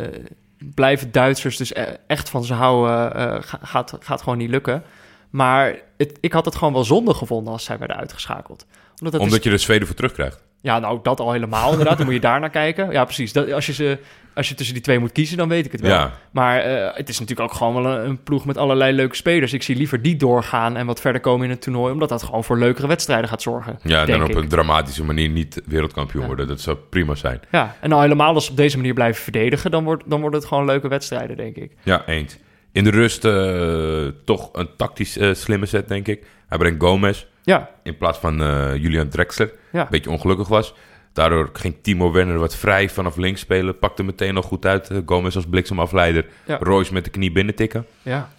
blijven 0.75 1.11
Duitsers 1.11 1.57
dus 1.57 1.73
e- 1.75 1.97
echt 2.07 2.29
van 2.29 2.43
ze 2.43 2.53
houden, 2.53 3.15
eh, 3.15 3.37
ga- 3.41 3.59
gaat, 3.61 3.97
gaat 3.99 4.21
gewoon 4.21 4.37
niet 4.37 4.49
lukken. 4.49 4.83
Maar 5.29 5.75
het, 5.97 6.17
ik 6.21 6.33
had 6.33 6.45
het 6.45 6.55
gewoon 6.55 6.73
wel 6.73 6.83
zonde 6.83 7.13
gevonden 7.13 7.53
als 7.53 7.63
zij 7.63 7.77
werden 7.77 7.97
uitgeschakeld. 7.97 8.65
Omdat 8.89 9.11
dat 9.11 9.13
is 9.13 9.27
Omdat 9.27 9.43
je 9.43 9.49
er 9.51 9.59
Zweden 9.59 9.87
voor 9.87 9.95
terugkrijgt. 9.95 10.43
Ja, 10.63 10.79
nou, 10.79 10.99
dat 11.03 11.19
al 11.19 11.31
helemaal 11.31 11.71
inderdaad. 11.71 11.97
Dan 11.97 12.05
moet 12.05 12.15
je 12.15 12.21
daar 12.21 12.39
naar 12.39 12.49
kijken. 12.49 12.91
Ja, 12.91 13.03
precies. 13.03 13.33
Dat, 13.33 13.51
als, 13.51 13.65
je 13.65 13.73
ze, 13.73 13.97
als 14.33 14.49
je 14.49 14.55
tussen 14.55 14.73
die 14.73 14.83
twee 14.83 14.99
moet 14.99 15.11
kiezen, 15.11 15.37
dan 15.37 15.47
weet 15.49 15.65
ik 15.65 15.71
het 15.71 15.81
wel. 15.81 15.91
Ja. 15.91 16.11
Maar 16.31 16.59
eh, 16.59 16.97
het 16.97 17.09
is 17.09 17.19
natuurlijk 17.19 17.49
ook 17.51 17.57
gewoon 17.57 17.73
wel 17.83 17.85
een, 17.93 18.05
een 18.09 18.23
ploeg 18.23 18.45
met 18.45 18.57
allerlei 18.57 18.93
leuke 18.95 19.15
spelers. 19.15 19.53
Ik 19.53 19.63
zie 19.63 19.75
liever 19.75 20.01
die 20.01 20.15
doorgaan 20.15 20.77
en 20.77 20.85
wat 20.85 21.01
verder 21.01 21.21
komen 21.21 21.45
in 21.45 21.49
het 21.51 21.61
toernooi... 21.61 21.93
omdat 21.93 22.09
dat 22.09 22.23
gewoon 22.23 22.43
voor 22.43 22.57
leukere 22.59 22.87
wedstrijden 22.87 23.29
gaat 23.29 23.41
zorgen, 23.41 23.79
Ja, 23.83 24.05
dan 24.05 24.23
op 24.23 24.29
ik. 24.29 24.35
een 24.35 24.47
dramatische 24.47 25.03
manier 25.03 25.29
niet 25.29 25.61
wereldkampioen 25.65 26.21
Ja. 26.21 26.27
worden. 26.27 26.47
Dat 26.47 26.61
zou 26.61 26.77
prima 26.89 27.15
zijn. 27.15 27.39
Ja, 27.51 27.75
en 27.79 27.89
nou 27.89 28.01
helemaal 28.01 28.33
als 28.33 28.45
ze 28.45 28.51
op 28.51 28.57
deze 28.57 28.77
manier 28.77 28.93
blijven 28.93 29.23
verdedigen... 29.23 29.71
dan, 29.71 29.83
wordt, 29.83 30.03
dan 30.05 30.21
worden 30.21 30.39
het 30.39 30.47
gewoon 30.47 30.65
leuke 30.65 30.87
wedstrijden, 30.87 31.37
denk 31.37 31.55
ik. 31.55 31.71
Ja, 31.83 32.05
eens. 32.05 32.37
In 32.71 32.83
de 32.83 32.89
rust 32.89 33.25
eh, 33.25 34.05
toch 34.25 34.49
een 34.53 34.69
tactisch 34.77 35.17
eh, 35.17 35.33
slimme 35.33 35.65
set, 35.65 35.87
denk 35.87 36.07
ik. 36.07 36.25
Hij 36.47 36.57
brengt 36.57 36.81
Gomez. 36.83 37.25
Ja, 37.43 37.69
in 37.83 37.97
plaats 37.97 38.17
van 38.17 38.41
eh, 38.43 38.75
Julian 38.75 39.09
Drexler. 39.09 39.51
Ja. 39.71 39.81
Een 39.81 39.87
beetje 39.89 40.09
ongelukkig 40.09 40.47
was. 40.47 40.73
Daardoor 41.13 41.49
ging 41.53 41.75
Timo 41.81 42.11
Werner 42.11 42.39
wat 42.39 42.55
vrij 42.55 42.89
vanaf 42.89 43.15
links 43.17 43.39
spelen. 43.41 43.79
Pakte 43.79 44.03
meteen 44.03 44.33
nog 44.33 44.45
goed 44.45 44.65
uit. 44.65 44.89
Eh, 44.89 44.97
Gomez 45.05 45.35
als 45.35 45.45
bliksemafleider. 45.49 46.25
Ja. 46.45 46.57
Royce 46.61 46.93
met 46.93 47.03
de 47.03 47.09
knie 47.09 47.31
binnentikken. 47.31 47.85
ja. 48.01 48.29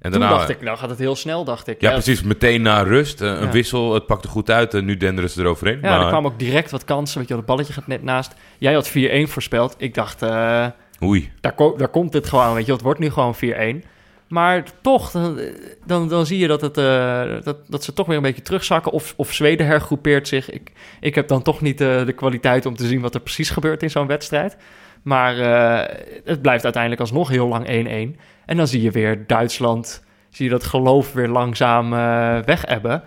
En 0.00 0.12
Toen 0.12 0.20
daarna, 0.20 0.36
dacht 0.36 0.48
ik, 0.48 0.60
nou 0.60 0.78
gaat 0.78 0.90
het 0.90 0.98
heel 0.98 1.16
snel, 1.16 1.44
dacht 1.44 1.66
ik. 1.66 1.80
Ja, 1.80 1.90
precies. 1.90 2.22
Meteen 2.22 2.62
na 2.62 2.82
rust. 2.82 3.20
eh, 3.20 3.28
een 3.28 3.44
Ja. 3.44 3.50
wissel. 3.50 3.94
Het 3.94 4.06
pakte 4.06 4.28
goed 4.28 4.50
uit. 4.50 4.74
En 4.74 4.84
nu 4.84 4.96
denderen 4.96 5.30
ze 5.30 5.40
eroverheen. 5.40 5.78
Ja, 5.82 5.90
maar, 5.90 6.00
er 6.00 6.06
kwamen 6.08 6.32
ook 6.32 6.38
direct 6.38 6.70
wat 6.70 6.84
kansen. 6.84 7.18
Weet 7.18 7.28
je, 7.28 7.36
het 7.36 7.46
balletje 7.46 7.72
gaat 7.72 7.86
net 7.86 8.02
naast. 8.02 8.34
Jij 8.58 8.72
had 8.74 8.88
4-1 8.88 9.28
voorspeld. 9.28 9.74
Ik 9.78 9.94
dacht, 9.94 10.22
eh, 10.22 10.66
Oei. 11.02 11.32
daar, 11.40 11.52
ko- 11.54 11.76
daar 11.76 11.88
komt 11.88 12.12
het 12.12 12.28
gewoon. 12.28 12.54
Weet 12.54 12.66
je, 12.66 12.72
het 12.72 12.80
wordt 12.82 13.00
nu 13.00 13.10
gewoon 13.10 13.34
4-1. 13.34 13.84
Maar 14.28 14.64
toch, 14.80 15.10
dan, 15.10 15.38
dan, 15.84 16.08
dan 16.08 16.26
zie 16.26 16.38
je 16.38 16.46
dat, 16.46 16.60
het, 16.60 16.78
eh, 16.78 17.22
dat, 17.42 17.56
dat 17.66 17.84
ze 17.84 17.92
toch 17.92 18.06
weer 18.06 18.16
een 18.16 18.22
beetje 18.22 18.42
terugzakken. 18.42 18.92
Of, 18.92 19.14
of 19.16 19.32
Zweden 19.32 19.66
hergroepeert 19.66 20.28
zich. 20.28 20.50
Ik, 20.50 20.72
ik 21.00 21.14
heb 21.14 21.28
dan 21.28 21.42
toch 21.42 21.60
niet 21.60 21.80
eh, 21.80 22.06
de 22.06 22.12
kwaliteit 22.12 22.66
om 22.66 22.76
te 22.76 22.86
zien 22.86 23.00
wat 23.00 23.14
er 23.14 23.20
precies 23.20 23.50
gebeurt 23.50 23.82
in 23.82 23.90
zo'n 23.90 24.06
wedstrijd. 24.06 24.56
Maar 25.02 25.38
eh, 25.38 25.96
het 26.24 26.42
blijft 26.42 26.64
uiteindelijk 26.64 27.02
alsnog 27.02 27.28
heel 27.28 27.48
lang 27.48 27.66
1-1. 27.66 28.20
En 28.46 28.56
dan 28.56 28.66
zie 28.66 28.82
je 28.82 28.90
weer 28.90 29.26
Duitsland, 29.26 30.04
zie 30.30 30.44
je 30.44 30.50
dat 30.50 30.64
geloof 30.64 31.12
weer 31.12 31.28
langzaam 31.28 31.92
eh 31.92 32.38
weg 32.44 32.64
ebben. 32.64 33.02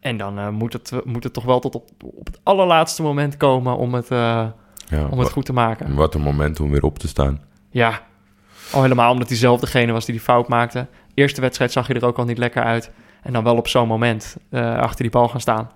En 0.00 0.16
dan 0.16 0.54
moet, 0.54 0.72
het, 0.72 0.92
moet 1.04 1.24
het 1.24 1.32
toch 1.32 1.44
wel 1.44 1.60
tot 1.60 1.74
op, 1.74 1.88
op 2.02 2.26
het 2.26 2.40
allerlaatste 2.42 3.02
moment 3.02 3.36
komen 3.36 3.76
om 3.76 3.94
het, 3.94 4.08
Ja, 4.08 4.54
om 5.10 5.18
het 5.18 5.30
goed 5.30 5.44
te 5.44 5.52
maken. 5.52 5.94
Wat 5.94 6.14
een 6.14 6.20
moment 6.20 6.60
om 6.60 6.70
weer 6.70 6.82
op 6.82 6.98
te 6.98 7.08
staan. 7.08 7.40
Ja, 7.70 8.02
al 8.72 8.82
helemaal 8.82 9.12
omdat 9.12 9.28
hij 9.28 9.36
zelf 9.36 9.60
degene 9.60 9.92
was 9.92 10.04
die 10.04 10.14
die 10.14 10.24
fout 10.24 10.48
maakte. 10.48 10.86
Eerste 11.14 11.40
wedstrijd 11.40 11.72
zag 11.72 11.86
je 11.86 11.94
er 11.94 12.04
ook 12.06 12.18
al 12.18 12.24
niet 12.24 12.38
lekker 12.38 12.62
uit. 12.62 12.90
En 13.22 13.32
dan 13.32 13.44
wel 13.44 13.56
op 13.56 13.68
zo'n 13.68 13.88
moment 13.88 14.36
eh, 14.50 14.76
achter 14.78 15.02
die 15.02 15.10
bal 15.10 15.28
gaan 15.28 15.40
staan. 15.40 15.70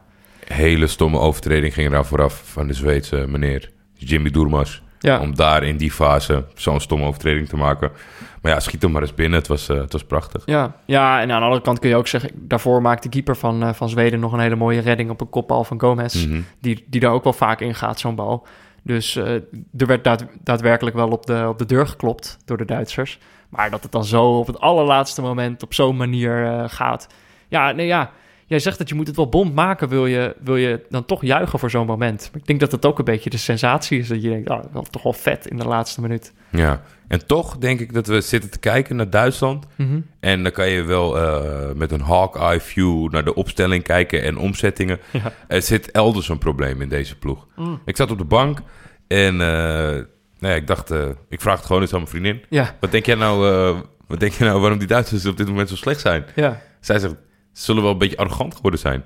Hele 0.44 0.86
stomme 0.86 1.18
overtreding 1.18 1.74
ging 1.74 1.88
eraan 1.90 2.04
vooraf 2.04 2.42
van 2.44 2.66
de 2.66 2.72
Zweedse 2.74 3.24
meneer 3.28 3.70
Jimmy 3.94 4.30
Doermas. 4.30 4.82
Ja, 4.98 5.20
Om 5.20 5.34
daar 5.36 5.62
in 5.62 5.76
die 5.76 5.90
fase 5.92 6.44
zo'n 6.54 6.80
stomme 6.80 7.06
overtreding 7.06 7.48
te 7.48 7.56
maken. 7.56 7.90
Maar 8.42 8.52
ja, 8.52 8.60
schiet 8.60 8.82
hem 8.82 8.90
maar 8.90 9.02
eens 9.02 9.14
binnen. 9.14 9.38
Het 9.38 9.48
was, 9.48 9.68
eh, 9.68 9.76
het 9.76 9.92
was 9.92 10.04
prachtig. 10.04 10.42
ja, 10.46 10.72
ja, 10.84 11.20
en 11.20 11.30
aan 11.30 11.38
de 11.38 11.44
andere 11.44 11.62
kant 11.62 11.78
kun 11.78 11.88
je 11.88 11.96
ook 11.96 12.06
zeggen... 12.06 12.30
daarvoor 12.34 12.82
maakte 12.82 13.02
de 13.08 13.14
keeper 13.14 13.36
van, 13.36 13.62
eh, 13.62 13.72
van 13.72 13.88
Zweden 13.88 14.20
nog 14.20 14.32
een 14.32 14.38
hele 14.40 14.56
mooie 14.56 14.80
redding... 14.80 15.10
op 15.10 15.20
een 15.20 15.28
kopbal 15.30 15.64
van 15.64 15.80
Gomez, 15.80 16.24
Mhm. 16.26 16.40
die, 16.60 16.84
die 16.86 17.00
daar 17.00 17.12
ook 17.12 17.24
wel 17.24 17.32
vaak 17.32 17.60
in 17.60 17.74
gaat, 17.74 18.00
zo'n 18.00 18.14
bal. 18.14 18.46
Dus 18.84 19.16
eh, 19.16 19.34
er 19.76 19.86
werd 19.86 20.04
daad- 20.04 20.26
daadwerkelijk 20.42 20.96
wel 20.96 21.10
op 21.10 21.26
de, 21.26 21.44
op 21.48 21.58
de 21.58 21.66
deur 21.66 21.86
geklopt 21.86 22.38
door 22.44 22.56
de 22.56 22.64
Duitsers. 22.64 23.18
Maar 23.48 23.70
dat 23.70 23.82
het 23.82 23.92
dan 23.92 24.04
zo 24.04 24.38
op 24.38 24.46
het 24.46 24.60
allerlaatste 24.60 25.22
moment 25.22 25.62
op 25.62 25.74
zo'n 25.74 25.96
manier 25.96 26.46
eh, 26.46 26.64
gaat... 26.66 27.06
Ja, 27.48 27.72
nee, 27.72 27.86
ja... 27.86 28.10
Jij 28.46 28.58
zegt 28.58 28.78
dat 28.78 28.88
je 28.88 28.94
moet 28.94 29.06
het 29.06 29.16
wel 29.16 29.28
bond 29.28 29.54
maken, 29.54 29.88
wil 29.88 30.06
je, 30.06 30.36
wil 30.40 30.56
je 30.56 30.86
dan 30.88 31.04
toch 31.04 31.22
juichen 31.22 31.58
voor 31.58 31.70
zo'n 31.70 31.86
moment. 31.86 32.28
Maar 32.32 32.40
ik 32.40 32.46
denk 32.46 32.60
dat 32.60 32.72
het 32.72 32.86
ook 32.86 32.98
een 32.98 33.04
beetje 33.04 33.30
de 33.30 33.36
sensatie 33.36 33.98
is. 33.98 34.08
Dat 34.08 34.22
je 34.22 34.28
denkt, 34.28 34.50
oh, 34.50 34.60
wel, 34.72 34.82
toch 34.82 35.02
wel 35.02 35.12
vet 35.12 35.46
in 35.46 35.56
de 35.56 35.66
laatste 35.66 36.00
minuut. 36.00 36.32
Ja. 36.56 36.82
En 37.08 37.26
toch 37.26 37.56
denk 37.58 37.80
ik 37.80 37.92
dat 37.92 38.06
we 38.06 38.20
zitten 38.20 38.50
te 38.50 38.58
kijken 38.58 38.96
naar 38.96 39.10
Duitsland. 39.10 39.66
En 40.20 40.42
dan 40.42 40.52
kan 40.52 40.68
je 40.68 40.82
wel 40.82 41.18
eh, 41.18 41.74
met 41.74 41.92
een 41.92 42.00
hawk-eye 42.00 42.60
view 42.60 43.10
naar 43.10 43.24
de 43.24 43.34
opstelling 43.34 43.82
kijken 43.82 44.22
en 44.22 44.36
omzettingen. 44.38 44.98
Ja. 45.10 45.32
Er 45.48 45.62
zit 45.62 45.90
elders 45.90 46.28
een 46.28 46.38
probleem 46.38 46.80
in 46.82 46.88
deze 46.88 47.18
ploeg. 47.18 47.46
Ik 47.84 47.96
zat 47.96 48.10
op 48.10 48.18
de 48.18 48.24
bank 48.24 48.58
en 49.08 49.40
eh, 49.40 49.46
nou 50.38 50.52
ja, 50.52 50.54
ik 50.54 50.66
dacht, 50.66 50.90
eh, 50.90 51.08
ik 51.28 51.40
vraag 51.40 51.56
het 51.56 51.66
gewoon 51.66 51.82
eens 51.82 51.92
aan 51.92 51.98
mijn 51.98 52.10
vriendin. 52.10 52.42
Ja, 52.48 52.76
Wat 52.80 52.90
denk 52.90 53.06
jij 53.06 53.14
nou, 53.14 53.38
wat 54.06 54.20
denk 54.20 54.32
je 54.32 54.44
nou 54.44 54.60
waarom 54.60 54.78
die 54.78 54.88
Duitsers 54.88 55.26
op 55.26 55.36
dit 55.36 55.46
moment 55.48 55.68
zo 55.68 55.76
slecht 55.76 56.00
zijn? 56.00 56.24
ja, 56.34 56.60
Zij 56.80 56.98
zegt, 56.98 57.14
ze 57.52 57.62
zullen 57.64 57.82
wel 57.82 57.92
een 57.92 57.98
beetje 57.98 58.16
arrogant 58.16 58.54
geworden 58.54 58.80
zijn. 58.80 59.04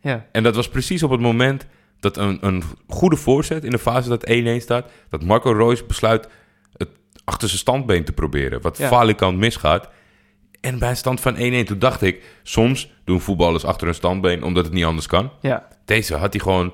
ja. 0.00 0.26
En 0.32 0.42
dat 0.42 0.54
was 0.54 0.68
precies 0.68 1.02
op 1.02 1.10
het 1.10 1.20
moment 1.20 1.66
dat 2.00 2.16
een, 2.16 2.38
een 2.40 2.62
goede 2.88 3.16
voorzet 3.16 3.64
in 3.64 3.70
de 3.70 3.78
fase 3.78 4.08
dat 4.08 4.30
1-1 4.30 4.62
staat, 4.62 4.86
dat 5.10 5.22
Marco 5.24 5.52
Reus 5.52 5.86
besluit 5.86 6.28
achter 7.28 7.48
zijn 7.48 7.60
standbeen 7.60 8.04
te 8.04 8.12
proberen, 8.12 8.60
wat 8.60 8.78
Ja. 8.78 8.88
falikant 8.88 9.38
misgaat. 9.38 9.88
En 10.60 10.78
bij 10.78 10.88
een 10.90 10.96
stand 10.96 11.20
van 11.20 11.36
1-1, 11.36 11.64
toen 11.66 11.78
dacht 11.78 12.02
ik, 12.02 12.22
soms 12.42 12.92
doen 13.04 13.20
voetballers 13.20 13.64
achter 13.64 13.86
hun 13.86 13.94
standbeen 13.94 14.42
omdat 14.42 14.64
het 14.64 14.72
niet 14.74 14.84
anders 14.84 15.06
kan. 15.06 15.30
ja. 15.40 15.68
Deze 15.84 16.14
had 16.16 16.32
hij 16.32 16.42
gewoon 16.42 16.72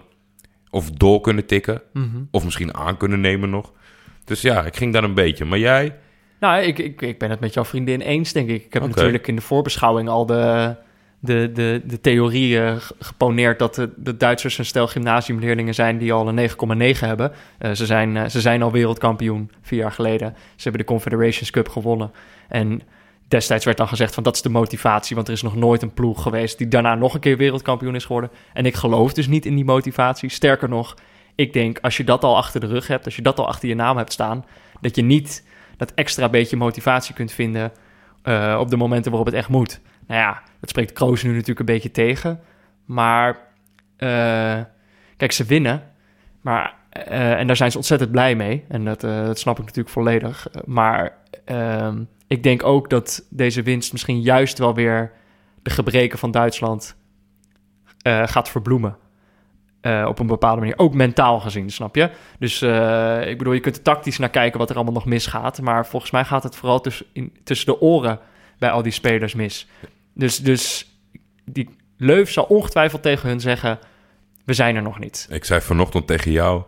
of 0.71 0.91
door 0.91 1.21
kunnen 1.21 1.47
tikken, 1.47 1.83
Mhm. 1.93 2.23
of 2.31 2.45
misschien 2.45 2.75
aan 2.75 2.97
kunnen 2.97 3.21
nemen 3.21 3.51
nog. 3.51 3.73
Dus 4.25 4.41
ja, 4.41 4.65
ik 4.65 4.77
ging 4.77 4.93
daar 4.93 5.05
een 5.05 5.15
beetje. 5.15 5.45
Maar 5.45 5.59
jij? 5.59 5.97
Nou, 6.41 6.63
ik, 6.63 6.79
ik, 6.79 7.03
ik 7.03 7.19
ben 7.19 7.31
het 7.31 7.41
met 7.41 7.55
jouw 7.55 7.65
vriendin 7.65 8.01
eens, 8.01 8.33
denk 8.33 8.49
ik. 8.49 8.65
Ik 8.65 8.73
heb 8.73 8.87
natuurlijk 8.87 9.27
in 9.29 9.37
de 9.37 9.43
voorbeschouwing 9.43 10.09
al 10.09 10.27
de, 10.27 10.77
de, 11.25 11.51
de, 11.53 11.83
de 11.85 12.01
theorie 12.01 12.79
g- 12.79 12.93
geponeerd... 12.99 13.59
dat 13.59 13.75
de, 13.75 13.91
de 13.97 14.17
Duitsers 14.17 14.59
een 14.59 14.65
stel 14.65 14.87
gymnasiumleerlingen 14.87 15.75
zijn 15.75 15.99
die 15.99 16.13
al 16.13 16.29
een 16.29 16.51
9,9 16.95 16.99
hebben. 16.99 17.33
Eh, 17.59 17.73
ze, 17.73 17.87
zijn, 17.87 18.17
eh, 18.17 18.29
ze 18.29 18.41
zijn 18.41 18.63
al 18.63 18.73
wereldkampioen 18.73 19.51
vier 19.63 19.79
jaar 19.79 19.93
geleden. 19.93 20.35
Ze 20.37 20.63
hebben 20.63 20.81
de 20.81 20.87
Confederations 20.87 21.51
Cup 21.51 21.69
gewonnen. 21.69 22.13
En 22.49 22.83
destijds 23.29 23.65
werd 23.65 23.77
dan 23.77 23.89
gezegd 23.89 24.15
van 24.15 24.23
dat 24.23 24.35
is 24.35 24.43
de 24.43 24.49
motivatie... 24.49 25.17
want 25.17 25.29
er 25.29 25.35
is 25.35 25.43
nog 25.43 25.57
nooit 25.57 25.83
een 25.83 25.95
ploeg 25.95 26.23
geweest 26.23 26.59
die 26.59 26.69
daarna 26.69 26.95
nog 26.95 27.15
een 27.15 27.21
keer 27.21 27.37
wereldkampioen 27.37 27.95
is 27.95 28.05
geworden. 28.05 28.31
En 28.53 28.67
ik 28.67 28.75
geloof 28.75 29.13
dus 29.13 29.27
niet 29.27 29.47
in 29.47 29.55
die 29.55 29.65
motivatie. 29.65 30.29
Sterker 30.29 30.69
nog, 30.69 30.95
ik 31.35 31.53
denk 31.53 31.79
als 31.79 31.97
je 31.97 32.05
dat 32.05 32.25
al 32.25 32.37
achter 32.37 32.61
de 32.61 32.67
rug 32.67 32.87
hebt... 32.87 33.05
als 33.05 33.17
je 33.17 33.23
dat 33.23 33.39
al 33.39 33.49
achter 33.49 33.69
je 33.69 33.75
naam 33.75 33.97
hebt 33.97 34.13
staan... 34.13 34.45
dat 34.81 34.97
je 34.97 35.03
niet 35.03 35.45
dat 35.77 35.93
extra 35.95 36.29
beetje 36.29 36.57
motivatie 36.57 37.15
kunt 37.15 37.33
vinden 37.33 37.73
eh, 38.23 38.57
op 38.61 38.71
de 38.71 38.77
momenten 38.77 39.11
waarop 39.11 39.29
het 39.29 39.37
echt 39.39 39.49
moet. 39.49 39.81
Nou 40.07 40.21
ja, 40.21 40.43
dat 40.61 40.69
spreekt 40.69 40.93
Kroos 40.93 41.23
nu 41.23 41.31
natuurlijk 41.31 41.59
een 41.59 41.65
beetje 41.65 41.91
tegen. 41.91 42.41
Maar 42.85 43.53
eh, 43.97 44.61
kijk, 45.17 45.33
ze 45.33 45.45
winnen. 45.45 45.83
Maar, 46.41 46.75
eh, 46.89 47.33
en 47.33 47.47
daar 47.47 47.57
zijn 47.57 47.71
ze 47.71 47.77
ontzettend 47.77 48.11
blij 48.11 48.35
mee. 48.35 48.65
En 48.69 48.85
dat, 48.85 49.05
eh, 49.05 49.25
dat 49.25 49.39
snap 49.39 49.59
ik 49.59 49.65
natuurlijk 49.65 49.95
volledig. 49.95 50.49
Maar 50.65 51.17
ehm, 51.45 52.03
ik 52.27 52.43
denk 52.43 52.65
ook 52.65 52.91
dat 52.91 53.27
deze 53.31 53.63
winst 53.63 53.93
misschien 53.93 54.21
juist 54.21 54.59
wel 54.59 54.75
weer 54.75 55.13
de 55.63 55.71
gebreken 55.71 56.19
van 56.19 56.31
Duitsland 56.31 56.97
gaat 58.25 58.49
verbloemen. 58.49 58.97
Op 60.07 60.19
een 60.19 60.27
bepaalde 60.27 60.61
manier. 60.61 60.79
Ook 60.79 60.95
mentaal 60.95 61.41
gezien, 61.41 61.71
snap 61.71 61.97
je? 61.97 62.11
Dus 62.39 62.63
ik 63.29 63.39
bedoel, 63.39 63.53
je 63.53 63.61
kunt 63.61 63.77
er 63.77 63.83
tactisch 63.83 64.19
naar 64.19 64.31
kijken 64.31 64.59
wat 64.59 64.71
er 64.71 64.77
allemaal 64.77 64.95
nog 64.95 65.05
misgaat. 65.05 65.61
Maar 65.61 65.87
volgens 65.87 66.11
mij 66.11 66.25
gaat 66.25 66.43
het 66.43 66.57
vooral 66.57 66.81
tussen, 66.81 67.07
tussen 67.45 67.67
de 67.67 67.81
oren 67.81 68.19
bij 68.59 68.71
al 68.71 68.83
die 68.83 68.93
spelers 68.93 69.35
mis. 69.35 69.69
Dus, 70.15 70.39
dus 70.39 70.93
die 71.45 71.69
Leuf 71.97 72.31
zal 72.31 72.45
ongetwijfeld 72.45 73.03
tegen 73.03 73.29
hun 73.29 73.41
zeggen: 73.41 73.79
We 74.45 74.53
zijn 74.53 74.77
er 74.77 74.83
nog 74.83 74.99
niet. 74.99 75.27
Ik 75.31 75.45
zei 75.45 75.61
vanochtend 75.61 76.07
tegen 76.07 76.31
jou, 76.31 76.63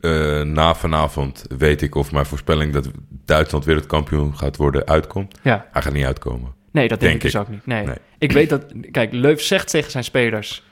eh, 0.00 0.42
na 0.42 0.74
vanavond 0.74 1.44
weet 1.58 1.82
ik 1.82 1.94
of 1.94 2.12
mijn 2.12 2.26
voorspelling 2.26 2.72
dat 2.72 2.90
Duitsland 3.24 3.64
wereldkampioen 3.64 4.36
gaat 4.36 4.56
worden 4.56 4.86
uitkomt. 4.86 5.38
Ja, 5.42 5.68
Hij 5.72 5.82
gaat 5.82 5.92
niet 5.92 6.04
uitkomen. 6.04 6.54
nee, 6.70 6.88
dat 6.88 7.00
denk, 7.00 7.12
Denk 7.12 7.24
ik 7.24 7.32
dus 7.32 7.40
ook 7.40 7.48
niet. 7.48 7.66
Nee. 7.66 7.86
Nee. 7.86 7.96
Ik 8.18 8.32
weet 8.32 8.48
dat, 8.48 8.64
kijk, 8.90 9.12
Leuf 9.12 9.42
zegt 9.42 9.70
tegen 9.70 9.90
zijn 9.90 10.04
spelers: 10.04 10.62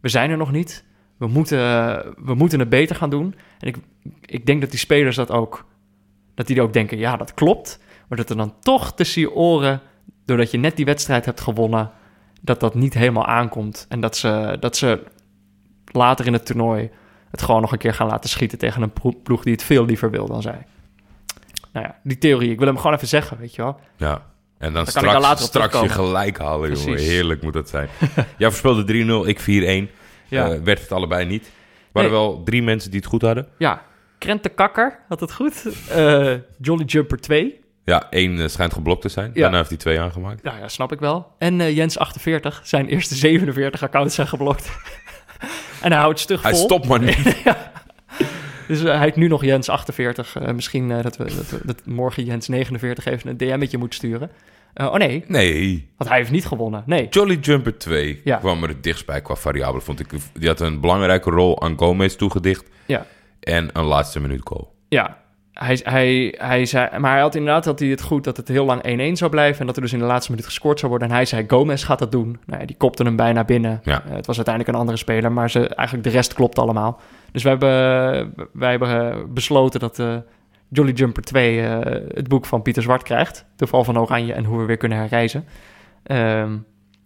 We 0.00 0.08
zijn 0.08 0.30
er 0.30 0.36
nog 0.36 0.52
niet. 0.52 0.84
We 1.16 1.26
moeten, 1.26 1.58
we 2.24 2.34
moeten 2.34 2.58
het 2.58 2.68
beter 2.68 2.96
gaan 2.96 3.10
doen. 3.10 3.34
En 3.58 3.68
ik, 3.68 3.76
ik 4.20 4.46
denk 4.46 4.60
dat 4.60 4.70
die 4.70 4.78
spelers 4.78 5.16
dat 5.16 5.30
ook, 5.30 5.66
dat 6.34 6.46
die 6.46 6.62
ook 6.62 6.72
denken: 6.72 6.98
Ja, 6.98 7.16
dat 7.16 7.34
klopt. 7.34 7.78
Maar 8.08 8.18
dat 8.18 8.30
er 8.30 8.36
dan 8.36 8.54
toch 8.60 8.94
tussen 8.94 9.20
je 9.20 9.32
oren, 9.32 9.80
doordat 10.24 10.50
je 10.50 10.58
net 10.58 10.76
die 10.76 10.84
wedstrijd 10.84 11.24
hebt 11.24 11.40
gewonnen, 11.40 11.90
dat 12.40 12.60
dat 12.60 12.74
niet 12.74 12.94
helemaal 12.94 13.26
aankomt. 13.26 13.86
En 13.88 14.00
dat 14.00 14.16
ze, 14.16 14.56
dat 14.60 14.76
ze 14.76 15.02
later 15.92 16.26
in 16.26 16.32
het 16.32 16.46
toernooi 16.46 16.90
het 17.30 17.42
gewoon 17.42 17.60
nog 17.60 17.72
een 17.72 17.78
keer 17.78 17.94
gaan 17.94 18.06
laten 18.06 18.30
schieten 18.30 18.58
tegen 18.58 18.82
een 18.82 18.92
ploeg 19.22 19.42
die 19.42 19.52
het 19.52 19.62
veel 19.62 19.84
liever 19.84 20.10
wil 20.10 20.26
dan 20.26 20.42
zij. 20.42 20.66
Nou 21.72 21.86
ja, 21.86 21.96
die 22.02 22.18
theorie, 22.18 22.50
ik 22.50 22.58
wil 22.58 22.66
hem 22.66 22.76
gewoon 22.76 22.94
even 22.94 23.08
zeggen, 23.08 23.38
weet 23.38 23.54
je 23.54 23.62
wel. 23.62 23.80
Ja. 23.96 24.22
En 24.58 24.72
dan, 24.72 24.82
ik 24.82 24.88
straks, 24.88 25.42
straks 25.42 25.80
je 25.80 25.88
gelijk 25.88 26.38
halen, 26.38 26.74
jongen. 26.74 26.98
Heerlijk 26.98 27.42
moet 27.42 27.52
dat 27.52 27.68
zijn. 27.68 27.88
Jij 28.38 28.50
voorspelde 28.50 29.24
3-0, 29.24 29.28
ik 29.28 29.40
4-1. 29.90 29.94
Ja. 30.28 30.50
Eh, 30.50 30.60
werd 30.62 30.80
het 30.80 30.92
allebei 30.92 31.26
niet. 31.26 31.44
Er 31.46 31.50
waren 31.92 32.10
Nee. 32.10 32.18
wel 32.20 32.42
drie 32.42 32.62
mensen 32.62 32.90
die 32.90 33.00
het 33.00 33.08
goed 33.08 33.22
hadden. 33.22 33.48
Ja, 33.58 33.82
Krente 34.18 34.48
Kakker 34.48 34.98
had 35.08 35.20
het 35.20 35.32
goed. 35.32 35.66
Eh, 35.88 36.34
Jolly 36.58 36.84
Jumper 36.84 37.20
2. 37.20 37.59
Ja, 37.90 38.06
één 38.10 38.40
eh, 38.40 38.48
schijnt 38.48 38.72
geblokt 38.72 39.02
te 39.02 39.08
zijn. 39.08 39.30
Ja. 39.34 39.40
Daarna 39.40 39.56
heeft 39.56 39.68
hij 39.68 39.78
twee 39.78 40.00
aangemaakt. 40.00 40.42
Nou 40.42 40.58
ja, 40.58 40.68
snap 40.68 40.92
ik 40.92 40.98
wel. 41.00 41.32
En 41.38 41.60
eh, 41.60 41.76
Jens 41.76 41.98
48. 41.98 42.60
Zijn 42.64 42.86
eerste 42.88 43.14
47 43.26 43.82
accounts 43.82 44.14
zijn 44.14 44.28
geblokt. 44.28 44.70
en 45.82 45.92
hij 45.92 46.00
houdt 46.00 46.18
stug 46.20 46.42
Hij 46.42 46.52
vol. 46.54 46.64
stopt 46.64 46.88
maar 46.88 47.00
niet. 47.00 47.36
Dus 48.68 48.80
eh, 48.82 48.86
hij 48.92 48.98
heeft 49.00 49.16
nu 49.16 49.28
nog 49.28 49.44
Jens 49.44 49.68
48. 49.68 50.36
Eh, 50.36 50.52
misschien 50.54 50.88
dat, 50.88 51.16
we, 51.16 51.24
dat, 51.24 51.50
we, 51.50 51.60
dat 51.64 51.82
morgen 51.86 52.24
Jens 52.24 52.48
49 52.48 53.04
even 53.04 53.30
een 53.30 53.36
DM'tje 53.36 53.78
moet 53.78 53.94
sturen. 53.94 54.30
Oh 54.74 54.94
nee, 54.94 55.24
Nee, 55.26 55.88
want 55.96 56.10
hij 56.10 56.18
heeft 56.18 56.30
niet 56.30 56.46
gewonnen. 56.46 56.82
Nee. 56.86 57.06
Jolly 57.08 57.34
Jumper 57.40 57.78
2 57.78 58.20
Ja. 58.24 58.36
kwam 58.36 58.62
er 58.62 58.68
het 58.68 58.82
dichtst 58.82 59.06
bij 59.06 59.20
qua 59.22 59.34
variabelen, 59.34 59.82
vond 59.82 60.00
ik. 60.00 60.06
Die 60.32 60.48
had 60.48 60.60
een 60.60 60.80
belangrijke 60.80 61.30
rol 61.30 61.62
aan 61.62 61.78
Gomez 61.78 62.14
toegedicht 62.16 62.64
Ja, 62.86 63.06
en 63.40 63.68
een 63.72 63.84
laatste 63.84 64.20
minuut 64.20 64.40
goal. 64.44 64.74
ja. 64.88 65.18
Hij, 65.52 65.80
hij, 65.82 66.34
hij 66.38 66.64
zei, 66.64 66.98
maar 66.98 67.12
hij 67.12 67.20
had 67.20 67.34
inderdaad 67.34 67.64
had 67.64 67.78
hij 67.78 67.88
het 67.88 68.02
goed 68.02 68.24
dat 68.24 68.36
het 68.36 68.48
heel 68.48 68.64
lang 68.64 69.10
1-1 69.10 69.12
zou 69.12 69.30
blijven. 69.30 69.60
En 69.60 69.66
dat 69.66 69.76
er 69.76 69.82
dus 69.82 69.92
in 69.92 69.98
de 69.98 70.04
laatste 70.04 70.30
minuut 70.30 70.46
gescoord 70.46 70.78
zou 70.78 70.90
worden. 70.90 71.08
En 71.08 71.14
hij 71.14 71.24
zei, 71.24 71.44
Gomez 71.46 71.84
gaat 71.84 71.98
dat 71.98 72.12
doen. 72.12 72.40
Nou 72.46 72.60
ja, 72.60 72.66
die 72.66 72.76
kopte 72.76 73.02
hem 73.02 73.16
bijna 73.16 73.44
binnen. 73.44 73.80
Ja. 73.84 74.02
Eh, 74.04 74.14
het 74.14 74.26
was 74.26 74.36
uiteindelijk 74.36 74.74
een 74.74 74.80
andere 74.80 74.98
speler, 74.98 75.32
maar 75.32 75.50
ze, 75.50 75.68
eigenlijk 75.68 76.08
de 76.08 76.14
rest 76.14 76.34
klopt 76.34 76.58
allemaal. 76.58 77.00
Dus 77.32 77.42
wij 77.42 77.52
hebben, 77.52 78.48
wij 78.52 78.70
hebben 78.70 79.12
eh, 79.12 79.24
besloten 79.28 79.80
dat 79.80 79.98
eh, 79.98 80.16
Jolly 80.68 80.92
Jumper 80.92 81.22
2 81.22 81.60
eh, 81.60 81.78
het 82.08 82.28
boek 82.28 82.46
van 82.46 82.62
Pieter 82.62 82.82
Zwart 82.82 83.02
krijgt. 83.02 83.44
De 83.56 83.66
val 83.66 83.84
van 83.84 83.98
Oranje 83.98 84.32
en 84.32 84.44
hoe 84.44 84.58
we 84.58 84.64
weer 84.64 84.76
kunnen 84.76 84.98
herreizen. 84.98 85.44
Ehm, 86.02 86.56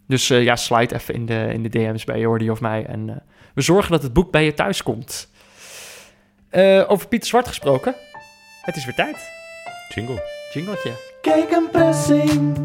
dus 0.07 0.29
ja, 0.29 0.57
slide 0.57 0.95
even 0.95 1.15
in 1.15 1.27
de, 1.27 1.49
in 1.53 1.63
de 1.63 1.69
DM's 1.69 2.05
bij 2.05 2.19
Jordi 2.19 2.51
of 2.51 2.61
mij. 2.61 2.87
En 2.87 3.23
we 3.55 3.61
zorgen 3.61 3.91
dat 3.91 4.03
het 4.03 4.13
boek 4.13 4.31
bij 4.31 4.45
je 4.45 4.55
thuis 4.55 4.83
komt. 4.83 5.33
Over 6.87 7.09
Pieter 7.09 7.29
Zwart 7.29 7.49
gesproken. 7.49 7.95
Het 8.65 8.77
is 8.77 8.85
weer 8.85 8.95
tijd. 8.95 9.33
Jingle. 9.95 10.23
Jingletje. 10.53 10.93
Kijk 11.21 11.51
een 11.51 11.69
pressing. 11.71 12.57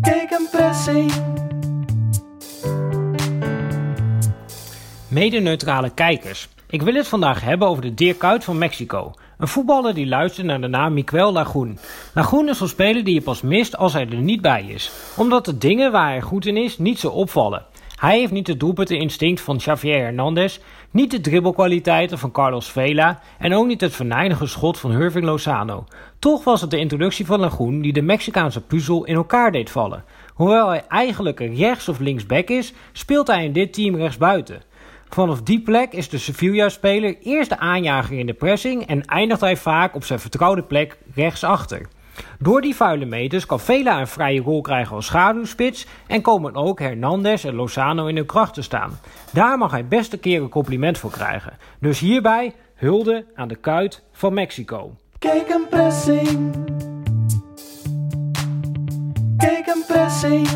Kijk 0.00 0.30
een 0.30 0.48
pressing. 0.50 1.12
Mede-neutrale 5.08 5.90
kijkers. 5.90 6.48
Ik 6.68 6.82
wil 6.82 6.94
het 6.94 7.08
vandaag 7.08 7.40
hebben 7.40 7.68
over 7.68 7.82
de 7.82 7.94
Dirk 7.94 8.18
Kuyt 8.18 8.44
van 8.44 8.58
Mexico. 8.58 9.12
Een 9.38 9.48
voetballer 9.48 9.94
die 9.94 10.06
luistert 10.06 10.46
naar 10.46 10.60
de 10.60 10.68
naam 10.68 10.94
Miguel 10.94 11.32
Lagun. 11.32 11.78
Lagun 12.14 12.48
is 12.48 12.58
zo'n 12.58 12.68
speler 12.68 13.04
die 13.04 13.14
je 13.14 13.22
pas 13.22 13.42
mist 13.42 13.76
als 13.76 13.92
hij 13.92 14.08
er 14.08 14.16
niet 14.16 14.40
bij 14.40 14.64
is. 14.68 14.90
Omdat 15.16 15.44
de 15.44 15.58
dingen 15.58 15.92
waar 15.92 16.08
hij 16.08 16.20
goed 16.20 16.46
in 16.46 16.56
is 16.56 16.78
niet 16.78 16.98
zo 16.98 17.08
opvallen. 17.08 17.64
Hij 17.96 18.18
heeft 18.18 18.32
niet 18.32 18.46
het 18.46 18.60
doelpunteninstinct 18.60 19.40
van 19.40 19.56
Xavier 19.56 19.98
Hernandez, 19.98 20.58
niet 20.90 21.10
de 21.10 21.20
dribbelkwaliteiten 21.20 22.18
van 22.18 22.30
Carlos 22.30 22.70
Vela 22.70 23.20
en 23.38 23.54
ook 23.54 23.66
niet 23.66 23.80
het 23.80 23.94
venijnige 23.94 24.46
schot 24.46 24.78
van 24.78 24.92
Irving 24.92 25.24
Lozano. 25.24 25.84
Toch 26.18 26.44
was 26.44 26.60
het 26.60 26.70
de 26.70 26.78
introductie 26.78 27.26
van 27.26 27.40
Lagun 27.40 27.80
die 27.80 27.92
de 27.92 28.02
Mexicaanse 28.02 28.60
puzzel 28.60 29.04
in 29.04 29.14
elkaar 29.14 29.52
deed 29.52 29.70
vallen. 29.70 30.04
Hoewel 30.34 30.68
hij 30.68 30.84
eigenlijk 30.88 31.40
rechts- 31.40 31.88
of 31.88 31.98
linksback 31.98 32.48
is, 32.48 32.72
speelt 32.92 33.26
hij 33.26 33.44
in 33.44 33.52
dit 33.52 33.72
team 33.72 33.96
rechtsbuiten. 33.96 34.62
Vanaf 35.08 35.42
die 35.42 35.60
plek 35.60 35.92
is 35.92 36.08
de 36.08 36.18
Sevilla-speler 36.18 37.16
eerst 37.22 37.48
de 37.48 37.58
aanjager 37.58 38.18
in 38.18 38.26
de 38.26 38.34
pressing 38.34 38.86
en 38.86 39.04
eindigt 39.04 39.40
hij 39.40 39.56
vaak 39.56 39.94
op 39.94 40.04
zijn 40.04 40.20
vertrouwde 40.20 40.62
plek 40.62 40.98
rechtsachter. 41.14 41.88
Door 42.38 42.60
die 42.60 42.76
vuile 42.76 43.04
meters 43.04 43.46
kan 43.46 43.60
Vela 43.60 44.00
een 44.00 44.06
vrije 44.06 44.40
rol 44.40 44.60
krijgen 44.60 44.96
als 44.96 45.06
schaduwspits 45.06 45.86
en 46.06 46.22
komen 46.22 46.54
ook 46.54 46.80
Hernandez 46.80 47.44
en 47.44 47.54
Lozano 47.54 48.06
in 48.06 48.16
hun 48.16 48.26
kracht 48.26 48.54
te 48.54 48.62
staan. 48.62 48.98
Daar 49.32 49.58
mag 49.58 49.70
hij 49.70 49.86
best 49.86 50.12
een 50.12 50.20
keer 50.20 50.42
een 50.42 50.48
compliment 50.48 50.98
voor 50.98 51.10
krijgen. 51.10 51.52
Dus 51.80 51.98
hierbij 51.98 52.54
hulde 52.74 53.26
aan 53.34 53.48
de 53.48 53.56
kuit 53.56 54.02
van 54.12 54.34
Mexico. 54.34 54.94
Kijk 55.18 55.48
een 55.48 55.66
pressing. 55.70 56.54
Kijk 59.36 59.66
een 59.66 59.84
pressing. 59.86 60.48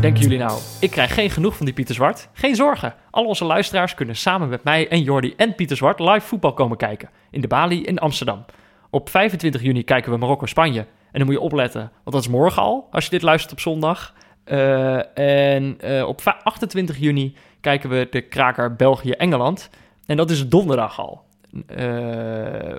Denken 0.00 0.20
jullie 0.20 0.38
nou, 0.38 0.60
ik 0.80 0.90
krijg 0.90 1.14
geen 1.14 1.30
genoeg 1.30 1.56
van 1.56 1.66
die 1.66 1.74
Pieter 1.74 1.94
Zwart? 1.94 2.28
Geen 2.32 2.54
zorgen. 2.54 2.94
Al 3.10 3.24
onze 3.24 3.44
luisteraars 3.44 3.94
kunnen 3.94 4.16
samen 4.16 4.48
met 4.48 4.64
mij 4.64 4.88
en 4.88 5.02
Jordi 5.02 5.34
en 5.36 5.54
Pieter 5.54 5.76
Zwart 5.76 5.98
live 5.98 6.26
voetbal 6.26 6.54
komen 6.54 6.76
kijken. 6.76 7.10
In 7.30 7.40
de 7.40 7.46
Bali 7.46 7.82
in 7.82 7.98
Amsterdam. 7.98 8.44
Op 8.90 9.08
25 9.08 9.62
juni 9.62 9.84
kijken 9.84 10.12
we 10.12 10.18
Marokko-Spanje. 10.18 10.80
En 10.80 11.18
dan 11.18 11.24
moet 11.24 11.34
je 11.34 11.40
opletten, 11.40 11.80
want 11.80 12.16
dat 12.16 12.20
is 12.20 12.28
morgen 12.28 12.62
al, 12.62 12.88
als 12.90 13.04
je 13.04 13.10
dit 13.10 13.22
luistert 13.22 13.52
op 13.52 13.60
zondag. 13.60 14.14
Eh, 14.44 15.18
en 15.18 15.80
eh, 15.80 16.06
op 16.06 16.20
va- 16.20 16.40
28 16.42 16.98
juni 16.98 17.34
kijken 17.60 17.90
we 17.90 18.06
de 18.10 18.20
kraker 18.20 18.76
België-Engeland. 18.76 19.70
En 20.06 20.16
dat 20.16 20.30
is 20.30 20.48
donderdag 20.48 21.00
al. 21.00 21.22
Eh, 21.52 21.76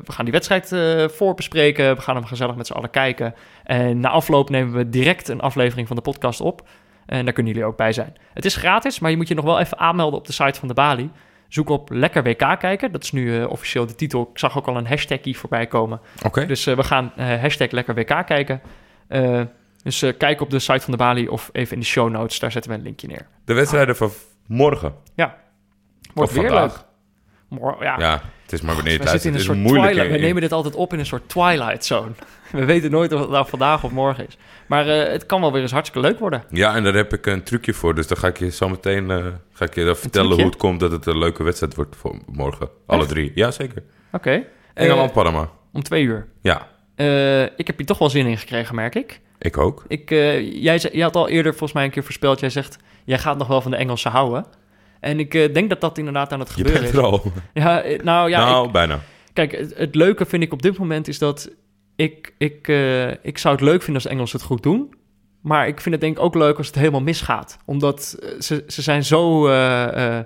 we 0.03 0.12
gaan 0.12 0.26
die 0.26 0.34
wedstrijd 0.34 0.76
voorbespreken. 1.12 1.95
We 1.95 2.01
gaan 2.01 2.16
hem 2.16 2.26
gezellig 2.26 2.55
met 2.55 2.68
z'n 2.68 2.74
allen 2.74 2.89
kijken. 2.89 3.34
En 3.64 3.99
na 3.99 4.09
afloop 4.09 4.49
nemen 4.49 4.74
we 4.74 4.89
direct 4.89 5.28
een 5.28 5.41
aflevering 5.41 5.88
van 5.88 5.95
de 5.95 6.01
podcast 6.01 6.41
op. 6.41 6.68
En 7.05 7.26
daar 7.26 7.34
kunnen 7.34 7.53
jullie 7.53 7.68
ook 7.68 7.78
bij 7.78 7.91
zijn. 7.93 8.14
Het 8.34 8.45
is 8.45 8.55
gratis, 8.55 8.99
maar 8.99 9.12
je 9.12 9.18
moet 9.18 9.28
je 9.28 9.36
nog 9.36 9.45
wel 9.45 9.59
even 9.59 9.78
aanmelden 9.80 10.20
op 10.20 10.28
de 10.28 10.34
site 10.34 10.59
van 10.59 10.68
de 10.68 10.74
Bali. 10.74 11.09
Zoek 11.51 11.69
op 11.69 11.89
Lekker 11.89 12.23
WK 12.23 12.59
kijken. 12.59 12.91
Dat 12.91 13.03
is 13.03 13.11
nu 13.11 13.39
eh, 13.39 13.49
officieel 13.49 13.85
de 13.85 13.95
titel. 13.95 14.29
Ik 14.33 14.39
zag 14.39 14.57
ook 14.57 14.67
al 14.67 14.77
een 14.77 14.87
hashtagje 14.87 15.35
voorbij 15.35 15.67
komen. 15.67 16.01
Oké. 16.25 16.45
Dus 16.45 16.67
eh, 16.67 16.75
we 16.75 16.83
gaan 16.83 17.11
eh, 17.15 17.41
hashtag 17.41 17.71
Lekker 17.71 17.95
WK 17.95 18.25
kijken. 18.25 18.61
Dus 19.83 20.05
kijk 20.17 20.41
op 20.41 20.49
de 20.49 20.59
site 20.59 20.79
van 20.79 20.91
de 20.91 20.97
Bali 20.97 21.27
of 21.27 21.49
even 21.51 21.73
in 21.73 21.79
de 21.79 21.85
show 21.85 22.09
notes. 22.09 22.39
Daar 22.39 22.51
zetten 22.51 22.71
we 22.71 22.77
een 22.77 22.83
linkje 22.83 23.07
neer. 23.07 23.27
De 23.45 23.53
wedstrijden 23.53 23.95
van 23.95 24.11
morgen. 24.47 24.93
Wordt 26.13 26.31
Of 26.31 26.31
weer 26.37 26.47
vandaag. 26.49 26.75
leuk. 26.75 26.85
Mor- 27.59 27.77
ja, 27.83 27.95
Ja, 27.99 28.21
het 28.41 28.51
is 28.53 28.61
maar 28.61 28.75
wanneer 28.75 28.93
je 28.93 28.97
we 28.99 29.03
het 29.03 29.11
zitten 29.21 29.31
luistert. 29.31 29.55
in 29.57 29.63
Het 29.63 29.65
een 29.73 29.75
is 29.79 29.83
moeilijk. 29.83 30.11
We 30.11 30.17
nemen 30.17 30.41
dit 30.41 30.51
altijd 30.51 30.75
op 30.75 30.93
in 30.93 30.99
een 30.99 31.05
soort 31.05 31.29
twilight 31.29 31.85
zone. 31.85 32.11
We 32.51 32.65
weten 32.65 32.91
nooit 32.91 33.13
of 33.13 33.19
het 33.19 33.29
nou 33.29 33.47
vandaag 33.47 33.83
of 33.83 33.91
morgen 33.91 34.27
is. 34.27 34.37
Maar 34.67 34.87
eh, 34.87 35.11
het 35.11 35.25
kan 35.25 35.41
wel 35.41 35.51
weer 35.51 35.61
eens 35.61 35.71
hartstikke 35.71 36.07
leuk 36.07 36.19
worden. 36.19 36.43
Ja, 36.49 36.75
en 36.75 36.83
daar 36.83 36.93
heb 36.93 37.13
ik 37.13 37.25
een 37.25 37.43
trucje 37.43 37.73
voor. 37.73 37.95
Dus 37.95 38.07
dan 38.07 38.17
ga 38.17 38.27
ik 38.27 38.39
je 38.39 38.51
zo 38.51 38.69
meteen 38.69 39.11
eh, 39.11 39.25
ga 39.53 39.65
ik 39.65 39.75
je 39.75 39.85
dan 39.85 39.95
vertellen 39.95 40.27
trucje? 40.27 40.43
hoe 40.43 40.51
het 40.51 40.61
komt 40.61 40.79
dat 40.79 40.91
het 40.91 41.05
een 41.05 41.17
leuke 41.17 41.43
wedstrijd 41.43 41.75
wordt 41.75 41.95
voor 41.95 42.19
morgen. 42.31 42.69
Alle 42.85 42.99
Echt? 43.01 43.09
drie. 43.09 43.31
Ja, 43.35 43.51
zeker. 43.51 43.83
Oké. 44.11 44.43
Engeland, 44.73 45.09
Eh, 45.09 45.15
Panama. 45.15 45.49
om 45.73 45.83
twee 45.83 46.03
uur. 46.03 46.27
Ja, 46.41 46.67
Eh, 46.95 47.41
ik 47.43 47.67
heb 47.67 47.77
hier 47.77 47.85
toch 47.85 47.97
wel 47.97 48.09
zin 48.09 48.25
in 48.25 48.37
gekregen, 48.37 48.75
merk 48.75 48.95
ik. 48.95 49.19
ik 49.39 49.57
ook. 49.57 49.83
ik 49.87 50.11
eh, 50.11 50.53
jij, 50.63 50.77
jij 50.77 51.01
had 51.03 51.15
al 51.15 51.29
eerder 51.29 51.51
volgens 51.51 51.73
mij 51.73 51.83
een 51.83 51.91
keer 51.91 52.03
voorspeld. 52.03 52.39
Jij 52.39 52.49
zegt, 52.49 52.77
jij 53.03 53.17
gaat 53.17 53.37
nog 53.37 53.47
wel 53.47 53.61
van 53.61 53.71
de 53.71 53.77
Engelsen 53.77 54.11
houden. 54.11 54.45
En 55.01 55.19
ik 55.19 55.33
eh, 55.33 55.53
denk 55.53 55.69
dat 55.69 55.81
dat 55.81 55.97
inderdaad 55.97 56.31
aan 56.33 56.39
het 56.39 56.47
Je 56.47 56.53
gebeuren 56.53 56.81
bent 56.81 56.93
is. 56.93 56.99
er 56.99 57.05
al. 57.05 57.21
Ja, 57.53 57.81
eh, 57.81 58.03
nou 58.03 58.29
ja, 58.29 58.45
nou, 58.45 58.65
ik- 58.65 58.71
bijna. 58.71 58.99
kijk, 59.33 59.51
het, 59.57 59.73
het 59.77 59.95
leuke 59.95 60.25
vind 60.25 60.43
ik 60.43 60.53
op 60.53 60.61
dit 60.61 60.77
moment 60.77 61.07
is 61.07 61.17
dat 61.17 61.49
ik, 61.95 62.33
ik, 62.37 62.67
eh, 62.67 63.09
ik 63.09 63.37
zou 63.37 63.55
het 63.55 63.63
leuk 63.63 63.77
vinden 63.81 63.93
als 63.95 64.03
de 64.03 64.09
Engelsen 64.09 64.37
het 64.37 64.47
goed 64.47 64.63
doen. 64.63 64.93
Maar 65.41 65.67
ik 65.67 65.81
vind 65.81 65.95
het 65.95 66.03
denk 66.03 66.17
ik 66.17 66.23
ook 66.23 66.35
leuk 66.35 66.57
als 66.57 66.67
het 66.67 66.75
helemaal 66.75 67.01
misgaat. 67.01 67.57
Omdat 67.65 68.17
ze, 68.39 68.63
ze 68.67 68.81
zijn 68.81 69.03
zo... 69.03 69.45
ze- 69.47 70.25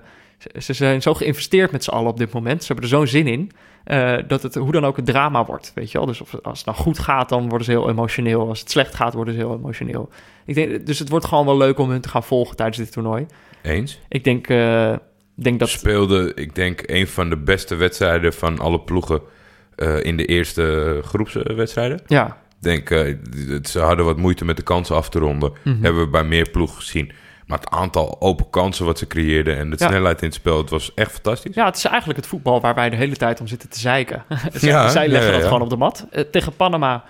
ze 0.62 0.74
zijn 0.74 1.02
zo 1.02 1.14
geïnvesteerd 1.14 1.72
met 1.72 1.84
z'n 1.84 1.90
allen 1.90 2.10
op 2.10 2.18
dit 2.18 2.34
moment. 2.34 2.62
Ze 2.62 2.66
hebben 2.74 2.84
er 2.92 2.98
zo'n 2.98 3.08
zin 3.08 3.28
in. 3.28 3.52
Eh, 3.86 4.18
dat 4.28 4.44
het 4.44 4.56
hoe 4.56 4.72
dan 4.72 4.86
ook 4.86 4.98
een 4.98 5.04
drama 5.04 5.46
wordt, 5.46 5.72
weet 5.76 5.92
je 5.92 5.98
wel. 5.98 6.08
Dus 6.08 6.22
of, 6.22 6.36
als 6.44 6.58
het 6.58 6.68
nou 6.68 6.78
goed 6.78 7.00
gaat, 7.00 7.30
dan 7.30 7.50
worden 7.50 7.66
ze 7.66 7.72
heel 7.72 7.90
emotioneel. 7.90 8.48
Als 8.48 8.60
het 8.60 8.72
slecht 8.72 8.96
gaat, 8.96 9.14
worden 9.14 9.34
ze 9.34 9.40
heel 9.40 9.54
emotioneel. 9.54 10.10
Ik 10.46 10.56
denk, 10.56 10.86
dus 10.86 11.00
het 11.00 11.10
wordt 11.10 11.26
gewoon 11.26 11.46
wel 11.46 11.58
leuk 11.58 11.80
om 11.80 11.90
hun 11.90 12.02
te 12.02 12.10
gaan 12.10 12.24
volgen 12.24 12.56
tijdens 12.56 12.78
dit 12.78 12.92
toernooi. 12.92 13.26
Eens. 13.62 14.00
Ik 14.08 14.24
denk, 14.24 14.48
eh, 14.48 14.96
denk 15.36 15.60
dat... 15.60 15.70
Speelde, 15.70 16.32
ik 16.36 16.56
denk, 16.56 16.84
een 16.86 17.08
van 17.08 17.30
de 17.30 17.38
beste 17.38 17.76
wedstrijden 17.76 18.34
van 18.34 18.60
alle 18.60 18.80
ploegen 18.80 19.22
eh, 19.76 20.04
in 20.04 20.18
de 20.18 20.26
eerste 20.26 21.00
groepswedstrijden. 21.04 22.02
Ja, 22.08 22.26
Ik 22.62 22.64
denk, 22.64 22.88
ze 23.68 23.80
hadden 23.80 24.06
wat 24.06 24.18
moeite 24.18 24.46
met 24.46 24.58
de 24.58 24.64
kansen 24.64 24.96
af 24.96 25.10
te 25.10 25.20
ronden. 25.20 25.54
Mhm. 25.64 25.84
Hebben 25.84 26.04
we 26.04 26.10
bij 26.10 26.24
meer 26.24 26.50
ploegen 26.50 26.78
gezien. 26.78 27.12
Maar 27.46 27.58
het 27.60 27.70
aantal 27.70 28.22
open 28.22 28.50
kansen 28.50 28.86
wat 28.86 28.98
ze 28.98 29.08
creëerden 29.08 29.58
en 29.58 29.70
de 29.70 29.76
Ja. 29.80 29.88
snelheid 29.88 30.22
in 30.22 30.28
het 30.28 30.36
spel, 30.36 30.58
het 30.58 30.70
was 30.70 30.94
echt 30.94 31.12
fantastisch. 31.12 31.56
Ja, 31.56 31.66
het 31.66 31.76
is 31.76 31.86
eigenlijk 31.86 32.20
het 32.20 32.28
voetbal 32.28 32.62
waar 32.62 32.76
wij 32.76 32.90
de 32.90 32.96
hele 32.96 33.16
tijd 33.16 33.40
om 33.40 33.48
zitten 33.48 33.70
te 33.70 33.80
zeiken. 33.80 34.24
zij, 34.54 34.70
Ja, 34.70 34.90
zij 34.90 35.08
leggen 35.08 35.32
ja, 35.32 35.38
dat 35.38 35.48
gewoon 35.48 35.62
op 35.62 35.70
de 35.70 35.78
mat. 35.78 36.08
Eh, 36.12 36.22
tegen 36.24 36.56
Panama, 36.56 37.04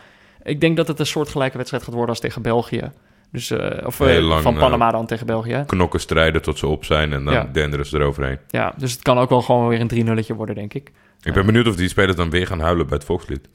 ik 0.44 0.62
denk 0.62 0.78
dat 0.78 0.88
het 0.88 1.00
een 1.00 1.06
soortgelijke 1.06 1.58
wedstrijd 1.58 1.84
gaat 1.84 1.94
worden 1.94 2.10
als 2.10 2.20
tegen 2.20 2.42
België. 2.42 2.92
Dus, 3.32 3.52
eh, 3.52 3.86
of 3.88 4.00
eh, 4.00 4.20
lang, 4.20 4.42
van 4.42 4.56
Panama 4.58 4.92
dan 4.92 5.06
tegen 5.06 5.26
België. 5.26 5.64
Knokken 5.68 6.00
strijden 6.00 6.42
tot 6.42 6.58
ze 6.58 6.68
op 6.68 6.86
zijn 6.86 7.14
en 7.14 7.26
dan 7.26 7.50
denderen 7.52 7.86
ze 7.86 7.98
eroverheen. 7.98 8.38
Ja, 8.48 8.74
dus 8.78 8.92
het 8.92 9.02
kan 9.02 9.18
ook 9.18 9.30
wel 9.30 9.42
gewoon 9.42 9.68
weer 9.68 9.80
een 9.80 9.88
3-nulletje 9.94 10.34
worden, 10.34 10.56
denk 10.56 10.74
ik. 10.74 10.92
Ik 11.22 11.34
ben 11.34 11.46
benieuwd 11.46 11.68
of 11.68 11.76
die 11.76 11.90
spelers 11.90 12.16
dan 12.16 12.30
weer 12.30 12.48
gaan 12.48 12.60
huilen 12.60 12.88
bij 12.88 12.98
het 12.98 13.06
volkslied. 13.06 13.48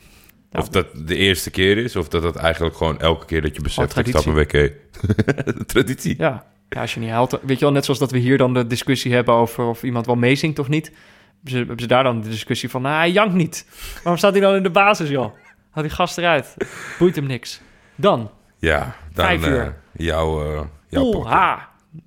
Ja. 0.51 0.59
Of 0.59 0.69
dat 0.69 0.87
de 1.07 1.17
eerste 1.17 1.51
keer 1.51 1.79
is, 1.79 1.97
of 1.97 2.09
dat 2.09 2.23
dat 2.23 2.37
eigenlijk 2.37 2.77
gewoon 2.77 3.01
elke 3.01 3.27
keer 3.27 3.43
dat 3.43 3.57
je 3.57 3.63
beseft, 3.63 3.97
ik 3.97 4.07
stap 4.07 4.23
traditie. 4.23 4.53
een 4.53 4.75
week 5.57 5.67
Traditie. 5.73 6.15
Ja. 6.19 6.47
Ja, 6.71 6.81
als 6.81 6.95
je 6.95 7.01
niet 7.01 7.11
huilt... 7.11 7.39
Weet 7.43 7.59
je 7.59 7.65
wel, 7.65 7.73
net 7.75 7.85
zoals 7.85 7.99
dat 8.01 8.11
we 8.11 8.19
hier 8.19 8.39
dan 8.39 8.55
de 8.55 8.67
discussie 8.67 9.13
hebben 9.15 9.35
over 9.35 9.65
of 9.65 9.83
iemand 9.83 10.07
wel 10.07 10.15
meezingt 10.17 10.59
of 10.59 10.69
niet. 10.69 10.87
Hebben 10.87 11.51
ze, 11.51 11.57
hebben 11.57 11.81
ze 11.81 11.87
daar 11.87 12.03
dan 12.03 12.21
de 12.21 12.29
discussie 12.29 12.71
van, 12.71 12.83
nou, 12.83 12.95
hij 12.97 13.11
jankt 13.11 13.35
niet. 13.35 13.67
Waarom 13.95 14.17
staat 14.17 14.33
hij 14.33 14.41
dan 14.41 14.55
in 14.55 14.63
de 14.63 14.71
basis, 14.71 15.09
joh? 15.09 15.35
Haal 15.71 15.83
die 15.83 15.93
gast 15.93 16.19
eruit. 16.19 16.57
Boeit 16.99 17.17
hem 17.17 17.27
niks. 17.27 17.61
Dan, 17.95 18.31
Ja, 18.59 18.97
dan 19.13 19.25
Vijf 19.25 19.47
uur. 19.47 19.61
eh, 19.61 19.69
jouw, 19.93 20.69
jouw 20.89 21.11
pool. 21.11 21.29
H. 21.29 21.59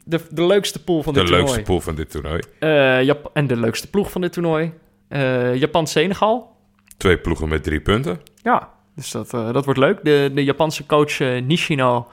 De, 0.03 0.19
de 0.29 0.45
leukste 0.45 0.83
pool 0.83 1.03
van 1.03 1.13
De 1.13 1.19
dit 1.19 1.29
leukste 1.29 1.45
toernooi. 1.47 1.65
pool 1.67 1.79
van 1.81 1.95
dit 1.95 2.09
toernooi. 2.11 2.41
Eh, 2.59 3.03
Jap- 3.03 3.29
en 3.33 3.47
de 3.47 3.55
leukste 3.57 3.89
ploeg 3.89 4.11
van 4.11 4.21
dit 4.21 4.33
toernooi. 4.33 4.73
Eh, 5.07 5.55
Japan-Senegal. 5.55 6.55
Twee 6.97 7.17
ploegen 7.17 7.49
met 7.49 7.63
drie 7.63 7.81
punten. 7.81 8.19
Ja, 8.35 8.69
dus 8.95 9.11
dat, 9.11 9.29
dat 9.29 9.65
wordt 9.65 9.79
leuk. 9.79 9.99
De, 10.03 10.31
de 10.33 10.43
Japanse 10.43 10.85
coach 10.85 11.19
Nishino... 11.19 12.07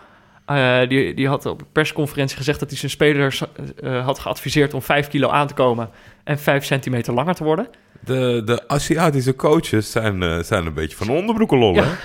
eh, 0.50 0.88
die, 0.88 1.14
die 1.14 1.28
had 1.28 1.46
op 1.46 1.60
een 1.60 1.66
persconferentie 1.72 2.36
gezegd 2.36 2.60
dat 2.60 2.68
hij 2.68 2.78
zijn 2.78 2.90
spelers 2.90 3.42
eh, 3.82 4.04
had 4.04 4.18
geadviseerd 4.18 4.74
om 4.74 4.82
5 4.82 5.08
kilo 5.08 5.28
aan 5.28 5.46
te 5.46 5.54
komen 5.54 5.90
en 6.24 6.38
5 6.38 6.64
centimeter 6.64 7.14
langer 7.14 7.34
te 7.34 7.44
worden. 7.44 7.68
De, 8.00 8.42
de 8.44 8.68
Aziatische 8.68 9.36
coaches 9.36 9.90
zijn, 9.90 10.22
eh, 10.22 10.38
zijn 10.38 10.66
een 10.66 10.74
beetje 10.74 10.96
van 10.96 11.08
onderbroeken 11.08 11.58
lollen. 11.58 11.84
Ja. 11.84 11.96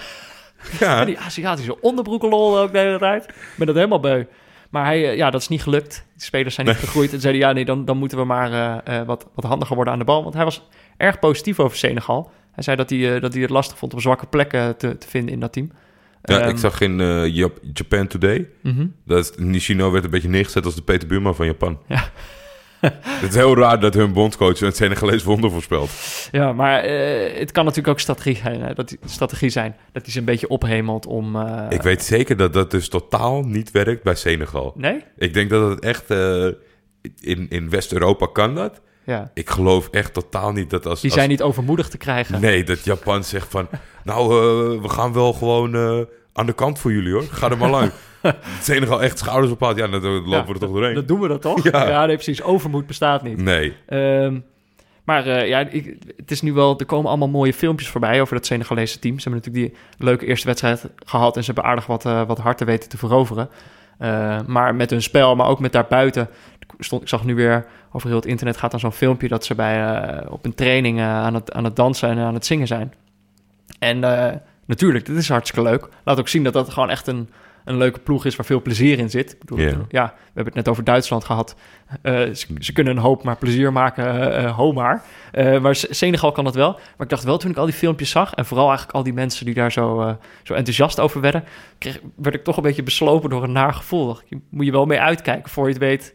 Ja. 0.79 1.05
Die 1.05 1.19
Aziatische 1.19 1.81
onderbroeken 1.81 2.29
lol 2.29 2.59
ook 2.59 2.71
de 2.71 2.77
hele 2.77 2.97
tijd. 2.97 3.23
Ik 3.23 3.53
ben 3.57 3.67
dat 3.67 3.75
helemaal 3.75 3.99
beu. 3.99 4.23
maar 4.69 4.85
hij, 4.85 5.15
ja, 5.15 5.29
dat 5.29 5.41
is 5.41 5.47
niet 5.47 5.63
gelukt. 5.63 6.05
De 6.15 6.23
spelers 6.23 6.55
zijn 6.55 6.67
niet 6.67 6.75
gegroeid. 6.75 7.13
En 7.13 7.19
zeiden, 7.19 7.41
ja, 7.41 7.51
nee, 7.51 7.65
dan, 7.65 7.85
dan 7.85 7.97
moeten 7.97 8.17
we 8.17 8.23
maar 8.23 8.81
wat, 9.05 9.27
wat 9.35 9.45
handiger 9.45 9.75
worden 9.75 9.93
aan 9.93 9.99
de 9.99 10.05
bal. 10.05 10.23
Want 10.23 10.35
hij 10.35 10.43
was 10.43 10.67
erg 10.97 11.19
positief 11.19 11.59
over 11.59 11.77
Senegal. 11.77 12.31
Hij 12.51 12.63
zei 12.63 12.77
dat 12.77 12.89
hij, 12.89 13.19
dat 13.19 13.33
hij 13.33 13.41
het 13.41 13.51
lastig 13.51 13.77
vond 13.77 13.93
om 13.93 13.99
zwakke 13.99 14.25
plekken 14.25 14.77
te, 14.77 14.97
te 14.97 15.07
vinden 15.07 15.33
in 15.33 15.39
dat 15.39 15.53
team. 15.53 15.71
Ja, 16.25 16.39
Ehm, 16.39 16.49
ik 16.49 16.57
zag 16.57 16.81
in 16.81 16.99
eh, 16.99 17.35
Jap- 17.35 17.59
Japan 17.73 18.07
Today... 18.07 18.49
mhm. 18.61 18.85
dat 19.05 19.19
is- 19.19 19.31
Nishino 19.45 19.91
werd 19.91 20.03
een 20.03 20.09
beetje 20.09 20.29
neergezet 20.29 20.65
als 20.65 20.75
de 20.75 20.81
Peter 20.81 21.07
Buurman 21.07 21.35
van 21.35 21.45
Japan. 21.45 21.79
Ja. 21.87 22.09
het 23.07 23.29
is 23.29 23.35
heel 23.35 23.55
raar 23.57 23.79
dat 23.79 23.93
hun 23.93 24.13
bondscoach 24.13 24.59
het 24.59 24.75
Senegalees 24.75 25.23
wonder 25.23 25.51
voorspelt. 25.51 25.89
Ja, 26.31 26.53
maar 26.53 26.79
eh, 26.83 27.39
het 27.39 27.51
kan 27.51 27.63
natuurlijk 27.63 27.93
ook 27.93 27.99
strategie 27.99 28.35
zijn, 28.35 28.61
hè, 28.61 28.73
dat, 28.73 28.95
strategie 29.05 29.49
zijn. 29.49 29.75
Dat 29.91 30.03
hij 30.03 30.11
ze 30.11 30.19
een 30.19 30.25
beetje 30.25 30.47
ophemelt 30.47 31.05
om... 31.05 31.35
eh, 31.35 31.65
ik 31.69 31.81
weet 31.81 32.03
zeker 32.03 32.37
dat 32.37 32.53
dat 32.53 32.71
dus 32.71 32.89
totaal 32.89 33.41
niet 33.43 33.71
werkt 33.71 34.03
bij 34.03 34.15
Senegal. 34.15 34.73
Nee? 34.75 35.03
Ik 35.17 35.33
denk 35.33 35.49
dat 35.49 35.69
het 35.69 35.79
echt... 35.79 36.09
in, 37.19 37.49
in 37.49 37.69
West-Europa 37.69 38.27
kan 38.33 38.55
dat. 38.55 38.81
Ja. 39.05 39.31
Ik 39.33 39.49
geloof 39.49 39.87
echt 39.91 40.13
totaal 40.13 40.51
niet 40.51 40.69
dat 40.69 40.85
als... 40.85 41.01
Die 41.01 41.09
als- 41.09 41.19
zijn 41.19 41.29
niet 41.29 41.41
overmoedig 41.41 41.89
te 41.89 41.97
krijgen. 41.97 42.41
Nee, 42.41 42.63
dat 42.63 42.83
Japan 42.83 43.23
zegt 43.23 43.47
van... 43.49 43.67
Nou, 44.03 44.21
eh, 44.21 44.81
we 44.81 44.89
gaan 44.89 45.13
wel 45.13 45.33
gewoon 45.33 45.75
eh, 45.75 45.99
aan 46.33 46.45
de 46.45 46.53
kant 46.53 46.79
voor 46.79 46.91
jullie, 46.91 47.13
hoor. 47.13 47.23
Ga 47.23 47.49
er 47.49 47.57
maar 47.57 47.69
lang. 47.69 47.91
Senegal 48.61 49.01
echt 49.07 49.17
schouders 49.17 49.51
ophaalt. 49.51 49.77
Ja, 49.77 49.87
dan 49.87 50.01
lopen 50.01 50.29
Ja, 50.29 50.45
we 50.45 50.53
er 50.53 50.59
toch 50.59 50.71
doorheen. 50.71 50.93
Dat 50.93 51.07
doen 51.07 51.19
we 51.19 51.27
dat 51.27 51.41
toch? 51.41 51.63
Ja. 51.71 51.89
Ja, 51.89 52.05
nee, 52.05 52.15
precies. 52.15 52.41
Overmoed 52.41 52.87
bestaat 52.87 53.23
niet. 53.23 53.37
Nee. 53.41 53.73
Ehm, 53.87 54.39
maar 55.03 55.27
eh, 55.27 55.47
ja, 55.47 55.59
ik, 55.59 55.97
het 56.17 56.31
is 56.31 56.41
nu 56.41 56.53
wel... 56.53 56.79
Er 56.79 56.85
komen 56.85 57.09
allemaal 57.09 57.27
mooie 57.27 57.53
filmpjes 57.53 57.89
voorbij 57.89 58.21
over 58.21 58.35
dat 58.35 58.45
Senegalese 58.45 58.99
team. 58.99 59.19
Ze 59.19 59.29
hebben 59.29 59.41
natuurlijk 59.51 59.73
die 59.97 60.05
leuke 60.07 60.25
eerste 60.25 60.47
wedstrijd 60.47 60.85
gehad... 61.05 61.35
en 61.37 61.43
ze 61.43 61.51
hebben 61.51 61.69
aardig 61.69 61.85
wat, 61.85 62.03
wat 62.03 62.37
harten 62.37 62.65
weten 62.65 62.89
te 62.89 62.97
veroveren. 62.97 63.49
Maar 64.47 64.75
met 64.75 64.89
hun 64.89 65.01
spel, 65.01 65.35
maar 65.35 65.47
ook 65.47 65.59
met 65.59 65.71
daarbuiten... 65.71 66.29
Ik 66.77 66.83
Stond, 66.83 67.01
ik 67.01 67.07
zag 67.07 67.23
nu 67.23 67.35
weer 67.35 67.65
over 67.91 68.07
heel 68.07 68.17
het 68.17 68.25
internet 68.25 68.57
gaat 68.57 68.71
dan 68.71 68.79
zo'n 68.79 68.91
filmpje... 68.91 69.27
dat 69.27 69.45
ze 69.45 69.55
bij, 69.55 69.95
eh, 69.97 70.31
op 70.31 70.45
een 70.45 70.55
training 70.55 70.99
eh, 70.99 71.05
aan, 71.05 71.33
het, 71.33 71.51
aan 71.53 71.63
het 71.63 71.75
dansen 71.75 72.09
en 72.09 72.17
aan 72.17 72.33
het 72.33 72.45
zingen 72.45 72.67
zijn. 72.67 72.93
En 73.79 74.03
eh, 74.03 74.35
natuurlijk, 74.65 75.05
dit 75.05 75.17
is 75.17 75.29
hartstikke 75.29 75.69
leuk. 75.69 75.87
Laat 76.03 76.19
ook 76.19 76.27
zien 76.27 76.43
dat 76.43 76.53
dat 76.53 76.69
gewoon 76.69 76.89
echt 76.89 77.07
een, 77.07 77.29
een 77.65 77.77
leuke 77.77 77.99
ploeg 77.99 78.25
is... 78.25 78.35
waar 78.35 78.45
veel 78.45 78.61
plezier 78.61 78.99
in 78.99 79.09
zit. 79.09 79.31
Ik 79.31 79.39
bedoel, 79.39 79.59
Ja. 79.59 79.71
ja, 79.89 80.05
we 80.05 80.21
hebben 80.25 80.45
het 80.45 80.53
net 80.53 80.67
over 80.67 80.83
Duitsland 80.83 81.23
gehad. 81.25 81.55
Eh, 82.01 82.13
ze, 82.33 82.47
ze 82.59 82.73
kunnen 82.73 82.95
een 82.95 83.01
hoop 83.03 83.23
maar 83.23 83.37
plezier 83.37 83.71
maken, 83.71 84.45
ho 84.49 84.71
maar. 84.71 85.03
Maar 85.61 85.75
Se- 85.75 85.93
Senegal 85.93 86.31
kan 86.31 86.43
dat 86.43 86.55
wel. 86.55 86.71
Maar 86.71 86.81
ik 86.97 87.09
dacht 87.09 87.23
wel 87.23 87.37
toen 87.37 87.51
ik 87.51 87.57
al 87.57 87.65
die 87.65 87.73
filmpjes 87.73 88.09
zag... 88.09 88.33
en 88.33 88.45
vooral 88.45 88.67
eigenlijk 88.67 88.97
al 88.97 89.03
die 89.03 89.13
mensen 89.13 89.45
die 89.45 89.53
daar 89.55 89.71
zo, 89.71 90.17
zo 90.43 90.53
enthousiast 90.53 90.99
over 90.99 91.21
werden... 91.21 91.43
Kreeg, 91.77 91.99
werd 92.15 92.35
ik 92.35 92.43
toch 92.43 92.57
een 92.57 92.63
beetje 92.63 92.83
beslopen 92.83 93.29
door 93.29 93.43
een 93.43 93.51
naar 93.51 93.73
gevoel. 93.73 94.17
Moet 94.49 94.65
je 94.65 94.71
wel 94.71 94.85
mee 94.85 94.99
uitkijken 94.99 95.49
voor 95.51 95.63
je 95.65 95.69
het 95.73 95.81
weet... 95.81 96.13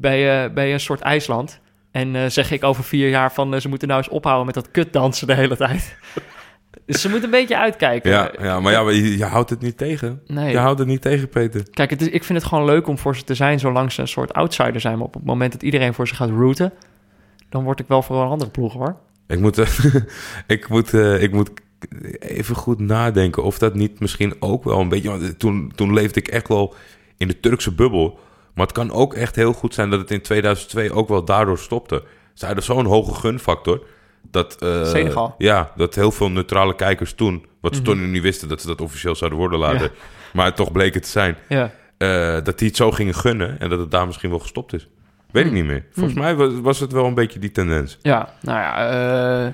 bij, 0.00 0.20
je 0.20 0.50
bij 0.54 0.72
een 0.72 0.80
soort 0.80 1.00
IJsland. 1.00 1.60
En 1.90 2.16
eh, 2.16 2.26
zeg 2.26 2.50
ik 2.50 2.64
over 2.64 2.84
vier 2.84 3.08
jaar 3.08 3.32
van... 3.32 3.54
eh, 3.54 3.60
ze 3.60 3.68
moeten 3.68 3.88
nou 3.88 4.00
eens 4.00 4.10
ophouden 4.10 4.46
met 4.46 4.54
dat 4.54 4.70
kutdansen 4.70 5.26
de 5.26 5.34
hele 5.34 5.56
tijd. 5.56 5.96
dus 6.86 7.00
ze 7.00 7.08
moeten 7.08 7.24
een 7.24 7.38
beetje 7.38 7.58
uitkijken. 7.58 8.10
Ja, 8.10 8.32
ja 8.40 8.60
maar 8.60 8.72
ja, 8.72 8.90
je, 8.90 9.16
je 9.16 9.24
houdt 9.24 9.50
het 9.50 9.60
niet 9.60 9.76
tegen. 9.76 10.22
Nee. 10.26 10.50
Je 10.50 10.58
houdt 10.58 10.78
het 10.78 10.88
niet 10.88 11.02
tegen, 11.02 11.28
Peter. 11.28 11.62
Kijk, 11.70 11.90
het 11.90 12.00
is, 12.00 12.08
ik 12.08 12.24
vind 12.24 12.38
het 12.38 12.48
gewoon 12.48 12.64
leuk 12.64 12.86
om 12.86 12.98
voor 12.98 13.16
ze 13.16 13.24
te 13.24 13.34
zijn... 13.34 13.58
zolang 13.58 13.92
ze 13.92 14.00
een 14.00 14.08
soort 14.08 14.32
outsider 14.32 14.80
zijn. 14.80 14.96
Maar 14.96 15.06
op 15.06 15.14
het 15.14 15.24
moment 15.24 15.52
dat 15.52 15.62
iedereen 15.62 15.94
voor 15.94 16.08
ze 16.08 16.14
gaat 16.14 16.30
rooten... 16.30 16.72
dan 17.48 17.64
word 17.64 17.80
ik 17.80 17.88
wel 17.88 18.02
voor 18.02 18.22
een 18.22 18.28
andere 18.28 18.50
ploeg, 18.50 18.72
hoor. 18.72 18.96
Ik 19.26 19.40
moet, 19.40 19.58
eh, 19.58 19.94
ik, 20.46 20.68
moet, 20.68 20.94
eh, 20.94 21.22
ik 21.22 21.32
moet 21.32 21.50
even 22.18 22.54
goed 22.54 22.80
nadenken 22.80 23.42
of 23.42 23.58
dat 23.58 23.74
niet 23.74 24.00
misschien 24.00 24.34
ook 24.38 24.64
wel 24.64 24.80
een 24.80 24.88
beetje... 24.88 25.36
Toen, 25.36 25.72
toen 25.74 25.92
leefde 25.92 26.20
ik 26.20 26.28
echt 26.28 26.48
wel 26.48 26.74
in 27.16 27.28
de 27.28 27.40
Turkse 27.40 27.74
bubbel. 27.74 28.18
Maar 28.58 28.66
het 28.66 28.76
kan 28.76 28.92
ook 28.92 29.14
echt 29.14 29.36
heel 29.36 29.52
goed 29.52 29.74
zijn 29.74 29.90
dat 29.90 30.00
het 30.00 30.10
in 30.10 30.22
2002 30.22 30.92
ook 30.92 31.08
wel 31.08 31.24
daardoor 31.24 31.58
stopte. 31.58 32.02
Zij 32.34 32.46
hadden 32.46 32.64
zo'n 32.66 32.84
hoge 32.84 33.14
gunfactor... 33.14 33.86
Dat, 34.30 34.56
Senegal. 34.60 35.34
Ja, 35.38 35.72
dat 35.76 35.94
heel 35.94 36.10
veel 36.10 36.30
neutrale 36.30 36.74
kijkers 36.74 37.12
toen... 37.12 37.46
wat 37.60 37.74
ze 37.74 37.80
Mhm. 37.82 37.90
toen 37.90 38.10
niet 38.10 38.22
wisten 38.22 38.48
dat 38.48 38.60
ze 38.60 38.66
dat 38.66 38.80
officieel 38.80 39.14
zouden 39.14 39.38
worden 39.38 39.58
laten... 39.58 39.80
Ja. 39.82 39.90
maar 40.32 40.54
toch 40.54 40.72
bleek 40.72 40.94
het 40.94 41.02
te 41.02 41.08
zijn... 41.08 41.36
Ja. 41.48 41.70
eh, 41.98 42.44
dat 42.44 42.58
die 42.58 42.68
het 42.68 42.76
zo 42.76 42.90
gingen 42.90 43.14
gunnen... 43.14 43.60
en 43.60 43.68
dat 43.68 43.78
het 43.78 43.90
daar 43.90 44.06
misschien 44.06 44.30
wel 44.30 44.38
gestopt 44.38 44.72
is. 44.72 44.88
Weet 45.30 45.44
ik 45.44 45.50
Hmm. 45.50 45.58
niet 45.60 45.68
meer. 45.68 45.84
Volgens 45.92 46.14
mij 46.14 46.34
was, 46.36 46.52
was 46.62 46.80
het 46.80 46.92
wel 46.92 47.04
een 47.04 47.14
beetje 47.14 47.38
die 47.38 47.50
tendens. 47.52 47.98
Ja, 48.02 48.28
nou 48.42 48.58
ja, 48.58 48.90
eh, 49.46 49.52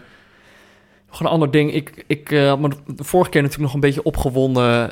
nog 1.11 1.21
een 1.21 1.27
ander 1.27 1.51
ding. 1.51 1.73
Ik, 1.75 2.05
ik 2.07 2.29
had 2.31 2.61
me 2.61 2.69
de 2.87 3.05
vorige 3.05 3.31
keer 3.31 3.43
natuurlijk 3.43 3.67
nog 3.67 3.75
een 3.75 3.89
beetje 3.89 4.03
opgewonden 4.03 4.91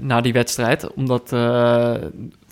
na 0.00 0.20
die 0.20 0.32
wedstrijd. 0.32 0.92
Omdat 0.94 1.32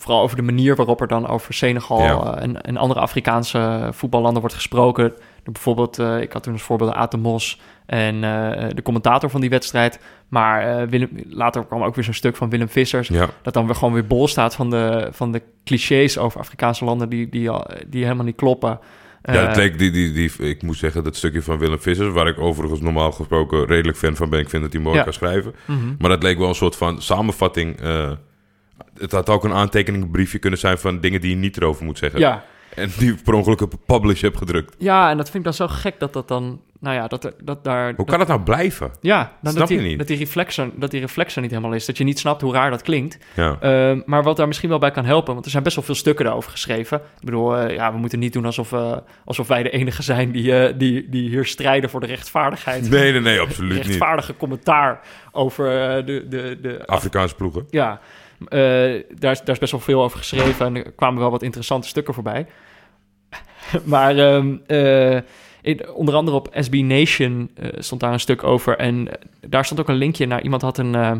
vooral 0.06 0.22
over 0.24 0.36
de 0.36 0.42
manier 0.42 0.76
waarop 0.76 1.00
er 1.00 1.06
dan 1.08 1.26
over 1.28 1.54
Senegal 1.54 2.00
Ja. 2.02 2.34
eh, 2.36 2.42
en, 2.42 2.62
en 2.62 2.76
andere 2.76 3.00
Afrikaanse 3.00 3.88
voetballanden 3.92 4.40
wordt 4.40 4.54
gesproken. 4.56 5.12
Bijvoorbeeld, 5.44 5.98
eh, 5.98 6.20
ik 6.20 6.32
had 6.32 6.42
toen 6.42 6.52
als 6.52 6.62
voorbeeld 6.62 6.92
Aten 6.92 7.20
Mos 7.20 7.60
en 7.86 8.14
eh, 8.14 8.68
de 8.74 8.82
commentator 8.82 9.30
van 9.30 9.40
die 9.40 9.50
wedstrijd. 9.50 10.00
Maar 10.28 10.88
Willem, 10.88 11.08
later 11.28 11.66
kwam 11.66 11.82
ook 11.82 11.94
weer 11.94 12.04
zo'n 12.04 12.14
stuk 12.14 12.36
van 12.36 12.50
Willem 12.50 12.68
Vissers. 12.68 13.08
Ja. 13.08 13.28
Dat 13.42 13.54
dan 13.54 13.66
weer 13.66 13.74
gewoon 13.74 13.94
weer 13.94 14.06
bol 14.06 14.28
staat 14.28 14.54
van 14.54 14.70
de, 14.70 15.08
van 15.12 15.32
de 15.32 15.42
clichés 15.64 16.18
over 16.18 16.40
Afrikaanse 16.40 16.84
landen 16.84 17.08
die, 17.08 17.28
die, 17.28 17.50
die 17.86 18.02
helemaal 18.02 18.24
niet 18.24 18.36
kloppen. 18.36 18.78
Ja, 19.22 19.32
het 19.32 19.56
leek 19.56 19.78
die, 19.78 19.90
die, 19.90 20.12
die, 20.12 20.32
ik 20.38 20.62
moet 20.62 20.76
zeggen, 20.76 21.04
dat 21.04 21.16
stukje 21.16 21.42
van 21.42 21.58
Willem 21.58 21.80
Vissers, 21.80 22.12
waar 22.12 22.26
ik 22.28 22.40
overigens 22.40 22.80
normaal 22.80 23.12
gesproken 23.12 23.64
redelijk 23.66 23.98
fan 23.98 24.16
van 24.16 24.30
ben. 24.30 24.40
Ik 24.40 24.48
vind 24.48 24.62
dat 24.62 24.72
hij 24.72 24.82
mooi 24.82 24.96
Ja. 24.96 25.02
kan 25.02 25.12
schrijven. 25.12 25.54
mhm. 25.64 25.78
Maar 25.98 26.10
dat 26.10 26.22
leek 26.22 26.38
wel 26.38 26.48
een 26.48 26.54
soort 26.54 26.76
van 26.76 27.02
samenvatting. 27.02 27.80
Het 28.98 29.12
had 29.12 29.28
ook 29.28 29.44
een 29.44 29.52
aantekeningbriefje 29.52 30.38
kunnen 30.38 30.58
zijn 30.58 30.78
van 30.78 31.00
dingen 31.00 31.20
die 31.20 31.30
je 31.30 31.36
niet 31.36 31.56
erover 31.56 31.84
moet 31.84 31.98
zeggen. 31.98 32.20
Ja, 32.20 32.44
En 32.74 32.90
die 32.98 33.12
ik 33.12 33.22
per 33.22 33.34
ongeluk 33.34 33.60
op 33.60 33.74
publish 33.86 34.20
heb 34.20 34.36
gedrukt. 34.36 34.74
Ja, 34.78 35.10
en 35.10 35.16
dat 35.16 35.30
vind 35.30 35.38
ik 35.38 35.44
dan 35.44 35.68
zo 35.68 35.74
gek 35.74 35.98
dat 35.98 36.12
dat 36.12 36.28
dan, 36.28 36.60
nou 36.80 36.94
ja, 36.96 37.06
dat, 37.06 37.32
dat 37.42 37.64
daar... 37.64 37.92
Hoe 37.96 38.06
kan 38.06 38.18
dat 38.18 38.28
nou 38.28 38.40
blijven? 38.40 38.90
Ja, 39.00 39.32
dan 39.42 39.52
Snap 39.52 39.56
dat, 39.58 39.68
die, 39.68 39.80
je 39.80 39.88
niet? 39.88 39.98
dat 39.98 40.06
die 40.06 40.16
reflexer, 40.16 40.70
dat 40.74 40.90
die 40.90 41.00
reflexer 41.00 41.42
niet 41.42 41.50
helemaal 41.50 41.72
is. 41.72 41.84
Dat 41.86 41.98
je 41.98 42.04
niet 42.04 42.18
snapt 42.18 42.40
hoe 42.40 42.52
raar 42.52 42.70
dat 42.70 42.82
klinkt. 42.82 43.18
Ja. 43.34 43.56
Ehm, 43.60 44.00
maar 44.04 44.22
wat 44.22 44.36
daar 44.36 44.46
misschien 44.46 44.68
wel 44.68 44.78
bij 44.78 44.90
kan 44.90 45.04
helpen, 45.04 45.32
want 45.32 45.44
er 45.44 45.50
zijn 45.50 45.62
best 45.62 45.76
wel 45.76 45.84
veel 45.84 45.94
stukken 45.94 46.24
daarover 46.24 46.50
geschreven. 46.50 46.98
Ik 46.98 47.24
bedoel, 47.24 47.56
eh, 47.56 47.74
ja, 47.74 47.92
we 47.92 47.98
moeten 47.98 48.18
niet 48.18 48.32
doen 48.32 48.44
alsof, 48.44 48.72
eh, 48.72 48.96
alsof 49.24 49.48
wij 49.48 49.62
de 49.62 49.70
enige 49.70 50.02
zijn 50.02 50.30
die, 50.30 50.58
eh, 50.58 50.74
die, 50.78 51.08
die 51.08 51.28
hier 51.28 51.44
strijden 51.44 51.90
voor 51.90 52.00
de 52.00 52.06
rechtvaardigheid. 52.06 52.90
Nee, 52.90 53.12
nee, 53.12 53.20
nee, 53.20 53.40
absoluut 53.40 53.72
niet. 53.76 53.86
Rechtvaardige 53.86 54.36
commentaar 54.36 55.00
over 55.32 55.66
de, 56.06 56.26
de, 56.28 56.58
de 56.62 56.86
Afrikaanse 56.86 57.34
ploegen. 57.34 57.66
ja, 57.70 58.00
daar, 59.18 59.30
is, 59.30 59.40
daar 59.40 59.54
is 59.54 59.58
best 59.58 59.72
wel 59.72 59.80
veel 59.80 60.02
over 60.02 60.18
geschreven 60.18 60.66
en 60.66 60.76
er 60.76 60.92
kwamen 60.92 61.20
wel 61.20 61.30
wat 61.30 61.42
interessante 61.42 61.88
stukken 61.88 62.14
voorbij. 62.14 62.46
maar 63.84 64.18
ehm, 64.18 64.56
eh, 64.66 65.20
onder 65.94 66.14
andere 66.14 66.36
op 66.36 66.48
SB 66.52 66.74
Nation 66.74 67.50
eh, 67.54 67.68
stond 67.78 68.00
daar 68.00 68.12
een 68.12 68.20
stuk 68.20 68.44
over 68.44 68.76
en 68.76 69.08
eh, 69.08 69.28
daar 69.48 69.64
stond 69.64 69.80
ook 69.80 69.88
een 69.88 69.94
linkje 69.94 70.26
naar 70.26 70.42
iemand 70.42 70.62
had 70.62 70.78
een, 70.78 70.94
eh, 70.94 71.12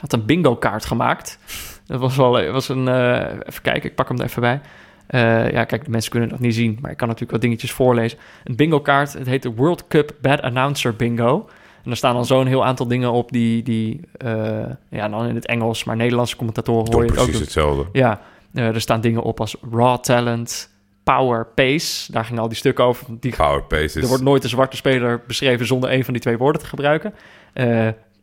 had 0.00 0.12
een 0.12 0.26
bingo 0.26 0.56
kaart 0.56 0.84
gemaakt. 0.84 1.38
Dat 1.86 2.00
was 2.00 2.16
wel 2.16 2.52
was 2.52 2.68
een, 2.68 2.88
eh, 2.88 3.32
even 3.46 3.62
kijken, 3.62 3.90
ik 3.90 3.94
pak 3.94 4.08
hem 4.08 4.18
er 4.18 4.24
even 4.24 4.40
bij. 4.40 4.60
Eh, 5.06 5.50
ja, 5.50 5.64
kijk, 5.64 5.84
de 5.84 5.90
mensen 5.90 6.10
kunnen 6.10 6.28
dat 6.28 6.38
niet 6.38 6.54
zien, 6.54 6.78
maar 6.80 6.90
ik 6.90 6.96
kan 6.96 7.06
natuurlijk 7.06 7.32
wat 7.32 7.40
dingetjes 7.40 7.72
voorlezen. 7.72 8.18
Een 8.44 8.56
bingo 8.56 8.80
kaart, 8.80 9.12
het 9.12 9.26
heet 9.26 9.42
de 9.42 9.54
World 9.54 9.86
Cup 9.88 10.14
Bad 10.20 10.40
Announcer 10.40 10.96
Bingo. 10.96 11.48
En 11.84 11.90
er 11.90 11.96
staan 11.96 12.14
dan 12.14 12.26
zo'n 12.26 12.46
heel 12.46 12.64
aantal 12.64 12.86
dingen 12.86 13.12
op 13.12 13.32
die, 13.32 13.62
die 13.62 14.00
eh, 14.16 14.64
ja, 14.88 15.08
dan 15.08 15.26
in 15.26 15.34
het 15.34 15.46
Engels, 15.46 15.84
maar 15.84 15.96
Nederlandse 15.96 16.36
commentatoren 16.36 16.92
hoor 16.92 17.04
je 17.04 17.10
het 17.10 17.18
ook 17.18 17.24
precies 17.24 17.42
hetzelfde. 17.42 17.86
Ja, 17.92 18.20
eh, 18.54 18.66
er 18.66 18.80
staan 18.80 19.00
dingen 19.00 19.22
op 19.22 19.40
als 19.40 19.56
raw 19.72 19.98
talent, 19.98 20.70
power, 21.02 21.46
pace. 21.46 22.12
Daar 22.12 22.24
gingen 22.24 22.42
al 22.42 22.48
die 22.48 22.56
stukken 22.56 22.84
over. 22.84 23.06
Die, 23.20 23.36
Power 23.36 23.62
Pace 23.62 23.96
er 23.96 24.02
is... 24.02 24.08
wordt 24.08 24.22
nooit 24.22 24.44
een 24.44 24.48
zwarte 24.48 24.76
speler 24.76 25.22
beschreven 25.26 25.66
zonder 25.66 25.92
een 25.92 26.04
van 26.04 26.12
die 26.12 26.22
twee 26.22 26.38
woorden 26.38 26.60
te 26.60 26.68
gebruiken. 26.68 27.14
Eh, 27.52 27.66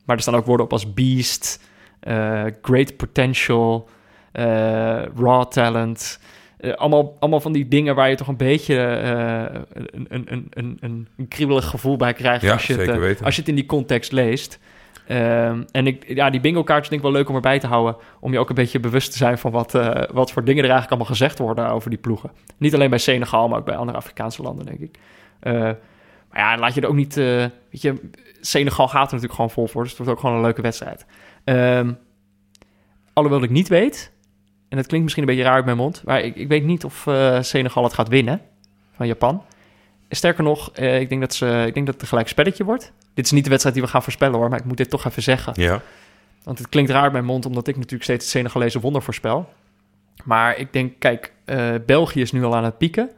maar 0.05 0.16
er 0.16 0.22
staan 0.22 0.36
ook 0.36 0.45
woorden 0.45 0.66
op 0.66 0.72
als 0.72 0.93
beast, 0.93 1.60
great 2.62 2.97
potential, 2.97 3.89
raw 5.16 5.45
talent. 5.49 6.20
Eh, 6.60 6.74
allemaal, 6.74 7.16
allemaal 7.20 7.39
van 7.39 7.51
die 7.51 7.68
dingen 7.68 7.95
waar 7.95 8.10
je 8.10 8.16
toch 8.16 8.28
een 8.28 8.38
beetje 8.38 8.76
eh, 8.78 9.62
een, 9.74 10.05
een, 10.10 10.26
een, 10.30 10.47
een, 10.80 11.07
een, 11.18 11.28
kriebelig 11.28 11.66
gevoel 11.66 11.97
bij 11.97 12.14
krijgt 12.14 12.41
Ja, 12.41 12.53
als, 12.53 12.68
je 12.68 12.74
het, 12.74 12.88
eh, 12.88 13.26
als 13.26 13.36
je 13.36 13.41
het 13.41 13.49
in 13.49 13.55
die 13.55 13.66
context 13.66 14.12
leest. 14.12 14.60
Ehm, 15.10 15.64
en 15.72 15.88
ik, 15.88 16.07
ja, 16.07 16.30
die 16.30 16.39
bingo 16.39 16.64
kaartjes 16.64 16.89
denk 16.89 17.01
ik 17.01 17.07
wel 17.07 17.18
leuk 17.18 17.30
om 17.30 17.36
erbij 17.36 17.60
te 17.60 17.68
houden. 17.68 17.95
Om 18.20 18.32
je 18.32 18.39
ook 18.39 18.49
een 18.49 18.55
beetje 18.55 18.80
bewust 18.80 19.12
te 19.12 19.18
zijn 19.18 19.38
van 19.38 19.51
wat, 19.51 19.76
eh, 19.76 20.03
wat 20.12 20.32
voor 20.32 20.43
dingen 20.43 20.64
er 20.64 20.70
eigenlijk 20.70 20.89
allemaal 20.89 21.16
gezegd 21.16 21.39
worden 21.39 21.70
over 21.70 21.89
die 21.89 21.99
ploegen. 21.99 22.32
Niet 22.57 22.74
alleen 22.74 22.89
bij 22.89 22.99
Senegal, 22.99 23.47
maar 23.47 23.60
ook 23.60 23.66
bij 23.66 23.76
andere 23.76 23.97
Afrikaanse 23.97 24.41
landen, 24.41 24.66
denk 24.66 24.80
ik. 24.80 24.97
Eh, 25.39 25.53
maar 26.32 26.39
ja, 26.39 26.57
laat 26.57 26.74
je 26.74 26.82
er 26.82 26.88
ook 26.88 26.95
niet... 26.95 27.18
eh, 27.18 27.26
weet 27.26 27.82
je, 27.82 28.10
Senegal 28.41 28.88
gaat 28.88 29.07
er 29.07 29.14
natuurlijk 29.14 29.34
gewoon 29.34 29.49
vol 29.49 29.68
voor. 29.68 29.82
Dus 29.82 29.91
het 29.91 29.99
wordt 29.99 30.14
ook 30.14 30.20
gewoon 30.20 30.36
een 30.36 30.41
leuke 30.41 30.62
wedstrijd. 30.62 31.05
Ehm, 31.43 31.93
alhoewel 33.14 33.43
ik 33.43 33.49
niet 33.49 33.68
weet... 33.68 34.12
En 34.70 34.78
dat 34.78 34.86
klinkt 34.86 35.03
misschien 35.03 35.24
een 35.24 35.30
beetje 35.30 35.43
raar 35.43 35.55
uit 35.55 35.65
mijn 35.65 35.78
mond... 35.78 36.01
maar 36.05 36.22
ik, 36.22 36.36
ik 36.36 36.47
weet 36.47 36.63
niet 36.63 36.84
of 36.84 37.07
eh, 37.07 37.41
Senegal 37.41 37.84
het 37.84 37.93
gaat 37.93 38.07
winnen 38.07 38.41
van 38.95 39.07
Japan. 39.07 39.43
Sterker 40.09 40.43
nog, 40.43 40.72
eh, 40.72 40.99
ik, 40.99 41.09
denk 41.09 41.22
dat 41.22 41.34
ze, 41.34 41.63
ik 41.67 41.74
denk 41.74 41.86
dat 41.86 41.93
het 41.93 42.01
een 42.01 42.09
gelijk 42.09 42.28
spelletje 42.28 42.63
wordt. 42.63 42.91
Dit 43.13 43.26
is 43.26 43.32
niet 43.32 43.43
de 43.43 43.49
wedstrijd 43.49 43.76
die 43.76 43.86
we 43.86 43.91
gaan 43.91 44.03
voorspellen 44.03 44.38
hoor... 44.38 44.49
maar 44.49 44.59
ik 44.59 44.65
moet 44.65 44.78
dit 44.78 44.89
toch 44.89 45.05
even 45.05 45.24
zeggen. 45.24 45.53
Ja. 45.55 45.82
Want 46.43 46.57
het 46.57 46.70
klinkt 46.70 46.91
raar 46.91 47.03
uit 47.03 47.11
mijn 47.11 47.26
mond... 47.26 47.45
omdat 47.45 47.67
ik 47.67 47.76
natuurlijk 47.76 48.03
steeds 48.03 48.24
het 48.24 48.34
Senegalese 48.34 48.80
wonder 48.80 49.01
voorspel. 49.01 49.49
Maar 50.24 50.57
ik 50.57 50.74
denk, 50.74 50.93
kijk, 50.99 51.34
eh, 51.45 51.74
België 51.86 52.22
is 52.22 52.32
nu 52.32 52.43
al 52.43 52.55
aan 52.55 52.63
het 52.63 52.78
pieken. 52.78 53.09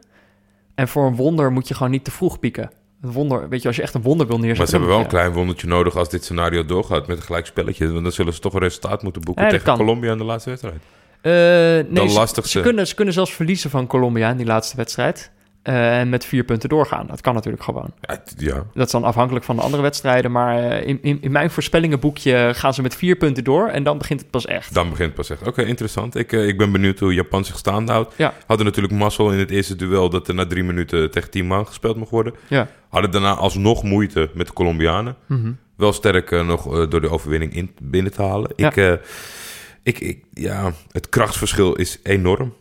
En 0.75 0.87
voor 0.87 1.05
een 1.05 1.15
wonder 1.15 1.51
moet 1.51 1.67
je 1.67 1.73
gewoon 1.73 1.91
niet 1.91 2.03
te 2.03 2.11
vroeg 2.11 2.39
pieken. 2.39 2.71
Een 3.01 3.11
wonder, 3.11 3.49
weet 3.49 3.61
je, 3.61 3.67
als 3.67 3.77
je 3.77 3.81
echt 3.81 3.93
een 3.93 4.01
wonder 4.01 4.27
wil 4.27 4.39
neerzetten... 4.39 4.63
Maar 4.63 4.67
ze 4.67 4.75
hebben 4.75 4.95
wel 4.95 5.03
een 5.03 5.11
klein 5.11 5.31
wondertje 5.31 5.67
nodig 5.67 5.95
als 5.95 6.09
dit 6.09 6.23
scenario 6.23 6.65
doorgaat 6.65 7.07
met 7.07 7.17
een 7.17 7.23
gelijk 7.23 7.45
spelletje. 7.45 7.91
Want 7.91 8.03
dan 8.03 8.11
zullen 8.11 8.33
ze 8.33 8.39
toch 8.39 8.53
een 8.53 8.59
resultaat 8.59 9.03
moeten 9.03 9.21
boeken 9.21 9.43
Ja, 9.43 9.49
tegen 9.49 9.65
kan. 9.65 9.77
Colombia 9.77 10.11
in 10.11 10.17
de 10.17 10.23
laatste 10.23 10.49
wedstrijd. 10.49 10.81
Eh, 11.21 11.31
nee, 11.31 12.09
ze- 12.09 12.13
lastigste. 12.13 12.57
Ze 12.57 12.63
kunnen, 12.63 12.87
ze 12.87 12.95
kunnen 12.95 13.13
zelfs 13.13 13.33
verliezen 13.33 13.69
van 13.69 13.87
Colombia 13.87 14.29
in 14.29 14.37
die 14.37 14.45
laatste 14.45 14.75
wedstrijd. 14.77 15.31
eh, 15.61 15.99
en 15.99 16.09
met 16.09 16.25
vier 16.25 16.43
punten 16.43 16.69
doorgaan. 16.69 17.07
Dat 17.07 17.21
kan 17.21 17.33
natuurlijk 17.33 17.63
gewoon. 17.63 17.93
Ja. 18.37 18.65
Dat 18.73 18.85
is 18.85 18.91
dan 18.91 19.03
afhankelijk 19.03 19.45
van 19.45 19.55
de 19.55 19.61
andere 19.61 19.81
wedstrijden. 19.81 20.31
Maar 20.31 20.57
eh, 20.69 20.87
in, 20.87 20.99
in, 21.01 21.17
in 21.21 21.31
mijn 21.31 21.49
voorspellingenboekje 21.51 22.51
gaan 22.55 22.73
ze 22.73 22.81
met 22.81 22.95
vier 22.95 23.15
punten 23.15 23.43
door. 23.43 23.67
En 23.67 23.83
dan 23.83 23.97
begint 23.97 24.19
het 24.19 24.29
pas 24.29 24.45
echt. 24.45 24.73
Dan 24.73 24.89
begint 24.89 25.07
het 25.07 25.15
pas 25.15 25.29
echt. 25.29 25.47
Oké, 25.47 25.61
interessant. 25.63 26.15
Ik, 26.15 26.31
ik 26.31 26.57
ben 26.57 26.71
benieuwd 26.71 26.99
hoe 26.99 27.13
Japan 27.13 27.45
zich 27.45 27.57
staande 27.57 27.91
houdt. 27.91 28.13
Ja. 28.17 28.33
Hadden 28.45 28.65
natuurlijk 28.65 28.93
mazzel 28.93 29.31
in 29.31 29.39
het 29.39 29.51
eerste 29.51 29.75
duel 29.75 30.09
dat 30.09 30.27
er 30.27 30.33
na 30.33 30.45
drie 30.45 30.63
minuten 30.63 31.11
tegen 31.11 31.29
tien 31.29 31.45
man 31.47 31.67
gespeeld 31.67 31.95
mocht 31.97 32.11
worden. 32.11 32.33
Ja. 32.47 32.67
Hadden 32.89 33.11
daarna 33.11 33.33
alsnog 33.33 33.83
moeite 33.83 34.29
met 34.33 34.47
de 34.47 34.53
Colombianen. 34.53 35.15
Mhm. 35.25 35.51
Wel 35.77 35.93
sterk 35.93 36.31
nog 36.45 36.87
door 36.87 37.01
de 37.01 37.09
overwinning 37.09 37.55
in, 37.55 37.71
binnen 37.81 38.11
te 38.11 38.21
halen. 38.21 38.51
Ik, 38.55 38.99
ik, 39.83 39.99
ik, 39.99 40.23
ja, 40.33 40.71
het 40.91 41.09
krachtsverschil 41.09 41.75
is 41.75 41.99
enorm. 42.03 42.53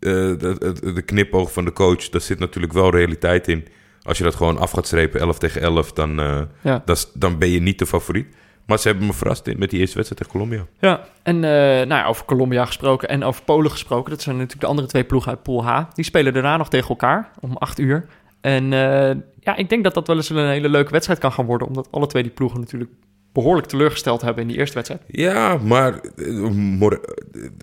Eh, 0.00 0.12
de, 0.12 0.36
de, 0.80 0.92
de 0.92 1.02
knipoog 1.02 1.52
van 1.52 1.64
de 1.64 1.72
coach, 1.72 2.08
daar 2.08 2.20
zit 2.20 2.38
natuurlijk 2.38 2.72
wel 2.72 2.90
realiteit 2.90 3.48
in. 3.48 3.66
Als 4.02 4.18
je 4.18 4.24
dat 4.24 4.34
gewoon 4.34 4.58
af 4.58 4.70
gaat 4.70 4.86
strepen, 4.86 5.20
11 5.20 5.38
tegen 5.38 5.60
11, 5.60 5.92
dan, 5.92 6.20
eh, 6.20 6.40
Ja. 6.62 6.82
dat 6.84 6.96
is- 6.96 7.10
dan 7.14 7.38
ben 7.38 7.48
je 7.48 7.60
niet 7.60 7.78
de 7.78 7.86
favoriet. 7.86 8.26
Maar 8.66 8.78
ze 8.78 8.88
hebben 8.88 9.06
me 9.06 9.12
verrast 9.12 9.46
in, 9.46 9.58
met 9.58 9.70
die 9.70 9.80
eerste 9.80 9.96
wedstrijd 9.96 10.22
tegen 10.22 10.40
Colombia. 10.40 10.66
Ja, 10.80 11.04
en 11.22 11.34
eh, 11.44 11.50
nou 11.86 11.88
ja, 11.88 12.06
over 12.06 12.24
Colombia 12.24 12.64
gesproken 12.64 13.08
en 13.08 13.24
over 13.24 13.42
Polen 13.44 13.70
gesproken. 13.70 14.10
Dat 14.10 14.22
zijn 14.22 14.34
natuurlijk 14.36 14.62
de 14.62 14.68
andere 14.68 14.88
twee 14.88 15.04
ploegen 15.04 15.30
uit 15.30 15.42
Pool 15.42 15.64
H. 15.64 15.82
Die 15.94 16.04
spelen 16.04 16.32
daarna 16.32 16.56
nog 16.56 16.68
tegen 16.68 16.88
elkaar 16.88 17.30
om 17.40 17.56
acht 17.56 17.78
uur. 17.78 18.06
En 18.40 18.64
ja, 19.40 19.56
ik 19.56 19.68
denk 19.68 19.84
dat 19.84 19.94
dat 19.94 20.06
wel 20.06 20.16
eens 20.16 20.30
een 20.30 20.48
hele 20.48 20.68
leuke 20.68 20.90
wedstrijd 20.90 21.20
kan 21.20 21.32
gaan 21.32 21.46
worden. 21.46 21.66
Omdat 21.68 21.88
alle 21.90 22.06
twee 22.06 22.22
die 22.22 22.32
ploegen 22.32 22.60
natuurlijk 22.60 22.90
behoorlijk 23.32 23.66
teleurgesteld 23.66 24.22
hebben 24.22 24.42
in 24.42 24.48
die 24.48 24.58
eerste 24.58 24.74
wedstrijd. 24.74 25.02
Ja, 25.06 25.56
maar 25.56 26.00
eh, 26.16 26.44
eh, 26.44 26.92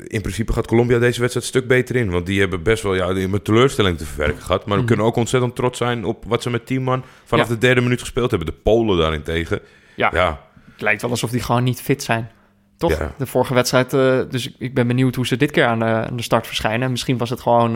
in 0.03 0.22
principe 0.22 0.53
gaat 0.53 0.68
Colombia 0.68 0.99
deze 0.99 1.20
wedstrijd 1.20 1.36
een 1.36 1.41
stuk 1.53 1.68
beter 1.68 1.95
in. 1.95 2.09
Want 2.09 2.26
die 2.26 2.39
hebben 2.39 2.63
best 2.63 2.84
wel 2.84 2.95
ja, 2.95 3.11
die 3.13 3.22
hebben 3.22 3.41
teleurstelling 3.41 3.97
te 3.97 4.05
verwerken 4.05 4.41
gehad. 4.41 4.59
Maar 4.66 4.74
we 4.74 4.78
Mhm. 4.78 4.86
kunnen 4.88 5.05
ook 5.05 5.16
ontzettend 5.16 5.55
trots 5.55 5.78
zijn 5.78 6.05
op 6.05 6.24
wat 6.28 6.41
ze 6.43 6.49
met 6.49 6.66
10 6.66 6.84
man 6.84 7.03
vanaf 7.26 7.47
Ja. 7.47 7.53
de 7.53 7.59
derde 7.59 7.82
minuut 7.82 7.99
gespeeld 7.99 8.30
hebben. 8.30 8.47
De 8.49 8.59
Polen 8.63 8.97
daarentegen. 8.97 9.59
Ja, 9.95 10.09
Ja, 10.13 10.41
het 10.72 10.82
lijkt 10.82 11.01
wel 11.01 11.11
alsof 11.11 11.30
die 11.30 11.41
gewoon 11.41 11.63
niet 11.63 11.82
fit 11.82 12.03
zijn. 12.03 12.30
Toch? 12.78 12.97
Ja. 12.97 13.13
De 13.18 13.26
vorige 13.26 13.53
wedstrijd. 13.53 13.93
eh, 13.93 14.20
dus 14.30 14.51
ik, 14.57 14.74
ben 14.74 14.88
benieuwd 14.88 15.16
hoe 15.16 15.28
ze 15.28 15.38
dit 15.38 15.51
keer 15.51 15.66
aan 15.66 15.80
de, 15.80 15.86
aan 15.86 16.16
de 16.16 16.24
start 16.24 16.47
verschijnen. 16.47 16.91
Misschien 16.91 17.18
was 17.18 17.30
het 17.30 17.41
gewoon 17.41 17.76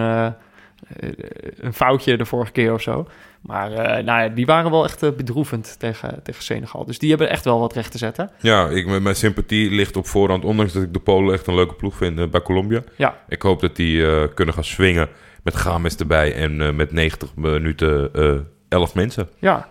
een 1.58 1.74
foutje 1.74 2.18
de 2.18 2.26
vorige 2.26 2.52
keer 2.52 2.74
of 2.74 2.82
zo. 2.82 3.08
Maar 3.42 3.72
eh, 3.72 4.04
nou 4.04 4.22
ja, 4.22 4.28
die 4.30 4.46
waren 4.46 4.72
wel 4.72 4.84
echt 4.84 5.04
eh, 5.04 5.12
bedroevend 5.12 5.76
tegen, 5.80 6.20
tegen 6.24 6.44
Senegal. 6.44 6.86
Dus 6.86 7.00
die 7.00 7.10
hebben 7.10 7.30
echt 7.30 7.46
wel 7.46 7.60
wat 7.60 7.74
recht 7.74 7.92
te 7.92 7.98
zetten. 7.98 8.30
ja 8.42 8.68
ik, 8.70 9.02
mijn 9.02 9.16
sympathie 9.16 9.72
ligt 9.72 9.96
op 9.98 10.08
voorhand. 10.08 10.46
Ondanks 10.46 10.74
dat 10.74 10.84
ik 10.84 10.94
de 10.94 11.00
Polen 11.00 11.34
echt 11.34 11.48
een 11.48 11.56
leuke 11.56 11.74
ploeg 11.74 11.96
vind 11.96 12.20
eh, 12.20 12.28
bij 12.28 12.42
Colombia. 12.42 12.84
Ja, 12.96 13.18
Ik 13.28 13.42
hoop 13.42 13.60
dat 13.62 13.76
die 13.76 14.06
eh, 14.06 14.24
kunnen 14.34 14.54
gaan 14.54 14.64
swingen 14.64 15.10
met 15.44 15.56
Games 15.56 15.96
erbij. 15.96 16.34
En 16.36 16.62
eh, 16.62 16.72
met 16.74 16.92
90 16.92 17.36
minuten 17.36 18.14
eh 18.14 18.34
11 18.70 18.96
mensen. 18.96 19.30
Ja, 19.40 19.68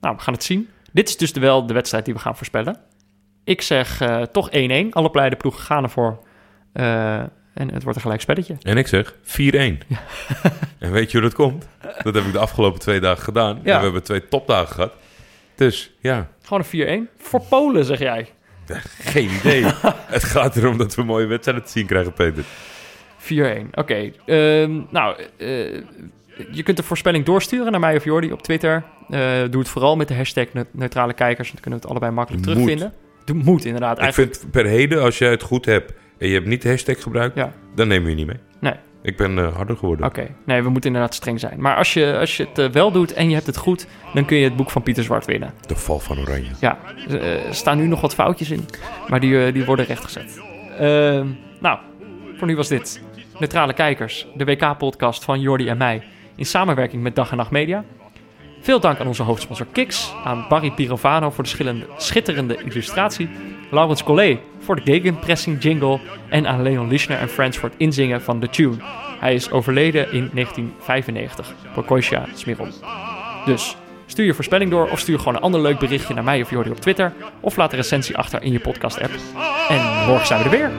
nou, 0.00 0.16
we 0.16 0.22
gaan 0.22 0.34
het 0.34 0.44
zien. 0.44 0.68
Dit 0.92 1.08
is 1.08 1.16
dus 1.16 1.32
de- 1.32 1.40
wel 1.40 1.66
de 1.66 1.74
wedstrijd 1.74 2.04
die 2.04 2.14
we 2.14 2.20
gaan 2.20 2.36
voorspellen. 2.36 2.76
Ik 3.44 3.62
zeg 3.62 4.00
eh, 4.00 4.22
toch 4.22 4.48
1-1. 4.50 4.88
Alle 4.90 5.10
beide 5.10 5.36
ploegen 5.36 5.62
gaan 5.62 5.82
ervoor. 5.82 6.18
En 7.58 7.72
het 7.72 7.82
wordt 7.82 7.96
een 7.96 8.02
gelijk 8.02 8.20
spelletje. 8.20 8.56
En 8.62 8.76
ik 8.76 8.86
zeg 8.86 9.14
4-1. 9.14 9.16
en 10.78 10.90
weet 10.92 11.10
je 11.10 11.18
hoe 11.18 11.26
dat 11.28 11.34
komt? 11.34 11.68
Dat 12.02 12.14
heb 12.14 12.24
ik 12.24 12.32
de 12.32 12.38
afgelopen 12.38 12.80
twee 12.80 13.00
dagen 13.00 13.22
gedaan. 13.22 13.56
En 13.56 13.62
we 13.62 13.70
hebben 13.70 14.02
twee 14.02 14.28
topdagen 14.28 14.74
gehad. 14.74 14.92
Dus 15.54 15.90
ja, 16.00 16.28
Gewoon 16.42 16.64
een 16.72 17.08
4-1. 17.08 17.16
Voor 17.22 17.40
Polen, 17.48 17.84
zeg 17.84 17.98
jij. 17.98 18.28
geen 19.00 19.30
idee. 19.30 19.64
het 20.16 20.24
gaat 20.24 20.56
erom 20.56 20.78
dat 20.78 20.94
we 20.94 21.02
mooie 21.02 21.26
wedstrijden 21.26 21.64
te 21.64 21.70
zien 21.70 21.86
krijgen, 21.86 22.12
Peter. 22.12 22.44
4-1. 23.64 23.70
Oké. 23.72 24.10
ehm, 24.26 24.80
nou, 24.90 25.16
eh, 25.36 25.46
je 26.52 26.62
kunt 26.62 26.76
de 26.76 26.82
voorspelling 26.82 27.24
doorsturen 27.24 27.70
naar 27.70 27.80
mij 27.80 27.96
of 27.96 28.04
Jordi 28.04 28.32
op 28.32 28.42
Twitter. 28.42 28.84
Eh, 29.10 29.20
doe 29.50 29.60
het 29.60 29.68
vooral 29.68 29.96
met 29.96 30.08
de 30.08 30.14
hashtag 30.14 30.46
ne- 30.52 30.66
neutrale 30.70 31.12
kijkers. 31.12 31.48
Dan 31.52 31.60
kunnen 31.60 31.80
we 31.80 31.86
het 31.86 31.90
allebei 31.94 32.12
makkelijk 32.12 32.44
Moet. 32.44 32.54
terugvinden. 32.54 32.92
Doe, 33.24 33.36
moet 33.36 33.64
inderdaad. 33.64 33.96
Ik 33.96 34.02
Eigenlijk, 34.02 34.34
vind 34.36 34.50
per 34.50 34.66
heden, 34.66 35.02
als 35.02 35.18
jij 35.18 35.30
het 35.30 35.42
goed 35.42 35.64
hebt 35.64 35.92
en 36.18 36.28
je 36.28 36.34
hebt 36.34 36.46
niet 36.46 36.62
de 36.62 36.68
hashtag 36.68 37.02
gebruikt, 37.02 37.36
Ja. 37.36 37.52
dan 37.74 37.88
nemen 37.88 38.04
we 38.04 38.10
je 38.10 38.16
niet 38.16 38.26
mee. 38.26 38.36
Nee. 38.60 38.74
Ik 39.02 39.16
ben 39.16 39.38
eh, 39.38 39.54
harder 39.56 39.76
geworden. 39.76 40.06
Oké, 40.06 40.26
nee, 40.46 40.62
we 40.62 40.68
moeten 40.68 40.90
inderdaad 40.90 41.14
streng 41.14 41.40
zijn. 41.40 41.60
Maar 41.60 41.76
als 41.76 41.92
je, 41.94 42.16
als 42.18 42.36
je 42.36 42.44
het 42.48 42.58
eh, 42.58 42.68
wel 42.70 42.92
doet 42.92 43.12
en 43.12 43.28
je 43.28 43.34
hebt 43.34 43.46
het 43.46 43.56
goed, 43.56 43.86
dan 44.14 44.24
kun 44.24 44.36
je 44.36 44.44
het 44.44 44.56
boek 44.56 44.70
van 44.70 44.82
Pieter 44.82 45.04
Zwart 45.04 45.24
winnen. 45.24 45.52
De 45.66 45.76
val 45.76 45.98
van 45.98 46.18
Oranje. 46.18 46.50
Ja, 46.60 46.78
eh, 47.08 47.46
er 47.46 47.54
staan 47.54 47.78
nu 47.78 47.86
nog 47.86 48.00
wat 48.00 48.14
foutjes 48.14 48.50
in, 48.50 48.64
maar 49.08 49.20
die, 49.20 49.44
eh, 49.46 49.52
die 49.52 49.64
worden 49.64 49.84
rechtgezet. 49.84 50.40
Ehm, 50.78 51.26
nou, 51.60 51.78
voor 52.36 52.46
nu 52.46 52.56
was 52.56 52.68
dit 52.68 53.02
Neutrale 53.38 53.72
Kijkers, 53.72 54.26
de 54.34 54.44
WK-podcast 54.44 55.24
van 55.24 55.40
Jordi 55.40 55.68
en 55.68 55.76
mij, 55.76 56.02
in 56.36 56.46
samenwerking 56.46 57.02
met 57.02 57.14
Dag 57.16 57.30
en 57.30 57.36
Nacht 57.36 57.50
Media. 57.50 57.84
Veel 58.60 58.80
dank 58.80 59.00
aan 59.00 59.06
onze 59.06 59.22
hoofdsponsor 59.22 59.66
Kiks, 59.72 60.12
aan 60.24 60.46
Barry 60.48 60.70
Pirovano 60.70 61.30
voor 61.30 61.44
de 61.44 61.84
schitterende 61.96 62.56
illustratie, 62.64 63.28
Laurens 63.70 64.02
Collet 64.02 64.38
voor 64.58 64.76
de 64.76 64.82
gegenpressing 64.82 65.62
jingle 65.62 66.00
en 66.28 66.46
aan 66.46 66.62
Leon 66.62 66.88
Lischner 66.88 67.18
en 67.18 67.28
Friends 67.28 67.58
voor 67.58 67.68
het 67.68 67.78
inzingen 67.78 68.22
van 68.22 68.40
de 68.40 68.48
tune. 68.48 68.76
Hij 69.20 69.34
is 69.34 69.50
overleden 69.50 70.12
in 70.12 70.30
1995, 70.32 71.54
Prokosja 71.72 72.26
Smiron. 72.34 72.72
Dus 73.44 73.76
stuur 74.06 74.24
je 74.24 74.34
voorspelling 74.34 74.70
door 74.70 74.90
of 74.90 74.98
stuur 74.98 75.18
gewoon 75.18 75.34
een 75.34 75.40
ander 75.40 75.60
leuk 75.60 75.78
berichtje 75.78 76.14
naar 76.14 76.24
mij 76.24 76.42
of 76.42 76.50
Jordi 76.50 76.70
op 76.70 76.80
Twitter. 76.80 77.12
Of 77.40 77.56
laat 77.56 77.72
een 77.72 77.78
recensie 77.78 78.16
achter 78.16 78.42
in 78.42 78.52
je 78.52 78.60
podcast-app. 78.60 79.12
En 79.68 80.06
morgen 80.06 80.26
zijn 80.26 80.38
we 80.38 80.44
er 80.44 80.50
weer. 80.50 80.70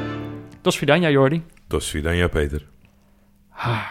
Dos 0.61 0.77
Vidania, 0.77 1.09
Jordi. 1.09 1.43
Dos 1.67 1.89
Vidania, 1.89 2.27
Peter. 2.27 2.65
Ah, 3.55 3.81